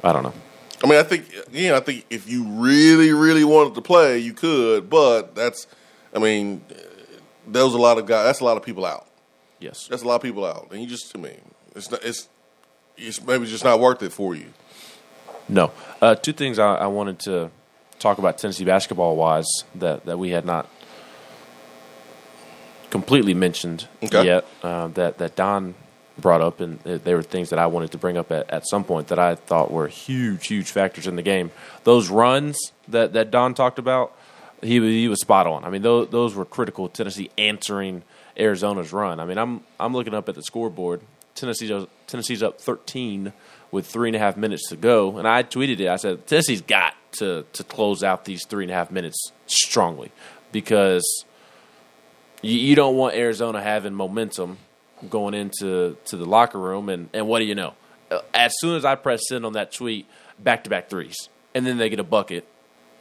I 0.03 0.13
don't 0.13 0.23
know. 0.23 0.33
I 0.83 0.87
mean, 0.89 0.99
I 0.99 1.03
think 1.03 1.25
yeah, 1.53 1.77
I 1.77 1.81
think 1.81 2.05
if 2.11 2.29
you 2.29 2.45
really, 2.45 3.13
really 3.13 3.45
wanted 3.45 3.75
to 3.75 3.81
play, 3.81 4.19
you 4.19 4.33
could, 4.33 4.91
but 4.91 5.35
that's, 5.35 5.67
I 6.17 6.19
mean, 6.19 6.65
there 7.47 7.63
was 7.65 7.75
a 7.75 7.79
lot 7.79 7.99
of 7.99 8.07
guys. 8.07 8.25
That's 8.25 8.41
a 8.41 8.45
lot 8.45 8.57
of 8.57 8.63
people 8.65 8.87
out. 8.87 9.07
Yes. 9.61 9.87
That's 9.87 10.03
a 10.03 10.09
lot 10.09 10.17
of 10.17 10.23
people 10.23 10.45
out, 10.45 10.69
and 10.73 10.81
you 10.81 10.89
just, 10.89 11.15
I 11.17 11.21
mean, 11.21 11.41
it's 11.75 11.91
not, 11.91 12.03
it's, 12.03 12.29
it's 12.97 13.23
maybe 13.23 13.47
just 13.47 13.65
not 13.65 13.79
worth 13.79 14.03
it 14.03 14.13
for 14.13 14.35
you. 14.35 14.47
No. 15.49 15.71
Uh, 16.01 16.15
two 16.15 16.33
things 16.33 16.59
I, 16.59 16.75
I 16.75 16.87
wanted 16.87 17.19
to 17.21 17.51
talk 17.99 18.19
about 18.19 18.39
Tennessee 18.39 18.65
basketball 18.65 19.17
wise 19.17 19.47
that, 19.75 20.05
that 20.07 20.19
we 20.19 20.31
had 20.31 20.45
not 20.45 20.69
completely 22.91 23.35
mentioned 23.35 23.89
Okay. 24.03 24.25
yet 24.27 24.47
uh, 24.63 24.89
that, 24.89 25.19
that 25.19 25.37
Don 25.37 25.75
brought 26.19 26.41
up, 26.41 26.61
and 26.61 26.81
they 26.81 27.15
were 27.15 27.23
things 27.23 27.51
that 27.51 27.59
I 27.59 27.67
wanted 27.67 27.93
to 27.93 27.99
bring 27.99 28.17
up 28.17 28.33
at, 28.33 28.51
at 28.51 28.67
some 28.67 28.85
point 28.85 29.09
that 29.09 29.19
I 29.19 29.35
thought 29.35 29.71
were 29.71 29.89
huge, 29.89 30.47
huge 30.47 30.71
factors 30.71 31.07
in 31.07 31.17
the 31.17 31.23
game. 31.23 31.51
Those 31.85 32.09
runs 32.09 32.73
that, 32.89 33.13
that 33.13 33.31
Don 33.31 33.55
talked 33.55 33.79
about, 33.79 34.17
he, 34.63 34.81
was- 34.81 34.91
he 34.91 35.09
was 35.09 35.21
spot 35.21 35.47
on. 35.47 35.65
I 35.65 35.71
mean, 35.71 35.83
those, 35.83 36.09
those 36.11 36.35
were 36.35 36.45
critical. 36.45 36.89
Tennessee 36.89 37.31
answering 37.39 38.03
Arizona's 38.37 38.93
run. 38.93 39.21
I 39.21 39.25
mean, 39.25 39.39
I'm 39.39 39.63
I'm 39.81 39.93
looking 39.95 40.15
up 40.15 40.29
at 40.29 40.35
the 40.35 40.43
scoreboard. 40.43 41.01
Tennessee's 41.35 41.87
Tennessee's 42.07 42.43
up 42.43 42.61
13 42.61 43.33
with 43.71 43.87
three 43.87 44.09
and 44.09 44.17
a 44.17 44.19
half 44.19 44.37
minutes 44.37 44.69
to 44.71 44.77
go, 44.77 45.19
and 45.19 45.27
I 45.29 45.43
tweeted 45.43 45.81
it. 45.81 45.89
I 45.89 45.97
said 45.97 46.27
Tennessee's 46.27 46.63
got 46.63 46.95
to 47.13 47.45
to 47.53 47.65
close 47.65 48.03
out 48.03 48.25
these 48.25 48.45
three 48.47 48.65
and 48.65 48.71
a 48.71 48.75
half 48.75 48.91
minutes 48.91 49.33
strongly 49.47 50.13
because 50.53 51.05
you, 52.43 52.59
you 52.59 52.75
don't 52.75 52.97
want 52.97 53.15
Arizona 53.15 53.63
having 53.63 53.95
momentum 53.95 54.59
going 55.11 55.35
into 55.35 55.97
to 56.07 56.17
the 56.17 56.25
locker 56.25 56.59
room, 56.59 56.89
and 56.89 57.09
and 57.13 57.27
what 57.29 57.41
do 57.41 57.45
you 57.45 57.55
know? 57.55 57.75
Uh, 58.11 58.21
As 58.35 58.55
soon 58.59 58.77
as 58.77 58.85
I 58.85 58.95
press 58.95 59.23
send 59.29 59.45
on 59.45 59.53
that 59.55 59.73
tweet, 59.73 60.07
back 60.39 60.65
to 60.65 60.71
back 60.71 60.89
threes, 60.89 61.17
and 61.55 61.67
then 61.67 61.79
they 61.79 61.89
get 61.89 62.01
a 62.01 62.05
bucket, 62.05 62.47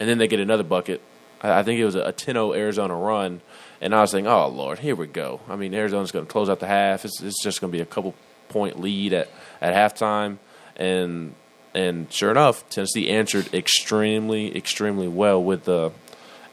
and 0.00 0.08
then 0.08 0.18
they 0.18 0.28
get 0.28 0.40
another 0.40 0.62
bucket. 0.64 1.00
I 1.42 1.62
think 1.62 1.78
it 1.78 1.84
was 1.84 1.94
a 1.94 2.12
10-0 2.12 2.56
Arizona 2.56 2.94
run, 2.94 3.40
and 3.80 3.94
I 3.94 4.00
was 4.00 4.12
thinking, 4.12 4.30
oh 4.30 4.48
lord, 4.48 4.78
here 4.78 4.96
we 4.96 5.06
go. 5.06 5.40
I 5.48 5.56
mean, 5.56 5.74
Arizona's 5.74 6.12
going 6.12 6.26
to 6.26 6.32
close 6.32 6.48
out 6.48 6.60
the 6.60 6.66
half. 6.66 7.04
It's, 7.04 7.22
it's 7.22 7.42
just 7.42 7.60
going 7.60 7.70
to 7.70 7.76
be 7.76 7.82
a 7.82 7.86
couple 7.86 8.14
point 8.48 8.80
lead 8.80 9.12
at 9.12 9.28
at 9.60 9.74
halftime, 9.74 10.38
and 10.76 11.34
and 11.74 12.10
sure 12.12 12.30
enough, 12.30 12.68
Tennessee 12.70 13.10
answered 13.10 13.52
extremely 13.52 14.56
extremely 14.56 15.08
well 15.08 15.42
with 15.42 15.64
the 15.64 15.92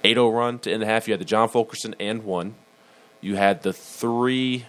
8-0 0.03 0.37
run 0.37 0.59
to 0.59 0.71
end 0.71 0.81
the 0.81 0.85
half. 0.85 1.07
You 1.07 1.13
had 1.13 1.21
the 1.21 1.25
John 1.25 1.47
Fulkerson 1.47 1.95
and 1.99 2.25
one. 2.25 2.55
You 3.21 3.35
had 3.35 3.63
the 3.63 3.71
three 3.71 4.65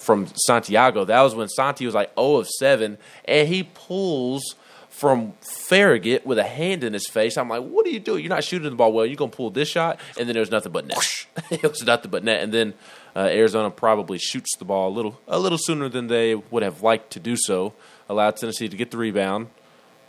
from 0.00 0.26
Santiago. 0.34 1.04
That 1.04 1.22
was 1.22 1.34
when 1.34 1.48
Santi 1.48 1.86
was 1.86 1.94
like 1.94 2.12
0 2.16 2.36
of 2.36 2.48
7, 2.48 2.98
and 3.24 3.48
he 3.48 3.62
pulls 3.62 4.56
from 4.92 5.32
Farragut 5.40 6.24
with 6.26 6.38
a 6.38 6.44
hand 6.44 6.84
in 6.84 6.92
his 6.92 7.08
face. 7.08 7.38
I'm 7.38 7.48
like, 7.48 7.64
what 7.64 7.86
are 7.86 7.90
you 7.90 7.98
doing? 7.98 8.22
You're 8.22 8.28
not 8.28 8.44
shooting 8.44 8.68
the 8.68 8.76
ball 8.76 8.92
well. 8.92 9.06
You're 9.06 9.16
going 9.16 9.30
to 9.30 9.36
pull 9.36 9.50
this 9.50 9.68
shot? 9.68 9.98
And 10.18 10.28
then 10.28 10.34
there 10.34 10.42
was 10.42 10.50
nothing 10.50 10.70
but 10.70 10.86
net. 10.86 11.26
it 11.50 11.62
was 11.62 11.82
nothing 11.82 12.10
but 12.10 12.22
net. 12.22 12.42
And 12.42 12.52
then 12.52 12.74
uh, 13.16 13.20
Arizona 13.32 13.70
probably 13.70 14.18
shoots 14.18 14.54
the 14.58 14.66
ball 14.66 14.90
a 14.90 14.94
little, 14.94 15.18
a 15.26 15.38
little 15.38 15.58
sooner 15.58 15.88
than 15.88 16.08
they 16.08 16.34
would 16.34 16.62
have 16.62 16.82
liked 16.82 17.10
to 17.14 17.20
do 17.20 17.36
so, 17.36 17.72
allowed 18.08 18.36
Tennessee 18.36 18.68
to 18.68 18.76
get 18.76 18.90
the 18.90 18.98
rebound. 18.98 19.48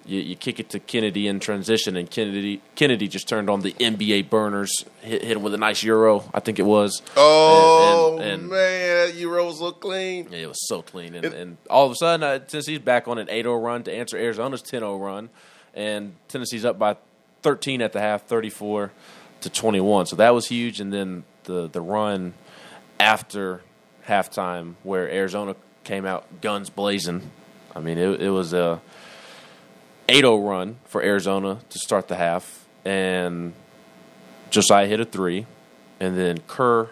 You, 0.05 0.19
you 0.19 0.35
kick 0.35 0.59
it 0.59 0.69
to 0.71 0.79
Kennedy 0.79 1.27
in 1.27 1.39
transition, 1.39 1.95
and 1.95 2.09
Kennedy 2.09 2.61
Kennedy 2.75 3.07
just 3.07 3.27
turned 3.29 3.49
on 3.49 3.61
the 3.61 3.71
NBA 3.73 4.29
burners, 4.29 4.83
hit, 5.01 5.23
hit 5.23 5.37
him 5.37 5.43
with 5.43 5.53
a 5.53 5.57
nice 5.57 5.81
euro, 5.83 6.29
I 6.33 6.41
think 6.41 6.59
it 6.59 6.65
was. 6.65 7.01
Oh 7.15 8.17
And- 8.19 8.21
and- 8.23 8.31
and- 8.41 8.49
man, 8.49 9.07
that 9.07 9.15
Euro 9.15 9.45
was 9.45 9.59
so 9.59 9.71
clean. 9.71 10.27
yeah, 10.31 10.39
it 10.39 10.47
was 10.47 10.67
so 10.67 10.81
clean. 10.81 11.15
And, 11.15 11.25
and 11.25 11.57
all 11.69 11.85
of 11.85 11.91
a 11.91 11.95
sudden, 11.95 12.23
uh, 12.23 12.39
Tennessee's 12.39 12.79
back 12.79 13.07
on 13.07 13.17
an 13.17 13.27
8 13.29 13.43
0 13.43 13.55
run 13.59 13.83
to 13.83 13.93
answer 13.93 14.17
Arizona's 14.17 14.61
10 14.61 14.81
0 14.81 14.97
run. 14.97 15.29
And 15.73 16.15
Tennessee's 16.27 16.65
up 16.65 16.77
by 16.77 16.97
13 17.41 17.81
at 17.81 17.93
the 17.93 17.99
half, 18.01 18.23
34 18.23 18.91
to 19.41 19.49
21. 19.49 20.05
So 20.07 20.15
that 20.17 20.33
was 20.33 20.47
huge. 20.47 20.79
And 20.79 20.91
then 20.93 21.23
the, 21.45 21.67
the 21.69 21.81
run 21.81 22.33
after 22.99 23.61
halftime 24.07 24.75
where 24.83 25.09
Arizona 25.09 25.55
came 25.83 26.05
out 26.05 26.41
guns 26.41 26.69
blazing. 26.69 27.31
I 27.75 27.79
mean, 27.79 27.97
it, 27.97 28.21
it 28.21 28.29
was 28.29 28.53
a 28.53 28.81
8 30.13 30.21
0 30.21 30.37
run 30.37 30.77
for 30.85 31.01
Arizona 31.01 31.59
to 31.69 31.79
start 31.79 32.07
the 32.07 32.15
half. 32.15 32.65
And 32.85 33.53
Josiah 34.51 34.85
hit 34.85 34.99
a 34.99 35.05
three. 35.05 35.47
And 35.99 36.15
then 36.15 36.39
Kerr 36.47 36.89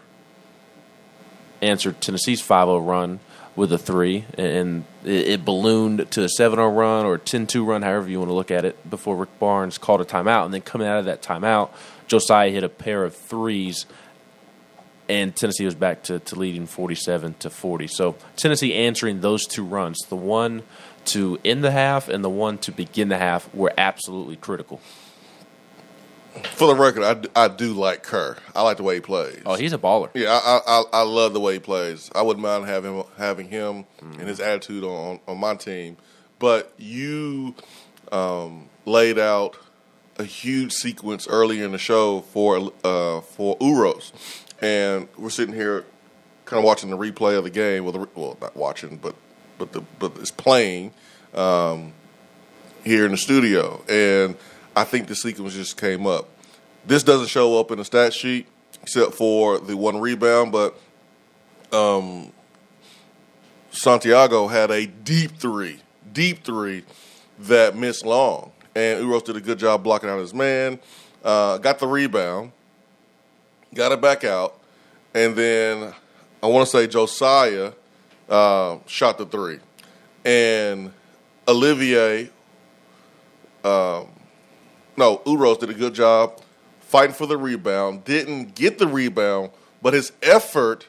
answered 1.61 2.01
Tennessee's 2.01 2.41
5-0 2.41 2.85
run 2.87 3.19
with 3.55 3.71
a 3.73 3.77
three, 3.77 4.25
and 4.37 4.85
it, 5.03 5.27
it 5.27 5.45
ballooned 5.45 6.09
to 6.11 6.23
a 6.23 6.27
7-0 6.27 6.75
run 6.75 7.05
or 7.05 7.17
10-2 7.19 7.65
run, 7.67 7.81
however 7.81 8.09
you 8.09 8.17
want 8.17 8.29
to 8.29 8.33
look 8.33 8.49
at 8.49 8.63
it, 8.63 8.89
before 8.89 9.17
Rick 9.17 9.37
Barnes 9.39 9.77
called 9.77 10.01
a 10.01 10.05
timeout. 10.05 10.45
And 10.45 10.53
then 10.53 10.61
coming 10.61 10.87
out 10.87 10.99
of 10.99 11.05
that 11.05 11.21
timeout, 11.21 11.69
Josiah 12.07 12.49
hit 12.49 12.63
a 12.63 12.69
pair 12.69 13.03
of 13.03 13.15
threes, 13.15 13.85
and 15.09 15.35
Tennessee 15.35 15.65
was 15.65 15.75
back 15.75 16.03
to, 16.03 16.19
to 16.19 16.35
leading 16.35 16.65
47 16.65 17.35
to 17.39 17.49
40. 17.49 17.87
So 17.87 18.15
Tennessee 18.37 18.73
answering 18.73 19.19
those 19.19 19.45
two 19.45 19.65
runs, 19.65 19.99
the 20.07 20.15
one 20.15 20.63
to 21.05 21.39
end 21.43 21.63
the 21.63 21.71
half 21.71 22.07
and 22.07 22.23
the 22.23 22.29
one 22.29 22.57
to 22.59 22.71
begin 22.71 23.09
the 23.09 23.17
half, 23.17 23.53
were 23.53 23.73
absolutely 23.77 24.35
critical. 24.35 24.79
For 26.53 26.67
the 26.67 26.75
record, 26.75 27.29
I, 27.35 27.49
do 27.49 27.73
like 27.73 28.03
Kerr. 28.03 28.37
I 28.55 28.61
like 28.61 28.77
the 28.77 28.83
way 28.83 28.95
he 28.95 29.01
plays. 29.01 29.41
Oh, 29.45 29.55
he's 29.55 29.73
a 29.73 29.77
baller. 29.77 30.09
Yeah, 30.13 30.39
I, 30.41 30.61
I 30.65 30.83
I 30.93 31.01
love 31.01 31.33
the 31.33 31.41
way 31.41 31.53
he 31.53 31.59
plays. 31.59 32.09
I 32.15 32.21
wouldn't 32.21 32.41
mind 32.41 32.65
having 32.65 33.03
having 33.17 33.49
him 33.49 33.85
and 34.01 34.21
his 34.21 34.39
attitude 34.39 34.85
on 34.85 35.19
on 35.27 35.37
my 35.37 35.55
team. 35.55 35.97
But 36.39 36.73
you 36.77 37.53
um, 38.13 38.69
laid 38.85 39.19
out 39.19 39.57
a 40.17 40.23
huge 40.23 40.71
sequence 40.71 41.27
earlier 41.27 41.65
in 41.65 41.73
the 41.73 41.77
show 41.77 42.21
for 42.21 42.71
uh, 42.83 43.21
for 43.21 43.57
Uros, 43.59 44.13
and 44.61 45.09
we're 45.17 45.29
sitting 45.29 45.53
here 45.53 45.85
kind 46.45 46.59
of 46.59 46.63
watching 46.63 46.89
the 46.89 46.97
replay 46.97 47.37
of 47.37 47.43
the 47.43 47.49
game. 47.49 47.83
Well, 47.83 47.91
the, 47.91 48.07
well, 48.15 48.37
not 48.39 48.55
watching, 48.55 48.97
but 48.97 49.15
but 49.61 49.73
the 49.73 49.81
but 49.99 50.17
it's 50.17 50.31
playing 50.31 50.91
um, 51.35 51.93
here 52.83 53.05
in 53.05 53.11
the 53.11 53.17
studio, 53.17 53.79
and 53.87 54.35
I 54.75 54.85
think 54.85 55.07
the 55.07 55.15
sequence 55.15 55.53
just 55.53 55.79
came 55.79 56.07
up. 56.07 56.27
This 56.87 57.03
doesn't 57.03 57.27
show 57.27 57.59
up 57.59 57.69
in 57.69 57.77
the 57.77 57.85
stat 57.85 58.11
sheet 58.11 58.47
except 58.81 59.13
for 59.13 59.59
the 59.59 59.77
one 59.77 59.99
rebound, 59.99 60.51
but 60.51 60.75
um, 61.71 62.31
Santiago 63.69 64.47
had 64.47 64.71
a 64.71 64.87
deep 64.87 65.37
three, 65.37 65.79
deep 66.11 66.43
three 66.43 66.83
that 67.41 67.75
missed 67.75 68.03
long, 68.03 68.51
and 68.75 68.99
Uros 68.99 69.21
did 69.21 69.35
a 69.35 69.41
good 69.41 69.59
job 69.59 69.83
blocking 69.83 70.09
out 70.09 70.17
his 70.17 70.33
man. 70.33 70.79
Uh, 71.23 71.59
got 71.59 71.77
the 71.77 71.85
rebound, 71.85 72.51
got 73.75 73.91
it 73.91 74.01
back 74.01 74.23
out, 74.23 74.59
and 75.13 75.35
then 75.35 75.93
I 76.41 76.47
want 76.47 76.65
to 76.65 76.71
say 76.71 76.87
Josiah 76.87 77.73
uh, 78.31 78.79
shot 78.87 79.19
the 79.19 79.25
three, 79.27 79.59
and 80.25 80.91
Olivier, 81.47 82.29
um, 83.63 84.07
no, 84.97 85.21
Uros 85.25 85.59
did 85.59 85.69
a 85.69 85.73
good 85.73 85.93
job 85.93 86.41
fighting 86.79 87.15
for 87.15 87.25
the 87.25 87.37
rebound. 87.37 88.03
Didn't 88.03 88.55
get 88.55 88.77
the 88.77 88.87
rebound, 88.87 89.51
but 89.81 89.93
his 89.93 90.11
effort, 90.21 90.87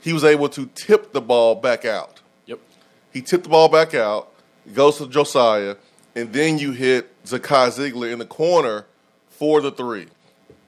he 0.00 0.12
was 0.12 0.24
able 0.24 0.48
to 0.50 0.66
tip 0.74 1.12
the 1.12 1.20
ball 1.20 1.54
back 1.54 1.84
out. 1.84 2.20
Yep. 2.46 2.60
He 3.12 3.22
tipped 3.22 3.44
the 3.44 3.50
ball 3.50 3.68
back 3.68 3.94
out, 3.94 4.32
goes 4.74 4.98
to 4.98 5.08
Josiah, 5.08 5.76
and 6.14 6.32
then 6.32 6.58
you 6.58 6.72
hit 6.72 7.22
Zakai 7.24 7.68
Zeigler 7.68 8.12
in 8.12 8.18
the 8.18 8.26
corner 8.26 8.86
for 9.28 9.60
the 9.60 9.70
three. 9.70 10.06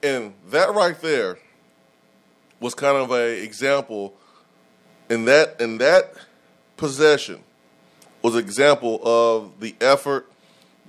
And 0.01 0.33
that 0.49 0.73
right 0.73 0.99
there 0.99 1.37
was 2.59 2.75
kind 2.75 2.97
of 2.97 3.11
a 3.11 3.41
example 3.41 4.13
in 5.09 5.25
that 5.25 5.59
in 5.59 5.77
that 5.79 6.13
possession 6.77 7.43
was 8.21 8.35
an 8.35 8.39
example 8.39 9.01
of 9.03 9.59
the 9.59 9.75
effort, 9.81 10.31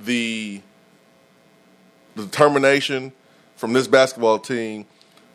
the, 0.01 0.63
the 2.15 2.23
determination 2.23 3.13
from 3.57 3.73
this 3.73 3.89
basketball 3.89 4.39
team 4.39 4.87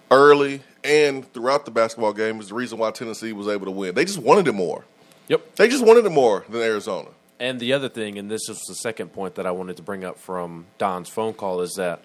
early 0.10 0.62
and 0.84 1.32
throughout 1.34 1.66
the 1.66 1.72
basketball 1.72 2.14
game 2.14 2.40
is 2.40 2.50
the 2.50 2.56
reason 2.56 2.78
why 2.78 2.90
Tennessee 2.92 3.34
was 3.34 3.48
able 3.48 3.66
to 3.66 3.72
win. 3.72 3.94
They 3.94 4.06
just 4.06 4.20
wanted 4.20 4.48
it 4.48 4.54
more. 4.54 4.86
Yep. 5.28 5.56
They 5.56 5.68
just 5.68 5.86
wanted 5.86 6.06
it 6.06 6.12
more 6.12 6.46
than 6.50 6.62
Arizona. 6.62 7.10
And 7.40 7.60
the 7.60 7.74
other 7.74 7.90
thing, 7.90 8.18
and 8.18 8.32
this 8.32 8.50
is 8.50 8.60
the 8.68 8.76
second 8.76 9.14
point 9.14 9.36
that 9.36 9.46
I 9.46 9.52
wanted 9.52 9.78
to 9.78 9.84
bring 9.84 10.04
up 10.04 10.18
from 10.18 10.66
Don's 10.78 11.10
phone 11.10 11.34
call, 11.34 11.62
is 11.62 11.76
that 11.76 12.02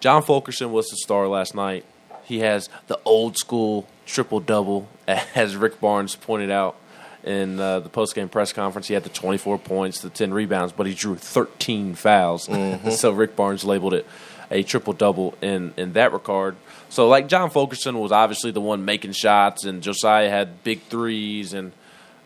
John 0.00 0.22
Fulkerson 0.22 0.72
was 0.72 0.86
the 0.88 0.96
star 0.96 1.26
last 1.26 1.54
night. 1.54 1.84
He 2.24 2.40
has 2.40 2.68
the 2.86 2.98
old 3.04 3.36
school 3.36 3.86
triple 4.06 4.40
double, 4.40 4.88
as 5.34 5.56
Rick 5.56 5.80
Barnes 5.80 6.16
pointed 6.16 6.50
out 6.50 6.76
in 7.24 7.58
uh, 7.58 7.80
the 7.80 7.88
post 7.88 8.14
game 8.14 8.28
press 8.28 8.52
conference. 8.52 8.88
He 8.88 8.94
had 8.94 9.02
the 9.02 9.10
24 9.10 9.58
points, 9.58 10.00
the 10.00 10.10
10 10.10 10.32
rebounds, 10.32 10.72
but 10.72 10.86
he 10.86 10.94
drew 10.94 11.16
13 11.16 11.94
fouls. 11.94 12.48
so 12.98 13.10
Rick 13.10 13.36
Barnes 13.36 13.64
labeled 13.64 13.94
it 13.94 14.06
a 14.50 14.62
triple 14.62 14.92
double 14.92 15.34
in, 15.42 15.74
in 15.76 15.92
that 15.94 16.12
regard. 16.12 16.56
So, 16.88 17.08
like, 17.08 17.28
John 17.28 17.50
Fulkerson 17.50 17.98
was 17.98 18.12
obviously 18.12 18.52
the 18.52 18.60
one 18.60 18.84
making 18.84 19.12
shots, 19.12 19.64
and 19.64 19.82
Josiah 19.82 20.30
had 20.30 20.62
big 20.62 20.82
threes, 20.82 21.52
and 21.52 21.72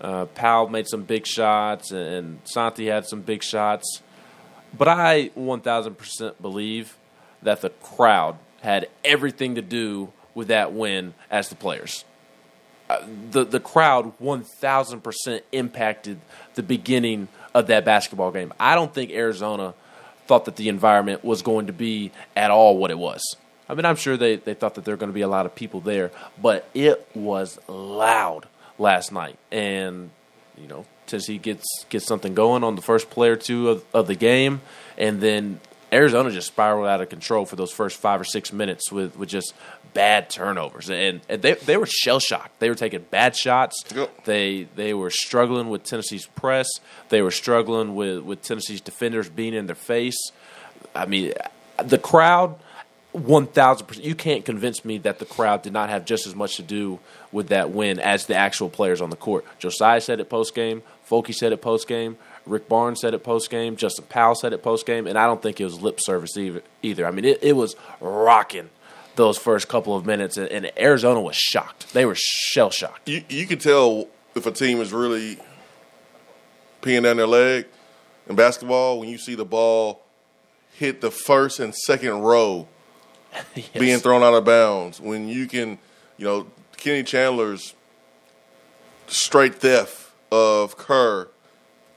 uh, 0.01 0.27
Powell 0.27 0.69
made 0.69 0.87
some 0.87 1.03
big 1.03 1.27
shots, 1.27 1.91
and 1.91 2.41
Santi 2.45 2.87
had 2.87 3.07
some 3.07 3.23
big 3.23 3.43
shots. 3.43 4.03
But 4.77 4.89
I 4.89 5.31
1000% 5.31 6.35
believe 6.41 6.97
that 7.43 7.63
the 7.63 7.71
crowd 7.71 8.37
had 8.61 8.89
everything 9.03 9.55
to 9.55 9.63
do 9.63 10.13
with 10.41 10.49
that 10.49 10.73
win 10.73 11.13
as 11.31 11.51
the 11.51 11.55
players. 11.55 12.07
Uh, 12.89 13.05
the 13.31 13.45
the 13.45 13.61
crowd 13.61 14.19
1000% 14.19 15.41
impacted 15.53 16.19
the 16.55 16.63
beginning 16.63 17.29
of 17.55 17.67
that 17.67 17.85
basketball 17.85 18.33
game. 18.33 18.55
I 18.59 18.75
don't 18.75 18.93
think 18.93 19.11
Arizona 19.11 19.75
thought 20.27 20.47
that 20.47 20.57
the 20.57 20.71
environment 20.71 21.23
was 21.23 21.43
going 21.43 21.67
to 21.67 21.75
be 21.75 22.11
at 22.35 22.51
all 22.51 22.79
what 22.79 22.91
it 22.91 22.99
was. 22.99 23.21
I 23.69 23.75
mean, 23.75 23.85
I'm 23.85 23.97
sure 23.97 24.17
they, 24.17 24.37
they 24.37 24.55
thought 24.55 24.77
that 24.77 24.87
there 24.87 24.95
were 24.95 24.99
going 24.99 25.11
to 25.11 25.15
be 25.15 25.21
a 25.21 25.29
lot 25.29 25.45
of 25.45 25.55
people 25.55 25.81
there, 25.81 26.11
but 26.41 26.67
it 26.73 27.07
was 27.15 27.59
loud 27.69 28.49
last 28.79 29.13
night. 29.13 29.37
And, 29.53 30.11
you 30.57 30.67
know, 30.67 30.87
Tennessee 31.07 31.37
gets 31.37 31.85
gets 31.91 32.07
something 32.07 32.35
going 32.35 32.65
on 32.65 32.77
the 32.77 32.83
first 32.83 33.11
play 33.11 33.29
or 33.29 33.37
two 33.37 33.69
of, 33.69 33.85
of 33.93 34.07
the 34.07 34.15
game, 34.15 34.63
and 34.97 35.21
then 35.21 35.61
Arizona 35.93 36.31
just 36.31 36.47
spiraled 36.47 36.87
out 36.87 37.01
of 37.01 37.09
control 37.09 37.45
for 37.45 37.57
those 37.57 37.73
first 37.73 37.97
five 37.97 38.21
or 38.21 38.25
six 38.25 38.53
minutes 38.53 38.93
with, 38.93 39.17
with 39.17 39.29
just 39.29 39.55
bad 39.93 40.31
turnovers, 40.31 40.91
and, 40.91 41.21
and 41.29 41.43
they 41.43 41.55
they 41.55 41.77
were 41.77 41.87
shell 41.87 42.21
shocked. 42.21 42.59
They 42.61 42.69
were 42.69 42.75
taking 42.75 43.03
bad 43.11 43.37
shots. 43.37 43.83
Yep. 43.95 44.25
They 44.25 44.69
they 44.77 44.95
were 44.95 45.11
struggling 45.11 45.69
with 45.71 45.85
Tennessee's 45.85 46.27
press. 46.27 46.69
They 47.09 47.23
were 47.23 47.31
struggling 47.31 47.95
with 47.95 48.21
with 48.21 48.43
Tennessee's 48.43 48.81
defenders 48.81 49.29
being 49.29 49.55
in 49.55 49.67
their 49.67 49.75
face. 49.75 50.19
I 50.95 51.07
mean, 51.07 51.33
the 51.83 51.99
crowd. 51.99 52.59
One 53.13 53.49
thousand 53.49 53.89
percent. 53.89 54.07
You 54.07 54.15
can't 54.15 54.45
convince 54.45 54.85
me 54.85 54.99
that 54.99 55.19
the 55.19 55.25
crowd 55.25 55.63
did 55.63 55.73
not 55.73 55.91
have 55.91 56.05
just 56.05 56.29
as 56.29 56.37
much 56.37 56.55
to 56.57 56.63
do 56.63 57.01
with 57.33 57.49
that 57.49 57.71
win 57.71 57.99
as 57.99 58.27
the 58.27 58.37
actual 58.37 58.71
players 58.71 59.01
on 59.01 59.11
the 59.11 59.17
court. 59.17 59.45
Josiah 59.59 60.01
said 60.01 60.21
it 60.21 60.31
post 60.31 60.55
game. 60.55 60.83
Folky 61.11 61.35
said 61.35 61.53
it 61.53 61.61
post 61.61 61.89
game. 61.89 62.19
Rick 62.47 62.69
Barnes 62.69 63.01
said 63.01 63.13
it 63.13 63.25
post 63.25 63.51
game. 63.51 63.75
Justin 63.75 64.05
Powell 64.09 64.37
said 64.37 64.53
it 64.53 64.63
post 64.63 64.87
game, 64.87 65.09
and 65.09 65.19
I 65.19 65.27
don't 65.27 65.43
think 65.43 65.61
it 65.61 65.65
was 65.65 65.81
lip 65.81 65.99
service 66.01 66.37
either. 66.37 66.63
either. 66.83 67.05
I 67.05 67.11
mean, 67.11 67.25
it, 67.25 67.43
it 67.43 67.55
was 67.55 67.75
rocking 68.01 68.71
those 69.17 69.39
first 69.39 69.69
couple 69.69 69.97
of 69.97 70.07
minutes, 70.07 70.37
and, 70.37 70.49
and 70.49 70.71
Arizona 70.79 71.21
was 71.21 71.37
shocked. 71.37 71.93
They 71.93 72.05
were 72.05 72.17
shell 72.17 72.71
shocked. 72.71 73.09
You 73.09 73.25
you 73.29 73.47
can 73.47 73.59
tell 73.59 74.09
if 74.35 74.47
a 74.47 74.51
team 74.51 74.81
is 74.81 74.93
really 74.93 75.39
peeing 76.83 77.03
down 77.03 77.17
their 77.17 77.27
leg 77.27 77.67
in 78.29 78.37
basketball 78.37 79.01
when 79.01 79.09
you 79.09 79.19
see 79.19 79.35
the 79.35 79.45
ball 79.45 80.03
hit 80.73 81.01
the 81.01 81.11
first 81.11 81.61
and 81.61 81.75
second 81.75 82.21
row 82.21 82.67
being 83.75 83.99
thrown 83.99 84.23
out 84.23 84.35
of 84.35 84.45
bounds. 84.45 85.01
When 85.01 85.29
you 85.29 85.47
can, 85.47 85.79
you 86.17 86.25
know, 86.25 86.47
Kenny 86.77 87.03
Chandler's 87.03 87.75
straight 89.07 89.57
theft 89.57 90.13
of 90.33 90.77
Kerr 90.77 91.29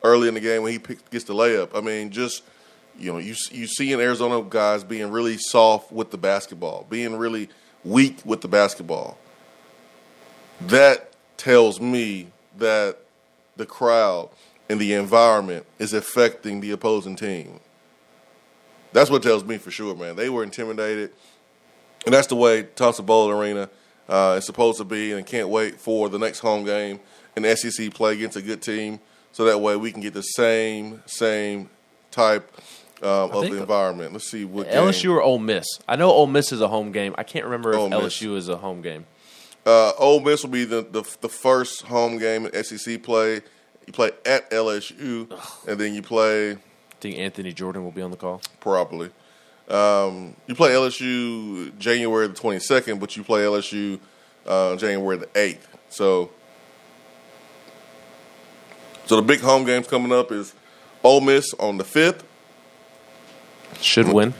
early 0.03 0.28
in 0.28 0.34
the 0.34 0.39
game 0.39 0.64
when 0.64 0.74
he 0.74 0.80
gets 1.11 1.24
the 1.24 1.34
layup. 1.34 1.70
I 1.76 1.82
mean, 1.82 2.09
just 2.09 2.43
you 2.97 3.11
know, 3.11 3.17
you 3.17 3.35
you 3.51 3.67
see 3.67 3.91
in 3.91 3.99
Arizona 3.99 4.41
guys 4.47 4.83
being 4.83 5.11
really 5.11 5.37
soft 5.37 5.91
with 5.91 6.11
the 6.11 6.17
basketball, 6.17 6.85
being 6.89 7.15
really 7.15 7.49
weak 7.83 8.19
with 8.25 8.41
the 8.41 8.47
basketball. 8.47 9.17
That 10.61 11.13
tells 11.37 11.81
me 11.81 12.27
that 12.57 12.97
the 13.55 13.65
crowd 13.65 14.29
and 14.69 14.79
the 14.79 14.93
environment 14.93 15.65
is 15.79 15.93
affecting 15.93 16.61
the 16.61 16.71
opposing 16.71 17.15
team. 17.15 17.59
That's 18.93 19.09
what 19.09 19.23
tells 19.23 19.43
me 19.43 19.57
for 19.57 19.71
sure, 19.71 19.95
man. 19.95 20.15
They 20.15 20.29
were 20.29 20.43
intimidated, 20.43 21.11
and 22.05 22.13
that's 22.13 22.27
the 22.27 22.35
way 22.35 22.63
Thompson 22.63 23.05
Boling 23.05 23.35
Arena 23.35 23.69
uh, 24.07 24.35
is 24.37 24.45
supposed 24.45 24.77
to 24.77 24.83
be. 24.83 25.13
And 25.13 25.25
can't 25.25 25.49
wait 25.49 25.79
for 25.79 26.09
the 26.09 26.19
next 26.19 26.39
home 26.39 26.63
game 26.63 26.99
in 27.35 27.43
SEC 27.55 27.93
play 27.93 28.13
against 28.13 28.37
a 28.37 28.41
good 28.41 28.61
team, 28.61 28.99
so 29.31 29.45
that 29.45 29.59
way 29.59 29.75
we 29.75 29.91
can 29.91 30.01
get 30.01 30.13
the 30.13 30.21
same 30.21 31.01
same 31.07 31.69
type 32.11 32.55
um, 33.03 33.31
of 33.31 33.49
the 33.49 33.57
environment. 33.57 34.13
Let's 34.13 34.29
see 34.29 34.45
what 34.45 34.67
LSU 34.67 35.03
game. 35.03 35.11
or 35.11 35.21
Ole 35.21 35.39
Miss. 35.39 35.65
I 35.87 35.95
know 35.95 36.09
Ole 36.09 36.27
Miss 36.27 36.51
is 36.51 36.61
a 36.61 36.67
home 36.67 36.91
game. 36.91 37.13
I 37.17 37.23
can't 37.23 37.45
remember 37.45 37.73
if 37.73 37.89
Miss. 37.89 38.17
LSU 38.19 38.35
is 38.35 38.49
a 38.49 38.57
home 38.57 38.81
game. 38.81 39.05
Uh, 39.65 39.91
Ole 39.97 40.19
Miss 40.19 40.43
will 40.43 40.51
be 40.51 40.65
the, 40.65 40.81
the 40.81 41.03
the 41.21 41.29
first 41.29 41.83
home 41.83 42.17
game 42.17 42.45
in 42.45 42.63
SEC 42.63 43.01
play. 43.03 43.41
You 43.85 43.93
play 43.93 44.11
at 44.25 44.49
LSU, 44.51 45.29
and 45.67 45.79
then 45.79 45.93
you 45.93 46.01
play 46.01 46.51
I 46.51 46.57
think 47.01 47.17
Anthony 47.17 47.51
Jordan 47.51 47.83
will 47.83 47.91
be 47.91 48.01
on 48.01 48.11
the 48.11 48.17
call. 48.17 48.41
probably. 48.59 49.11
Um, 49.69 50.35
you 50.47 50.55
play 50.55 50.71
LSU 50.71 51.77
January 51.77 52.27
the 52.27 52.33
twenty 52.33 52.59
second, 52.59 52.99
but 52.99 53.15
you 53.15 53.23
play 53.23 53.41
LSU 53.41 53.99
uh, 54.45 54.75
January 54.75 55.17
the 55.17 55.29
eighth. 55.35 55.67
So, 55.89 56.31
so 59.05 59.15
the 59.15 59.21
big 59.21 59.39
home 59.41 59.65
games 59.65 59.87
coming 59.87 60.11
up 60.11 60.31
is 60.31 60.53
Ole 61.03 61.21
Miss 61.21 61.53
on 61.55 61.77
the 61.77 61.83
fifth. 61.83 62.25
Should 63.84 64.07
win. 64.07 64.34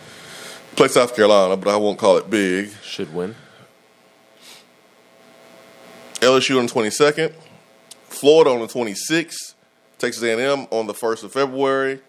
Play 0.76 0.88
South 0.88 1.16
Carolina, 1.16 1.58
but 1.58 1.74
I 1.74 1.76
won't 1.76 2.00
call 2.00 2.18
it 2.18 2.30
big. 2.30 2.72
Should 2.82 3.14
win. 3.14 3.36
LSU 6.22 6.58
on 6.58 6.66
the 6.66 6.72
twenty 6.72 6.89
second. 6.89 7.34
Florida 8.08 8.52
on 8.52 8.62
the 8.62 8.68
twenty 8.68 8.94
sixth. 8.94 9.56
Texas 10.00 10.24
A&M 10.24 10.68
on 10.72 10.88
the 10.88 10.94
first 10.94 11.24
of 11.24 11.32
February. 11.32 12.00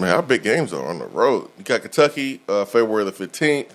Man, 0.00 0.14
our 0.14 0.22
big 0.22 0.42
games 0.42 0.72
are 0.72 0.84
on 0.84 0.98
the 0.98 1.06
road. 1.06 1.50
You 1.58 1.64
got 1.64 1.82
Kentucky, 1.82 2.40
uh, 2.48 2.64
February 2.64 3.04
the 3.04 3.12
fifteenth. 3.12 3.74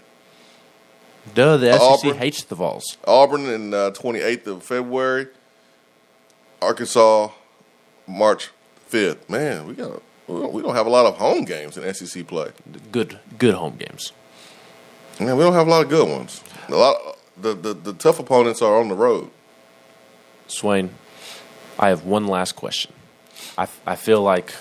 Duh, 1.33 1.57
the 1.57 1.71
SEC 1.73 1.81
Auburn. 1.81 2.17
hates 2.17 2.43
the 2.43 2.55
Vols. 2.55 2.97
Auburn 3.05 3.45
in 3.45 3.73
uh, 3.73 3.91
28th 3.91 4.47
of 4.47 4.63
February. 4.63 5.27
Arkansas, 6.61 7.29
March 8.07 8.49
5th. 8.89 9.29
Man, 9.29 9.67
we 9.67 9.73
got 9.75 10.01
we 10.29 10.61
don't, 10.61 10.75
have 10.75 10.85
a 10.85 10.89
lot 10.89 11.05
of 11.05 11.17
home 11.17 11.43
games 11.43 11.77
in 11.77 11.93
SEC 11.93 12.27
play. 12.27 12.51
Good, 12.91 13.19
good 13.37 13.55
home 13.55 13.77
games. 13.77 14.13
Man, 15.19 15.35
we 15.35 15.43
don't 15.43 15.53
have 15.53 15.67
a 15.67 15.69
lot 15.69 15.83
of 15.83 15.89
good 15.89 16.07
ones. 16.07 16.43
A 16.67 16.75
lot 16.75 17.17
the, 17.35 17.53
the 17.53 17.73
the 17.73 17.93
tough 17.93 18.19
opponents 18.19 18.61
are 18.61 18.79
on 18.79 18.89
the 18.89 18.95
road. 18.95 19.31
Swain, 20.47 20.91
I 21.77 21.89
have 21.89 22.05
one 22.05 22.27
last 22.27 22.55
question. 22.55 22.93
I, 23.57 23.67
I 23.85 23.95
feel 23.95 24.21
like 24.21 24.53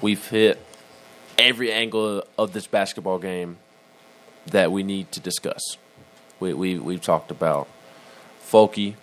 we've 0.00 0.24
hit 0.28 0.60
every 1.38 1.72
angle 1.72 2.24
of 2.38 2.52
this 2.52 2.66
basketball 2.66 3.18
game 3.18 3.58
that 4.46 4.72
we 4.72 4.82
need 4.82 5.12
to 5.12 5.20
discuss. 5.20 5.76
We, 6.40 6.54
we, 6.54 6.78
we've 6.78 7.00
talked 7.00 7.30
about 7.30 7.68
Folky. 8.44 8.94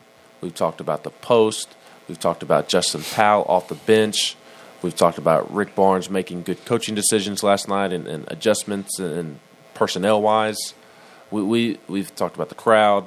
We've 0.41 0.53
talked 0.53 0.81
about 0.81 1.03
the 1.03 1.09
post. 1.09 1.75
We've 2.07 2.19
talked 2.19 2.43
about 2.43 2.67
Justin 2.67 3.01
Powell 3.01 3.45
off 3.47 3.67
the 3.67 3.75
bench. 3.75 4.35
We've 4.83 4.95
talked 4.95 5.17
about 5.17 5.51
Rick 5.51 5.75
Barnes 5.75 6.09
making 6.09 6.43
good 6.43 6.65
coaching 6.65 6.93
decisions 6.93 7.41
last 7.41 7.69
night 7.69 7.93
and, 7.93 8.05
and 8.05 8.25
adjustments 8.29 8.99
and 8.99 9.39
personnel 9.73 10.21
wise. 10.21 10.73
We, 11.31 11.41
we, 11.41 11.79
we've 11.87 12.13
talked 12.13 12.35
about 12.35 12.49
the 12.49 12.55
crowd. 12.55 13.05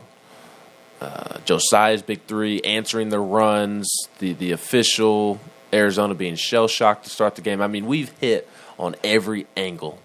Uh, 1.02 1.38
Josiah's 1.44 2.00
big 2.00 2.22
three, 2.22 2.62
answering 2.62 3.10
the 3.10 3.20
runs, 3.20 3.94
the, 4.18 4.32
the 4.32 4.52
official, 4.52 5.38
Arizona 5.70 6.14
being 6.14 6.34
shell 6.34 6.66
shocked 6.66 7.04
to 7.04 7.10
start 7.10 7.34
the 7.34 7.42
game. 7.42 7.60
I 7.60 7.66
mean, 7.66 7.86
we've 7.86 8.10
hit 8.20 8.48
on 8.78 8.96
every 9.04 9.46
angle 9.54 9.98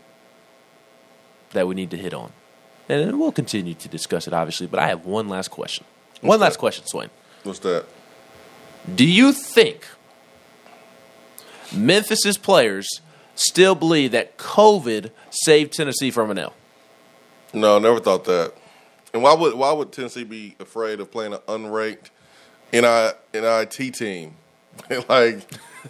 that 1.51 1.67
we 1.67 1.75
need 1.75 1.91
to 1.91 1.97
hit 1.97 2.13
on. 2.13 2.33
And 2.89 3.17
we'll 3.17 3.31
continue 3.31 3.73
to 3.75 3.87
discuss 3.87 4.27
it, 4.27 4.33
obviously. 4.33 4.67
But 4.67 4.81
I 4.81 4.87
have 4.87 5.05
one 5.05 5.29
last 5.29 5.49
question. 5.49 5.85
One 6.19 6.41
last 6.41 6.59
question, 6.59 6.85
Swain. 6.85 7.09
What's 7.43 7.59
that? 7.59 7.85
Do 8.93 9.05
you 9.05 9.31
think 9.31 9.87
Memphis's 11.73 12.37
players 12.37 13.01
still 13.35 13.75
believe 13.75 14.11
that 14.11 14.37
COVID 14.37 15.11
saved 15.29 15.73
Tennessee 15.73 16.11
from 16.11 16.31
an 16.31 16.37
L? 16.37 16.53
No, 17.53 17.79
never 17.79 17.99
thought 17.99 18.25
that. 18.25 18.53
And 19.13 19.23
why 19.23 19.33
would 19.33 19.53
why 19.55 19.71
would 19.71 19.91
Tennessee 19.91 20.23
be 20.23 20.55
afraid 20.59 20.99
of 20.99 21.11
playing 21.11 21.33
an 21.33 21.39
unranked 21.47 22.11
NI, 22.71 23.11
NIT 23.33 23.93
team? 23.93 24.35
like 25.09 25.39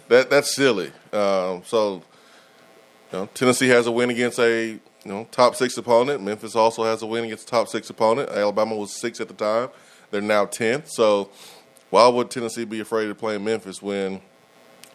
that 0.08 0.30
that's 0.30 0.54
silly. 0.54 0.90
Um, 1.12 1.62
so 1.64 2.02
you 3.12 3.18
know, 3.18 3.28
Tennessee 3.34 3.68
has 3.68 3.86
a 3.86 3.92
win 3.92 4.10
against 4.10 4.38
a 4.38 4.70
you 4.70 4.80
know 5.04 5.28
top 5.30 5.54
six 5.54 5.76
opponent. 5.76 6.22
Memphis 6.22 6.56
also 6.56 6.84
has 6.84 7.02
a 7.02 7.06
win 7.06 7.24
against 7.24 7.46
a 7.46 7.50
top 7.50 7.68
six 7.68 7.88
opponent. 7.90 8.30
Alabama 8.30 8.74
was 8.74 8.92
six 8.92 9.20
at 9.20 9.28
the 9.28 9.34
time. 9.34 9.68
They're 10.10 10.20
now 10.20 10.46
tenth. 10.46 10.90
So 10.90 11.30
why 11.90 12.08
would 12.08 12.30
Tennessee 12.30 12.64
be 12.64 12.80
afraid 12.80 13.08
of 13.08 13.18
playing 13.18 13.44
Memphis 13.44 13.80
when 13.80 14.20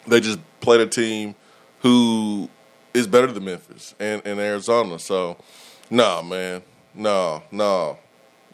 they 0.08 0.20
just 0.20 0.38
played 0.60 0.80
a 0.80 0.86
team 0.86 1.34
who 1.80 2.48
is 2.94 3.06
better 3.06 3.28
than 3.28 3.44
Memphis 3.44 3.94
and, 3.98 4.22
and 4.24 4.40
Arizona? 4.40 4.98
So 4.98 5.36
no, 5.90 6.22
man, 6.22 6.62
no, 6.94 7.42
no. 7.50 7.98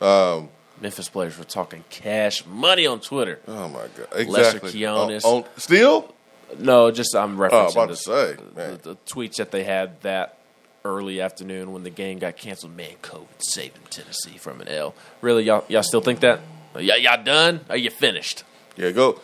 Um, 0.00 0.48
Memphis 0.80 1.08
players 1.08 1.38
were 1.38 1.44
talking 1.44 1.84
cash 1.90 2.44
money 2.46 2.86
on 2.86 3.00
Twitter. 3.00 3.40
oh 3.48 3.68
my 3.68 3.80
god, 3.96 4.08
exactly. 4.14 4.26
Lester 4.26 4.60
Quinones. 4.60 5.24
On- 5.24 5.42
on- 5.42 5.48
still? 5.56 6.14
No, 6.58 6.90
just 6.90 7.16
I'm 7.16 7.36
referencing 7.36 7.72
about 7.72 7.88
the, 7.88 7.94
to 7.94 7.96
say, 7.96 8.34
the- 8.34 8.56
man. 8.56 8.78
the, 8.82 8.96
tweets 9.06 9.36
that 9.36 9.50
they 9.50 9.64
had 9.64 10.00
that 10.02 10.38
early 10.84 11.20
afternoon 11.20 11.72
when 11.72 11.82
the 11.82 11.90
game 11.90 12.18
got 12.18 12.36
canceled. 12.36 12.76
Man, 12.76 12.94
COVID 13.02 13.26
saving 13.38 13.80
Tennessee 13.90 14.36
from 14.36 14.60
an 14.60 14.68
L. 14.68 14.94
Really, 15.20 15.44
y'all 15.44 15.64
y'all 15.68 15.82
still 15.82 16.00
think 16.02 16.20
that? 16.20 16.40
Y'all, 16.78 16.98
y'all 16.98 17.22
done? 17.24 17.60
Are 17.70 17.76
you 17.76 17.90
finished? 17.90 18.44
Yeah, 18.76 18.90
go. 18.90 19.20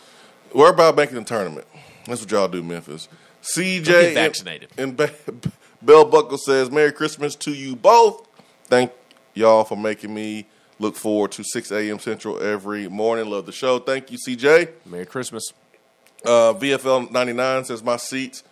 Worry 0.53 0.71
about 0.71 0.95
making 0.95 1.15
the 1.15 1.23
tournament. 1.23 1.67
That's 2.05 2.21
what 2.21 2.31
y'all 2.31 2.47
do, 2.47 2.63
Memphis. 2.63 3.07
CJ 3.41 3.85
get 3.85 4.05
and- 4.05 4.13
vaccinated. 4.15 4.69
And, 4.77 4.97
Be- 4.97 5.07
Bell 5.81 6.05
Buckle 6.05 6.37
says, 6.37 6.69
"Merry 6.69 6.91
Christmas 6.91 7.35
to 7.37 7.51
you 7.51 7.75
both. 7.75 8.27
Thank 8.65 8.91
y'all 9.33 9.63
for 9.63 9.75
making 9.75 10.13
me 10.13 10.45
look 10.79 10.95
forward 10.95 11.31
to 11.33 11.43
6 11.43 11.71
a.m. 11.71 11.99
Central 11.99 12.41
every 12.41 12.87
morning. 12.87 13.29
Love 13.29 13.45
the 13.45 13.51
show. 13.51 13.79
Thank 13.79 14.11
you, 14.11 14.17
CJ." 14.27 14.69
Merry 14.85 15.05
Christmas. 15.05 15.43
Uh, 16.23 16.53
VFL 16.53 17.09
99 17.09 17.65
says 17.65 17.81
my 17.81 17.97
seats, 17.97 18.43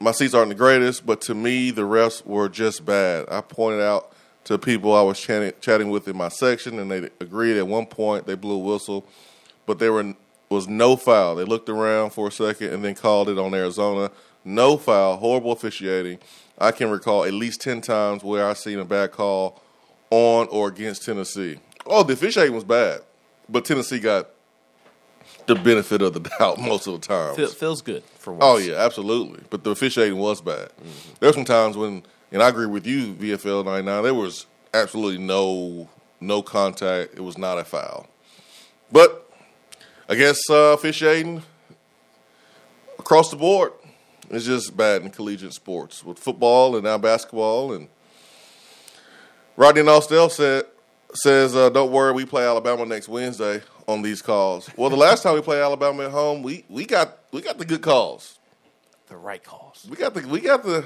my 0.00 0.12
seats 0.12 0.34
aren't 0.34 0.50
the 0.50 0.54
greatest, 0.54 1.06
but 1.06 1.22
to 1.22 1.34
me 1.34 1.70
the 1.70 1.80
refs 1.80 2.24
were 2.26 2.46
just 2.50 2.84
bad. 2.84 3.24
I 3.30 3.40
pointed 3.40 3.80
out 3.80 4.12
to 4.44 4.58
people 4.58 4.92
I 4.94 5.00
was 5.00 5.18
chatting, 5.18 5.52
chatting 5.62 5.88
with 5.88 6.06
in 6.08 6.16
my 6.16 6.28
section, 6.28 6.78
and 6.78 6.90
they 6.90 7.08
agreed. 7.20 7.56
At 7.56 7.66
one 7.66 7.86
point, 7.86 8.26
they 8.26 8.34
blew 8.34 8.56
a 8.56 8.58
whistle, 8.58 9.06
but 9.64 9.78
they 9.78 9.88
were 9.88 10.14
was 10.48 10.68
no 10.68 10.96
foul. 10.96 11.34
They 11.34 11.44
looked 11.44 11.68
around 11.68 12.10
for 12.10 12.28
a 12.28 12.32
second 12.32 12.72
and 12.72 12.84
then 12.84 12.94
called 12.94 13.28
it 13.28 13.38
on 13.38 13.54
Arizona. 13.54 14.10
No 14.44 14.76
foul. 14.76 15.16
Horrible 15.16 15.52
officiating. 15.52 16.18
I 16.58 16.70
can 16.70 16.90
recall 16.90 17.24
at 17.24 17.32
least 17.32 17.60
ten 17.60 17.80
times 17.80 18.22
where 18.22 18.46
I've 18.46 18.58
seen 18.58 18.78
a 18.78 18.84
bad 18.84 19.12
call 19.12 19.60
on 20.10 20.46
or 20.48 20.68
against 20.68 21.04
Tennessee. 21.04 21.58
Oh, 21.86 22.02
the 22.02 22.12
officiating 22.12 22.54
was 22.54 22.64
bad, 22.64 23.00
but 23.48 23.64
Tennessee 23.64 23.98
got 23.98 24.28
the 25.46 25.54
benefit 25.54 26.02
of 26.02 26.14
the 26.14 26.20
doubt 26.38 26.58
most 26.60 26.86
of 26.86 27.00
the 27.00 27.06
time. 27.06 27.34
Feel, 27.34 27.48
feels 27.48 27.82
good 27.82 28.04
for 28.04 28.32
once. 28.32 28.44
Oh 28.44 28.56
yeah, 28.58 28.76
absolutely. 28.76 29.42
But 29.50 29.64
the 29.64 29.70
officiating 29.70 30.18
was 30.18 30.40
bad. 30.40 30.68
Mm-hmm. 30.68 31.14
There 31.20 31.28
were 31.28 31.34
some 31.34 31.44
times 31.44 31.76
when, 31.76 32.04
and 32.32 32.42
I 32.42 32.48
agree 32.48 32.66
with 32.66 32.86
you, 32.86 33.14
VFL 33.14 33.64
ninety 33.64 33.86
nine. 33.86 34.02
There 34.02 34.14
was 34.14 34.46
absolutely 34.72 35.22
no 35.22 35.88
no 36.20 36.42
contact. 36.42 37.14
It 37.14 37.20
was 37.20 37.36
not 37.36 37.58
a 37.58 37.64
foul. 37.64 38.08
But 38.92 39.23
I 40.06 40.16
guess 40.16 40.38
uh, 40.50 40.74
officiating 40.74 41.42
across 42.98 43.30
the 43.30 43.36
board 43.36 43.72
is 44.28 44.44
just 44.44 44.76
bad 44.76 45.02
in 45.02 45.10
collegiate 45.10 45.54
sports 45.54 46.04
with 46.04 46.18
football 46.18 46.76
and 46.76 46.84
now 46.84 46.98
basketball. 46.98 47.72
And 47.72 47.88
Rodney 49.56 49.80
Nostell 49.80 50.30
said 50.30 50.64
says, 51.14 51.56
uh, 51.56 51.70
"Don't 51.70 51.90
worry, 51.90 52.12
we 52.12 52.26
play 52.26 52.44
Alabama 52.44 52.84
next 52.84 53.08
Wednesday 53.08 53.62
on 53.88 54.02
these 54.02 54.20
calls." 54.20 54.68
Well, 54.76 54.90
the 54.90 54.96
last 54.96 55.22
time 55.22 55.34
we 55.34 55.40
played 55.40 55.62
Alabama 55.62 56.04
at 56.04 56.10
home, 56.10 56.42
we, 56.42 56.66
we 56.68 56.84
got 56.84 57.20
we 57.32 57.40
got 57.40 57.56
the 57.56 57.64
good 57.64 57.80
calls. 57.82 58.38
The 59.08 59.16
right 59.16 59.42
calls. 59.42 59.86
We 59.88 59.96
got 59.96 60.12
the 60.12 60.26
we 60.28 60.40
got 60.40 60.64
the. 60.64 60.84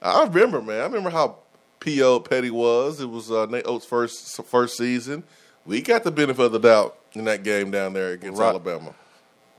I 0.00 0.22
remember, 0.24 0.62
man. 0.62 0.80
I 0.80 0.84
remember 0.84 1.10
how 1.10 1.38
P.O. 1.80 2.20
Petty 2.20 2.50
was. 2.50 3.00
It 3.00 3.10
was 3.10 3.30
uh, 3.30 3.46
Nate 3.46 3.66
Oats' 3.66 3.86
first 3.86 4.40
first 4.44 4.76
season. 4.76 5.24
We 5.66 5.80
got 5.80 6.04
the 6.04 6.10
benefit 6.10 6.44
of 6.46 6.52
the 6.52 6.58
doubt 6.58 6.96
in 7.12 7.24
that 7.24 7.42
game 7.44 7.70
down 7.70 7.92
there 7.92 8.10
against 8.12 8.40
Right. 8.40 8.48
Alabama. 8.48 8.94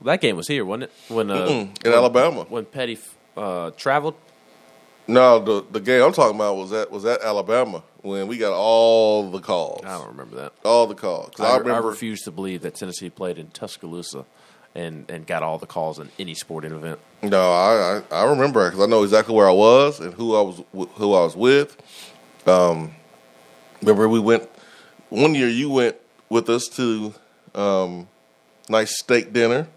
That 0.02 0.20
game 0.20 0.36
was 0.36 0.48
here, 0.48 0.64
wasn't 0.64 0.84
it? 0.84 0.92
When 1.08 1.30
uh, 1.30 1.46
in 1.84 1.92
Alabama. 1.92 2.44
when 2.48 2.64
Petty 2.66 2.98
uh, 3.36 3.70
traveled. 3.72 4.14
No, 5.06 5.38
the 5.38 5.64
the 5.70 5.80
game 5.80 6.02
I'm 6.02 6.12
talking 6.12 6.36
about 6.36 6.56
was 6.56 6.72
at 6.72 6.90
was 6.90 7.04
at 7.04 7.22
Alabama 7.22 7.82
when 8.02 8.26
we 8.26 8.38
got 8.38 8.52
all 8.54 9.30
the 9.30 9.40
calls. 9.40 9.84
I 9.84 9.98
don't 9.98 10.08
remember 10.08 10.36
that. 10.36 10.52
All 10.64 10.86
the 10.86 10.94
calls. 10.94 11.38
I, 11.38 11.44
I 11.44 11.56
I 11.58 11.78
refuse 11.78 12.22
to 12.22 12.30
believe 12.30 12.62
that 12.62 12.74
Tennessee 12.74 13.10
played 13.10 13.38
in 13.38 13.48
Tuscaloosa 13.48 14.24
and, 14.74 15.08
and 15.10 15.26
got 15.26 15.42
all 15.42 15.58
the 15.58 15.66
calls 15.66 15.98
in 15.98 16.10
any 16.18 16.34
sporting 16.34 16.72
event. 16.72 16.98
No, 17.22 17.52
I 17.52 18.02
I, 18.10 18.22
I 18.22 18.30
remember 18.30 18.68
because 18.70 18.82
I 18.82 18.88
know 18.90 19.02
exactly 19.04 19.34
where 19.34 19.48
I 19.48 19.52
was 19.52 20.00
and 20.00 20.12
who 20.14 20.34
I 20.36 20.40
was 20.40 20.62
who 20.72 21.14
I 21.14 21.20
was 21.22 21.36
with. 21.36 21.76
Um, 22.46 22.94
remember 23.82 24.08
we 24.08 24.20
went 24.20 24.48
one 25.10 25.34
year. 25.34 25.48
You 25.48 25.70
went 25.70 25.96
with 26.28 26.48
us 26.48 26.68
to 26.68 27.14
um, 27.54 28.08
nice 28.68 28.98
steak 28.98 29.32
dinner, 29.32 29.68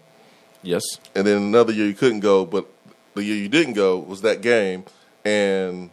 Yes. 0.62 0.82
and 1.14 1.26
then 1.26 1.36
another 1.38 1.72
year 1.72 1.86
you 1.86 1.94
couldn't 1.94 2.20
go. 2.20 2.44
But 2.44 2.66
the 3.14 3.24
year 3.24 3.36
you 3.36 3.48
didn't 3.48 3.74
go 3.74 3.98
was 3.98 4.22
that 4.22 4.40
game, 4.40 4.84
and 5.24 5.90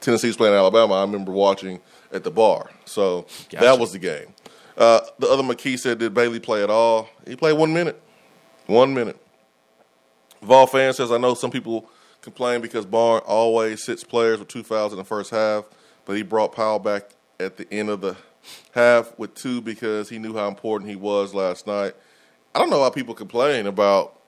Tennessee 0.00 0.28
was 0.28 0.36
playing 0.36 0.54
Alabama. 0.54 0.94
I 0.94 1.02
remember 1.02 1.32
watching 1.32 1.80
at 2.12 2.24
the 2.24 2.30
bar, 2.30 2.70
so 2.84 3.22
Gotcha. 3.50 3.64
that 3.64 3.78
was 3.78 3.92
the 3.92 3.98
game. 3.98 4.34
Uh, 4.76 5.00
the 5.18 5.26
other 5.28 5.42
McKee 5.42 5.78
said, 5.78 5.98
"Did 5.98 6.14
Bailey 6.14 6.40
play 6.40 6.62
at 6.62 6.70
all? 6.70 7.08
He 7.26 7.34
played 7.36 7.54
one 7.58 7.72
minute. 7.74 8.00
One 8.66 8.94
minute." 8.94 9.18
Vol 10.40 10.68
fan 10.68 10.92
says, 10.92 11.10
I 11.10 11.18
know 11.18 11.34
some 11.34 11.50
people 11.50 11.90
complain 12.20 12.60
because 12.60 12.86
Barn 12.86 13.22
always 13.26 13.82
sits 13.82 14.04
players 14.04 14.38
with 14.38 14.46
two 14.46 14.62
fouls 14.62 14.92
in 14.92 14.98
the 14.98 15.04
first 15.04 15.30
half, 15.32 15.64
but 16.04 16.16
he 16.16 16.22
brought 16.22 16.54
Powell 16.54 16.78
back 16.78 17.10
at 17.40 17.56
the 17.56 17.72
end 17.72 17.88
of 17.88 18.00
the 18.00 18.16
half 18.72 19.16
with 19.18 19.34
two 19.34 19.60
because 19.60 20.08
he 20.08 20.18
knew 20.18 20.34
how 20.34 20.48
important 20.48 20.90
he 20.90 20.96
was 20.96 21.34
last 21.34 21.66
night. 21.66 21.94
I 22.54 22.58
don't 22.58 22.70
know 22.70 22.80
why 22.80 22.90
people 22.90 23.14
complain 23.14 23.66
about 23.66 24.18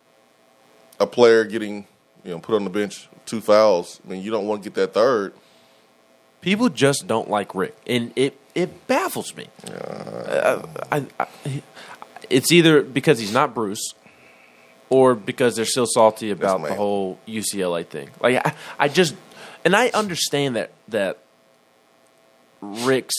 a 0.98 1.06
player 1.06 1.44
getting 1.44 1.86
you 2.24 2.32
know 2.32 2.38
put 2.38 2.54
on 2.54 2.64
the 2.64 2.70
bench 2.70 3.08
two 3.26 3.40
fouls. 3.40 4.00
I 4.04 4.10
mean, 4.10 4.22
you 4.22 4.30
don't 4.30 4.46
want 4.46 4.62
to 4.62 4.70
get 4.70 4.74
that 4.74 4.94
third. 4.94 5.32
People 6.40 6.68
just 6.68 7.06
don't 7.06 7.28
like 7.28 7.54
Rick, 7.54 7.76
and 7.86 8.12
it 8.16 8.38
it 8.54 8.86
baffles 8.86 9.34
me. 9.36 9.48
Uh, 9.66 10.62
I, 10.90 11.06
I, 11.18 11.26
it's 12.28 12.52
either 12.52 12.82
because 12.82 13.18
he's 13.18 13.32
not 13.32 13.54
Bruce, 13.54 13.94
or 14.88 15.14
because 15.14 15.56
they're 15.56 15.64
still 15.64 15.86
salty 15.86 16.30
about 16.30 16.62
the 16.62 16.74
whole 16.74 17.18
UCLA 17.26 17.86
thing. 17.86 18.10
Like 18.20 18.46
I, 18.46 18.54
I 18.78 18.88
just, 18.88 19.14
and 19.64 19.76
I 19.76 19.88
understand 19.88 20.56
that 20.56 20.70
that 20.88 21.18
Rick's 22.60 23.16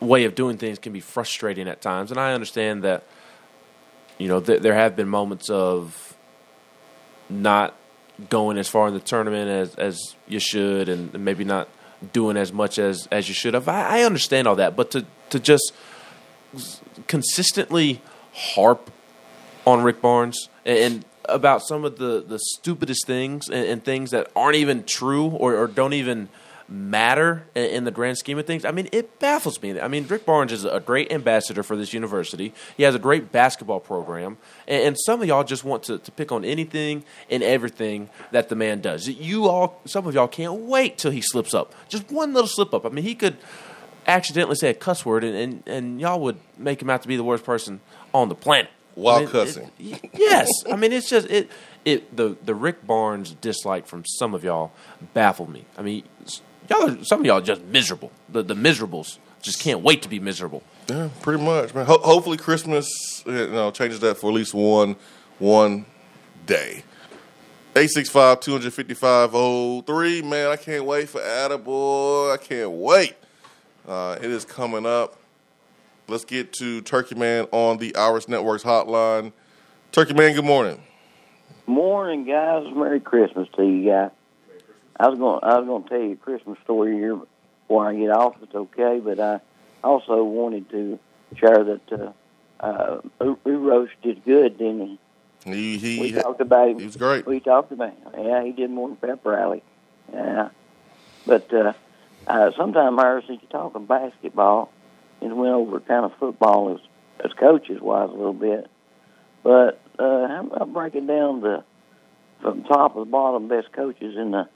way 0.00 0.24
of 0.24 0.34
doing 0.34 0.58
things 0.58 0.78
can 0.78 0.92
be 0.92 1.00
frustrating 1.00 1.68
at 1.68 1.80
times, 1.80 2.10
and 2.10 2.20
I 2.20 2.32
understand 2.32 2.82
that 2.84 3.04
you 4.18 4.28
know 4.28 4.40
th- 4.40 4.62
there 4.62 4.74
have 4.74 4.96
been 4.96 5.08
moments 5.08 5.50
of 5.50 6.16
not 7.28 7.74
going 8.28 8.58
as 8.58 8.68
far 8.68 8.88
in 8.88 8.94
the 8.94 9.00
tournament 9.00 9.48
as 9.48 9.74
as 9.76 10.16
you 10.28 10.38
should, 10.38 10.88
and 10.88 11.12
maybe 11.24 11.44
not 11.44 11.68
doing 12.12 12.36
as 12.36 12.52
much 12.52 12.78
as 12.78 13.08
as 13.10 13.28
you 13.28 13.34
should 13.34 13.54
have. 13.54 13.68
I, 13.68 14.00
I 14.00 14.02
understand 14.02 14.46
all 14.46 14.56
that, 14.56 14.76
but 14.76 14.90
to 14.92 15.06
to 15.30 15.40
just 15.40 15.72
consistently 17.06 18.02
harp 18.32 18.90
on 19.66 19.82
Rick 19.82 20.00
Barnes 20.00 20.48
and, 20.64 20.78
and 20.78 21.04
about 21.26 21.62
some 21.62 21.84
of 21.84 21.98
the 21.98 22.24
the 22.26 22.38
stupidest 22.38 23.06
things 23.06 23.48
and, 23.48 23.66
and 23.66 23.84
things 23.84 24.10
that 24.10 24.30
aren't 24.36 24.56
even 24.56 24.84
true 24.84 25.26
or, 25.26 25.56
or 25.56 25.66
don't 25.66 25.94
even 25.94 26.28
matter 26.68 27.46
in, 27.54 27.84
the 27.84 27.90
grand 27.90 28.18
scheme 28.18 28.38
of 28.38 28.46
things. 28.46 28.64
I 28.64 28.70
mean, 28.70 28.88
it 28.92 29.18
baffles 29.18 29.60
me. 29.60 29.78
I 29.80 29.88
mean, 29.88 30.06
Rick 30.06 30.24
Barnes 30.24 30.52
is 30.52 30.64
a 30.64 30.80
great 30.80 31.12
ambassador 31.12 31.62
for 31.62 31.76
this 31.76 31.92
university. 31.92 32.52
He 32.76 32.82
has 32.84 32.94
a 32.94 32.98
great 32.98 33.30
basketball 33.30 33.80
program, 33.80 34.38
and, 34.66 34.96
some 35.04 35.20
of 35.20 35.28
y'all 35.28 35.44
just 35.44 35.64
want 35.64 35.82
to, 35.84 35.98
to 35.98 36.12
pick 36.12 36.32
on 36.32 36.44
anything 36.44 37.04
and 37.28 37.42
everything 37.42 38.08
that 38.30 38.48
the 38.48 38.56
man 38.56 38.80
does. 38.80 39.08
You 39.08 39.48
all, 39.48 39.80
some 39.84 40.06
of 40.06 40.14
y'all 40.14 40.28
can't 40.28 40.54
wait 40.54 40.98
till 40.98 41.10
he 41.10 41.20
slips 41.20 41.52
up. 41.52 41.74
Just 41.88 42.10
one 42.10 42.32
little 42.32 42.48
slip 42.48 42.72
up. 42.72 42.86
I 42.86 42.88
mean, 42.88 43.04
he 43.04 43.14
could 43.14 43.36
accidentally 44.06 44.54
say 44.56 44.70
a 44.70 44.74
cuss 44.74 45.04
word, 45.04 45.24
and, 45.24 45.36
and, 45.36 45.62
and 45.66 46.00
y'all 46.00 46.20
would 46.20 46.38
make 46.56 46.80
him 46.80 46.88
out 46.88 47.02
to 47.02 47.08
be 47.08 47.16
the 47.16 47.24
worst 47.24 47.44
person 47.44 47.80
on 48.12 48.28
the 48.28 48.34
planet. 48.34 48.70
While 48.94 49.16
I 49.16 49.20
mean, 49.20 49.28
cussing. 49.28 49.70
it- 49.78 50.10
yes, 50.14 50.48
I 50.70 50.76
mean 50.76 50.92
it's 50.92 51.10
just 51.10 51.28
it 51.28 51.50
it 51.84 52.16
the 52.16 52.36
the 52.44 52.54
Rick 52.54 52.86
Barnes 52.86 53.32
dislike 53.40 53.88
from 53.88 54.04
some 54.06 54.34
of 54.34 54.44
y'all 54.44 54.70
baffled 55.14 55.48
me. 55.48 55.64
I 55.76 55.82
mean, 55.82 56.04
y'all 56.68 56.90
are, 56.90 57.04
some 57.04 57.20
of 57.20 57.26
y'all 57.26 57.38
are 57.38 57.42
just 57.42 57.62
miserable. 57.64 58.10
The 58.28 58.42
the 58.42 58.54
miserables 58.54 59.18
just 59.42 59.60
can't 59.60 59.82
wait 59.82 60.02
to 60.02 60.08
be 60.08 60.18
miserable. 60.18 60.62
Yeah, 60.88 61.08
pretty 61.22 61.42
much, 61.42 61.74
man. 61.74 61.86
Ho- 61.86 62.00
hopefully, 62.02 62.36
Christmas 62.36 62.88
you 63.26 63.32
know 63.48 63.70
changes 63.70 64.00
that 64.00 64.16
for 64.16 64.30
at 64.30 64.34
least 64.34 64.54
one 64.54 64.96
one 65.38 65.86
day. 66.46 66.82
865 67.76 68.40
255 68.40 69.84
03. 69.84 70.22
Man, 70.22 70.50
I 70.50 70.56
can't 70.56 70.84
wait 70.84 71.08
for 71.08 71.20
Attaboy. 71.20 72.32
I 72.32 72.36
can't 72.36 72.70
wait. 72.70 73.16
Uh, 73.86 74.16
it 74.22 74.30
is 74.30 74.44
coming 74.44 74.86
up. 74.86 75.16
Let's 76.06 76.24
get 76.24 76.52
to 76.54 76.82
Turkey 76.82 77.16
Man 77.16 77.46
on 77.50 77.78
the 77.78 77.96
Irish 77.96 78.28
Networks 78.28 78.62
hotline. 78.62 79.32
Turkey 79.90 80.14
Man, 80.14 80.34
good 80.34 80.44
morning. 80.44 80.82
Morning, 81.66 82.24
guys. 82.24 82.64
Merry 82.74 83.00
Christmas 83.00 83.48
to 83.56 83.64
you 83.64 83.90
guys. 83.90 84.10
I 84.98 85.08
was 85.08 85.18
going. 85.18 85.40
I 85.42 85.58
was 85.58 85.66
going 85.66 85.82
to 85.84 85.88
tell 85.88 86.00
you 86.00 86.12
a 86.12 86.16
Christmas 86.16 86.58
story 86.64 86.94
here 86.94 87.16
before 87.16 87.88
I 87.88 87.94
get 87.94 88.10
off. 88.10 88.36
It's 88.42 88.54
okay, 88.54 89.00
but 89.02 89.18
I 89.18 89.40
also 89.82 90.22
wanted 90.22 90.70
to 90.70 90.98
share 91.36 91.64
that 91.64 91.92
uh, 91.92 92.12
uh, 92.64 93.00
U- 93.20 93.88
did 94.02 94.24
good, 94.24 94.58
didn't 94.58 94.86
he? 94.86 94.98
He 95.52 95.78
he 95.78 96.00
we 96.00 96.12
talked 96.12 96.40
about 96.40 96.70
him. 96.70 96.78
he 96.78 96.86
was 96.86 96.96
great. 96.96 97.26
We 97.26 97.40
talked 97.40 97.72
about 97.72 97.90
him. 97.90 98.26
Yeah, 98.26 98.42
he 98.44 98.52
did 98.52 98.70
more 98.70 98.88
than 98.88 98.96
pep 98.96 99.20
rally. 99.24 99.62
Yeah, 100.12 100.50
but 101.26 101.52
uh, 101.52 101.72
uh, 102.26 102.52
sometime 102.56 102.98
I 102.98 103.20
since 103.26 103.40
you're 103.42 103.50
talking 103.50 103.86
basketball, 103.86 104.70
and 105.20 105.36
went 105.36 105.54
over 105.54 105.80
kind 105.80 106.04
of 106.04 106.12
football 106.18 106.74
as 106.74 106.80
as 107.24 107.32
coaches 107.32 107.80
wise 107.80 108.10
a 108.10 108.12
little 108.12 108.32
bit. 108.32 108.70
But 109.42 109.80
uh, 109.98 110.28
how 110.28 110.48
about 110.50 110.72
breaking 110.72 111.06
down 111.06 111.40
the 111.40 111.64
from 112.40 112.62
top 112.64 112.94
to 112.94 113.00
the 113.00 113.06
bottom 113.06 113.48
best 113.48 113.72
coaches 113.72 114.16
in 114.16 114.30
the 114.30 114.48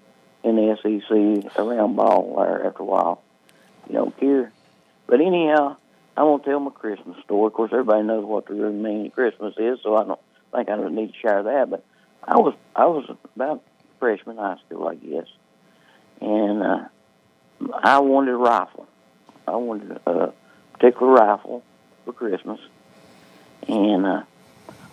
in 0.43 0.57
the 0.57 0.77
SEC 0.83 1.59
around 1.59 1.97
ball 1.97 2.37
there 2.37 2.67
after 2.67 2.83
a 2.83 2.87
while? 2.87 3.23
You 3.89 3.95
don't 3.95 4.17
care. 4.19 4.53
But 5.07 5.21
anyhow, 5.21 5.77
I 6.17 6.23
won't 6.23 6.45
tell 6.45 6.61
my 6.61 6.71
Christmas 6.71 7.17
story. 7.25 7.47
Of 7.47 7.53
course, 7.55 7.71
everybody 7.73 8.03
knows 8.03 8.25
what 8.25 8.47
the 8.47 8.55
real 8.55 8.73
meaning 8.73 9.07
of 9.07 9.15
Christmas 9.15 9.55
is, 9.57 9.79
so 9.83 9.97
I 9.97 10.05
don't 10.05 10.21
think 10.55 10.69
I 10.69 10.77
don't 10.77 10.95
need 10.95 11.13
to 11.13 11.19
share 11.19 11.43
that. 11.43 11.71
But 11.71 11.85
I 12.25 12.37
was 12.37 12.55
I 12.75 12.87
was 12.87 13.09
about 13.35 13.63
freshman 13.99 14.37
high 14.37 14.57
school, 14.67 14.89
I 14.89 14.95
guess, 14.97 15.27
and 16.21 16.63
uh, 16.63 16.89
I 17.83 18.01
wanted 18.01 18.33
a 18.33 18.37
rifle. 18.37 18.87
I 19.47 19.57
wanted 19.57 20.01
a 20.07 20.33
particular 20.75 21.13
rifle 21.13 21.63
for 22.05 22.13
Christmas, 22.13 22.61
and 23.67 24.05
uh, 24.05 24.23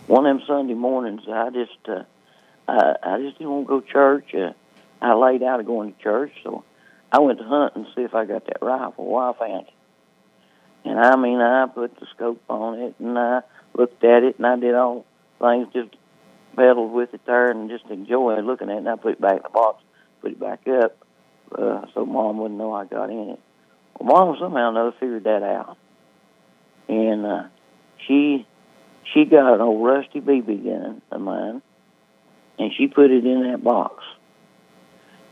one 0.08 0.26
of 0.26 0.38
them 0.38 0.48
Sunday 0.48 0.76
mornings, 0.76 1.24
I 1.28 1.50
just 1.50 1.90
uh, 1.90 2.04
I, 2.68 2.96
I 3.04 3.20
just 3.20 3.38
didn't 3.38 3.52
want 3.52 3.68
to 3.68 3.70
go 3.70 3.80
to 3.82 3.92
church. 3.92 4.36
Uh, 4.36 4.54
I 5.02 5.14
laid 5.14 5.44
out 5.44 5.60
of 5.60 5.66
going 5.66 5.94
to 5.94 6.02
church, 6.02 6.32
so 6.44 6.64
I 7.12 7.20
went 7.20 7.40
to 7.40 7.46
hunt 7.46 7.76
and 7.76 7.86
see 7.96 8.02
if 8.02 8.14
I 8.16 8.26
got 8.26 8.46
that 8.46 8.62
rifle. 8.62 9.06
Well, 9.06 9.36
I 9.36 9.40
found 9.40 9.68
it, 9.68 9.74
and 10.86 11.00
I 11.00 11.16
mean, 11.16 11.40
I 11.40 11.66
put 11.68 12.00
the 12.00 12.06
scope 12.16 12.42
on 12.50 12.80
it, 12.80 12.96
and 13.00 13.18
I 13.18 13.42
looked 13.74 14.04
at 14.04 14.24
it, 14.24 14.38
and 14.38 14.46
I 14.46 14.56
did 14.56 14.76
all 14.76 15.06
things, 15.40 15.68
just 15.74 15.96
pedaled 16.56 16.92
with 16.92 17.14
it 17.14 17.22
there, 17.26 17.50
and 17.52 17.70
just 17.70 17.86
enjoyed 17.86 18.44
looking 18.44 18.70
at 18.70 18.76
it. 18.76 18.80
And 18.80 18.90
I 18.90 18.96
put 18.96 19.14
it 19.14 19.22
back 19.22 19.38
in 19.38 19.44
the 19.44 19.50
box, 19.50 19.84
put 20.22 20.32
it 20.32 20.40
back 20.40 20.68
up, 20.68 20.98
uh, 21.52 21.86
so 21.94 22.06
Mom 22.06 22.38
wouldn't 22.38 22.58
know 22.58 22.74
I 22.74 22.86
got 22.86 23.10
in 23.10 23.30
it. 23.30 23.40
Well, 24.00 24.26
Mom 24.26 24.38
somehow 24.40 24.68
or 24.68 24.70
another 24.70 24.94
figured 25.00 25.24
that 25.26 25.44
out, 25.44 25.78
and 26.88 27.26
uh, 27.26 27.44
she 28.08 28.46
she 29.14 29.26
got 29.26 29.54
an 29.54 29.62
old 29.62 29.86
rusty 29.86 30.22
BB 30.22 30.66
gun 30.66 31.02
of 31.12 31.22
mine, 31.22 31.62
and 32.58 32.72
she 32.78 32.88
put 32.88 33.12
it 33.12 33.26
in 33.26 33.52
that 33.52 33.64
box. 33.64 34.04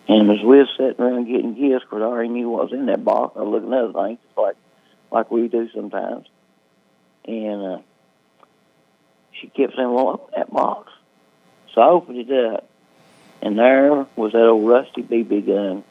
And 0.07 0.29
as 0.31 0.43
we 0.43 0.59
was 0.59 0.69
sitting 0.77 0.99
around 0.99 1.25
getting 1.25 1.55
gifts, 1.55 1.85
because 1.85 2.01
I 2.01 2.05
already 2.05 2.29
knew 2.29 2.49
what 2.49 2.65
was 2.65 2.73
in 2.73 2.87
that 2.87 3.05
box, 3.05 3.37
I 3.37 3.41
was 3.41 3.53
looking 3.53 3.73
at 3.73 3.79
other 3.79 4.07
things, 4.07 4.19
just 4.25 4.37
like 4.37 4.55
like 5.11 5.31
we 5.31 5.47
do 5.47 5.69
sometimes. 5.73 6.27
And 7.25 7.61
uh, 7.61 7.77
she 9.31 9.47
kept 9.47 9.75
saying, 9.75 9.93
"Well, 9.93 10.09
open 10.09 10.33
that 10.35 10.51
box." 10.51 10.91
So 11.73 11.81
I 11.81 11.89
opened 11.89 12.17
it 12.17 12.53
up, 12.53 12.69
and 13.41 13.57
there 13.57 14.05
was 14.15 14.33
that 14.33 14.45
old 14.45 14.67
rusty 14.67 15.03
BB 15.03 15.47
gun, 15.47 15.83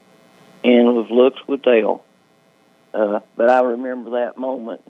and 0.63 0.89
it 0.89 0.93
was 0.93 1.09
looks 1.11 1.41
with 1.49 1.63
tail. 1.63 2.05
Uh, 2.93 3.21
but 3.37 3.49
I 3.49 3.61
remember 3.63 4.11
that 4.11 4.37
moment 4.37 4.83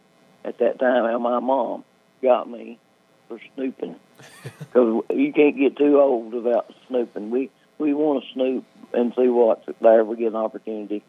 at 0.44 0.58
that 0.58 0.80
time 0.80 1.04
how 1.04 1.18
my 1.18 1.38
mom 1.38 1.84
got 2.20 2.50
me 2.50 2.80
for 3.28 3.38
snooping 3.54 3.94
because 4.58 5.04
you 5.10 5.32
can't 5.32 5.56
get 5.56 5.76
too 5.76 6.00
old 6.00 6.34
without 6.34 6.72
snooping. 6.88 7.30
We 7.30 7.50
we 7.78 7.94
want 7.94 8.24
to 8.24 8.32
snoop 8.32 8.64
and 8.94 9.12
see 9.14 9.28
what's 9.28 9.66
there 9.80 10.00
if 10.00 10.06
we 10.06 10.16
get 10.16 10.28
an 10.28 10.36
opportunity. 10.36 11.02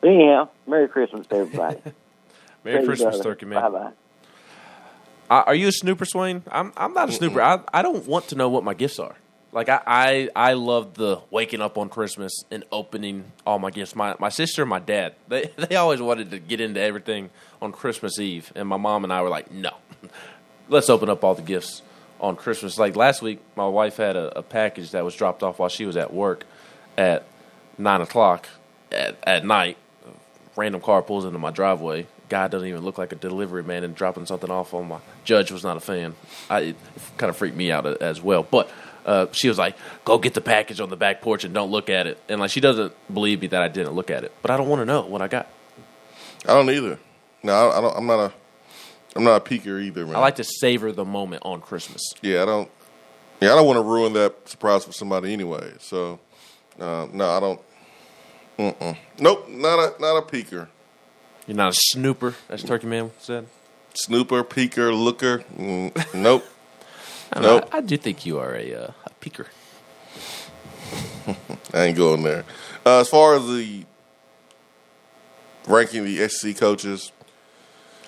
But 0.00 0.10
anyhow, 0.10 0.48
Merry 0.66 0.88
Christmas 0.88 1.26
to 1.28 1.36
everybody. 1.36 1.78
Merry 2.64 2.84
Christmas, 2.84 3.20
Turkey 3.20 3.46
Man. 3.46 3.60
Bye 3.60 3.68
bye. 3.68 3.92
Uh, 5.30 5.44
are 5.46 5.54
you 5.54 5.68
a 5.68 5.72
snooper, 5.72 6.04
Swain? 6.04 6.42
I'm 6.50 6.72
I'm 6.76 6.92
not 6.92 7.08
a 7.08 7.12
snooper. 7.12 7.40
I 7.40 7.60
I 7.72 7.82
don't 7.82 8.06
want 8.06 8.28
to 8.28 8.34
know 8.34 8.48
what 8.48 8.64
my 8.64 8.74
gifts 8.74 8.98
are. 8.98 9.16
Like 9.52 9.68
I, 9.68 9.80
I 9.86 10.28
I 10.34 10.52
love 10.54 10.94
the 10.94 11.20
waking 11.30 11.60
up 11.60 11.78
on 11.78 11.88
Christmas 11.88 12.32
and 12.50 12.64
opening 12.72 13.24
all 13.46 13.58
my 13.58 13.70
gifts. 13.70 13.94
My 13.94 14.14
my 14.18 14.28
sister 14.28 14.62
and 14.62 14.68
my 14.68 14.78
dad 14.78 15.14
they 15.28 15.50
they 15.56 15.76
always 15.76 16.00
wanted 16.00 16.30
to 16.30 16.38
get 16.38 16.60
into 16.60 16.80
everything 16.80 17.30
on 17.60 17.72
Christmas 17.72 18.18
Eve, 18.18 18.52
and 18.54 18.68
my 18.68 18.76
mom 18.76 19.04
and 19.04 19.12
I 19.12 19.22
were 19.22 19.28
like, 19.28 19.50
no, 19.50 19.72
let's 20.68 20.90
open 20.90 21.08
up 21.08 21.24
all 21.24 21.34
the 21.34 21.42
gifts 21.42 21.82
on 22.20 22.36
Christmas. 22.36 22.78
Like 22.78 22.96
last 22.96 23.22
week, 23.22 23.40
my 23.56 23.66
wife 23.66 23.96
had 23.96 24.16
a, 24.16 24.38
a 24.38 24.42
package 24.42 24.90
that 24.92 25.04
was 25.04 25.14
dropped 25.14 25.42
off 25.42 25.58
while 25.58 25.68
she 25.68 25.84
was 25.84 25.96
at 25.96 26.12
work 26.12 26.44
at 26.96 27.24
nine 27.78 28.00
o'clock 28.00 28.48
at, 28.90 29.16
at 29.24 29.44
night. 29.44 29.76
Random 30.54 30.80
car 30.80 31.02
pulls 31.02 31.24
into 31.24 31.38
my 31.38 31.50
driveway. 31.50 32.06
Guy 32.28 32.48
doesn't 32.48 32.68
even 32.68 32.82
look 32.82 32.98
like 32.98 33.12
a 33.12 33.16
delivery 33.16 33.62
man 33.62 33.84
and 33.84 33.94
dropping 33.94 34.26
something 34.26 34.50
off 34.50 34.74
on 34.74 34.88
my 34.88 34.98
judge 35.24 35.50
was 35.50 35.64
not 35.64 35.76
a 35.76 35.80
fan. 35.80 36.14
I, 36.50 36.60
it 36.60 36.76
kind 37.16 37.30
of 37.30 37.36
freaked 37.36 37.56
me 37.56 37.72
out 37.72 37.86
as 37.86 38.20
well. 38.20 38.42
But 38.42 38.70
uh, 39.06 39.26
she 39.32 39.48
was 39.48 39.58
like, 39.58 39.76
"Go 40.04 40.18
get 40.18 40.34
the 40.34 40.40
package 40.40 40.80
on 40.80 40.90
the 40.90 40.96
back 40.96 41.22
porch 41.22 41.44
and 41.44 41.54
don't 41.54 41.70
look 41.70 41.88
at 41.88 42.06
it." 42.06 42.18
And 42.28 42.40
like 42.40 42.50
she 42.50 42.60
doesn't 42.60 42.92
believe 43.12 43.40
me 43.40 43.48
that 43.48 43.62
I 43.62 43.68
didn't 43.68 43.94
look 43.94 44.10
at 44.10 44.24
it, 44.24 44.32
but 44.42 44.50
I 44.50 44.56
don't 44.56 44.68
want 44.68 44.80
to 44.80 44.86
know 44.86 45.02
what 45.02 45.22
I 45.22 45.28
got. 45.28 45.48
I 46.44 46.54
don't 46.54 46.68
either. 46.70 46.98
No, 47.42 47.52
I, 47.52 47.78
I 47.78 47.80
don't. 47.80 47.96
I'm 47.96 48.06
not 48.06 48.18
a. 48.18 48.32
I'm 49.14 49.24
not 49.24 49.36
a 49.36 49.44
peeker 49.44 49.82
either, 49.82 50.06
man. 50.06 50.16
I 50.16 50.20
like 50.20 50.36
to 50.36 50.44
savor 50.44 50.90
the 50.92 51.04
moment 51.04 51.42
on 51.44 51.60
Christmas. 51.60 52.02
Yeah, 52.22 52.42
I 52.42 52.46
don't. 52.46 52.70
Yeah, 53.40 53.52
I 53.52 53.56
don't 53.56 53.66
want 53.66 53.78
to 53.78 53.82
ruin 53.82 54.12
that 54.14 54.48
surprise 54.48 54.84
for 54.84 54.92
somebody 54.92 55.32
anyway. 55.32 55.72
So, 55.80 56.20
uh, 56.80 57.06
no, 57.12 57.30
I 57.30 57.40
don't. 57.40 57.60
Mm-mm. 58.58 58.96
Nope, 59.18 59.48
not 59.48 59.78
a 59.78 60.00
not 60.00 60.16
a 60.16 60.22
peeker. 60.22 60.68
You're 61.46 61.56
not 61.56 61.72
a 61.72 61.78
snooper, 61.90 62.34
as 62.48 62.62
Turkey 62.62 62.86
Man 62.86 63.10
said. 63.18 63.46
Snooper, 63.94 64.44
peeker, 64.44 64.96
looker. 64.96 65.40
Mm, 65.56 66.14
nope. 66.14 66.44
I, 67.32 67.40
don't 67.40 67.42
know, 67.42 67.58
Nope. 67.58 67.68
I, 67.72 67.78
I 67.78 67.80
do 67.80 67.96
think 67.96 68.24
you 68.26 68.38
are 68.38 68.54
a, 68.54 68.74
uh, 68.74 68.90
a 69.04 69.10
peeker. 69.20 69.46
I 71.74 71.84
ain't 71.84 71.96
going 71.96 72.22
there. 72.22 72.44
Uh, 72.84 73.00
as 73.00 73.08
far 73.08 73.34
as 73.34 73.46
the 73.46 73.84
ranking 75.66 76.04
the 76.04 76.28
SEC 76.28 76.56
coaches, 76.56 77.10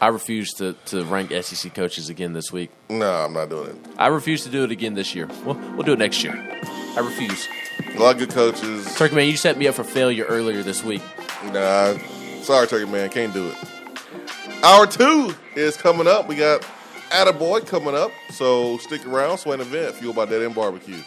I 0.01 0.09
refuse 0.09 0.53
to, 0.55 0.75
to 0.87 1.05
rank 1.05 1.33
SEC 1.43 1.75
coaches 1.75 2.09
again 2.09 2.33
this 2.35 2.53
week. 2.53 2.71
no, 2.91 3.11
I'm 3.11 3.33
not 3.33 3.49
doing 3.49 3.71
it. 3.71 3.77
I 3.97 4.09
refuse 4.09 4.45
to 4.45 4.51
do 4.51 4.65
it 4.65 4.71
again 4.71 4.95
this 4.95 5.15
year. 5.15 5.29
We'll, 5.45 5.55
we'll 5.73 5.83
do 5.83 5.93
it 5.93 5.99
next 5.99 6.23
year. 6.23 6.35
I 6.35 7.01
refuse. 7.01 7.49
A 7.95 7.99
lot 7.99 8.15
of 8.15 8.19
good 8.19 8.31
coaches. 8.31 8.95
Turkey 8.97 9.15
Man, 9.15 9.29
you 9.29 9.37
set 9.37 9.57
me 9.57 9.69
up 9.69 9.77
for 9.77 9.85
failure 9.85 10.25
earlier 10.25 10.63
this 10.63 10.83
week. 10.83 11.03
Nah, 11.53 11.97
sorry, 12.43 12.67
Turkey 12.67 12.91
Man, 12.91 13.09
can't 13.11 13.33
do 13.33 13.49
it. 13.49 13.57
Hour 14.65 14.87
two 14.87 15.35
is 15.55 15.77
coming 15.77 16.07
up. 16.07 16.27
We 16.27 16.37
got 16.37 16.63
Attaboy 17.11 17.67
coming 17.67 17.95
up, 17.95 18.11
so 18.31 18.79
stick 18.79 19.07
around. 19.07 19.39
Swain 19.39 19.61
event 19.61 19.95
fueled 19.95 20.17
by 20.17 20.25
Dead 20.25 20.43
End 20.43 20.55
Barbecue. 20.55 21.01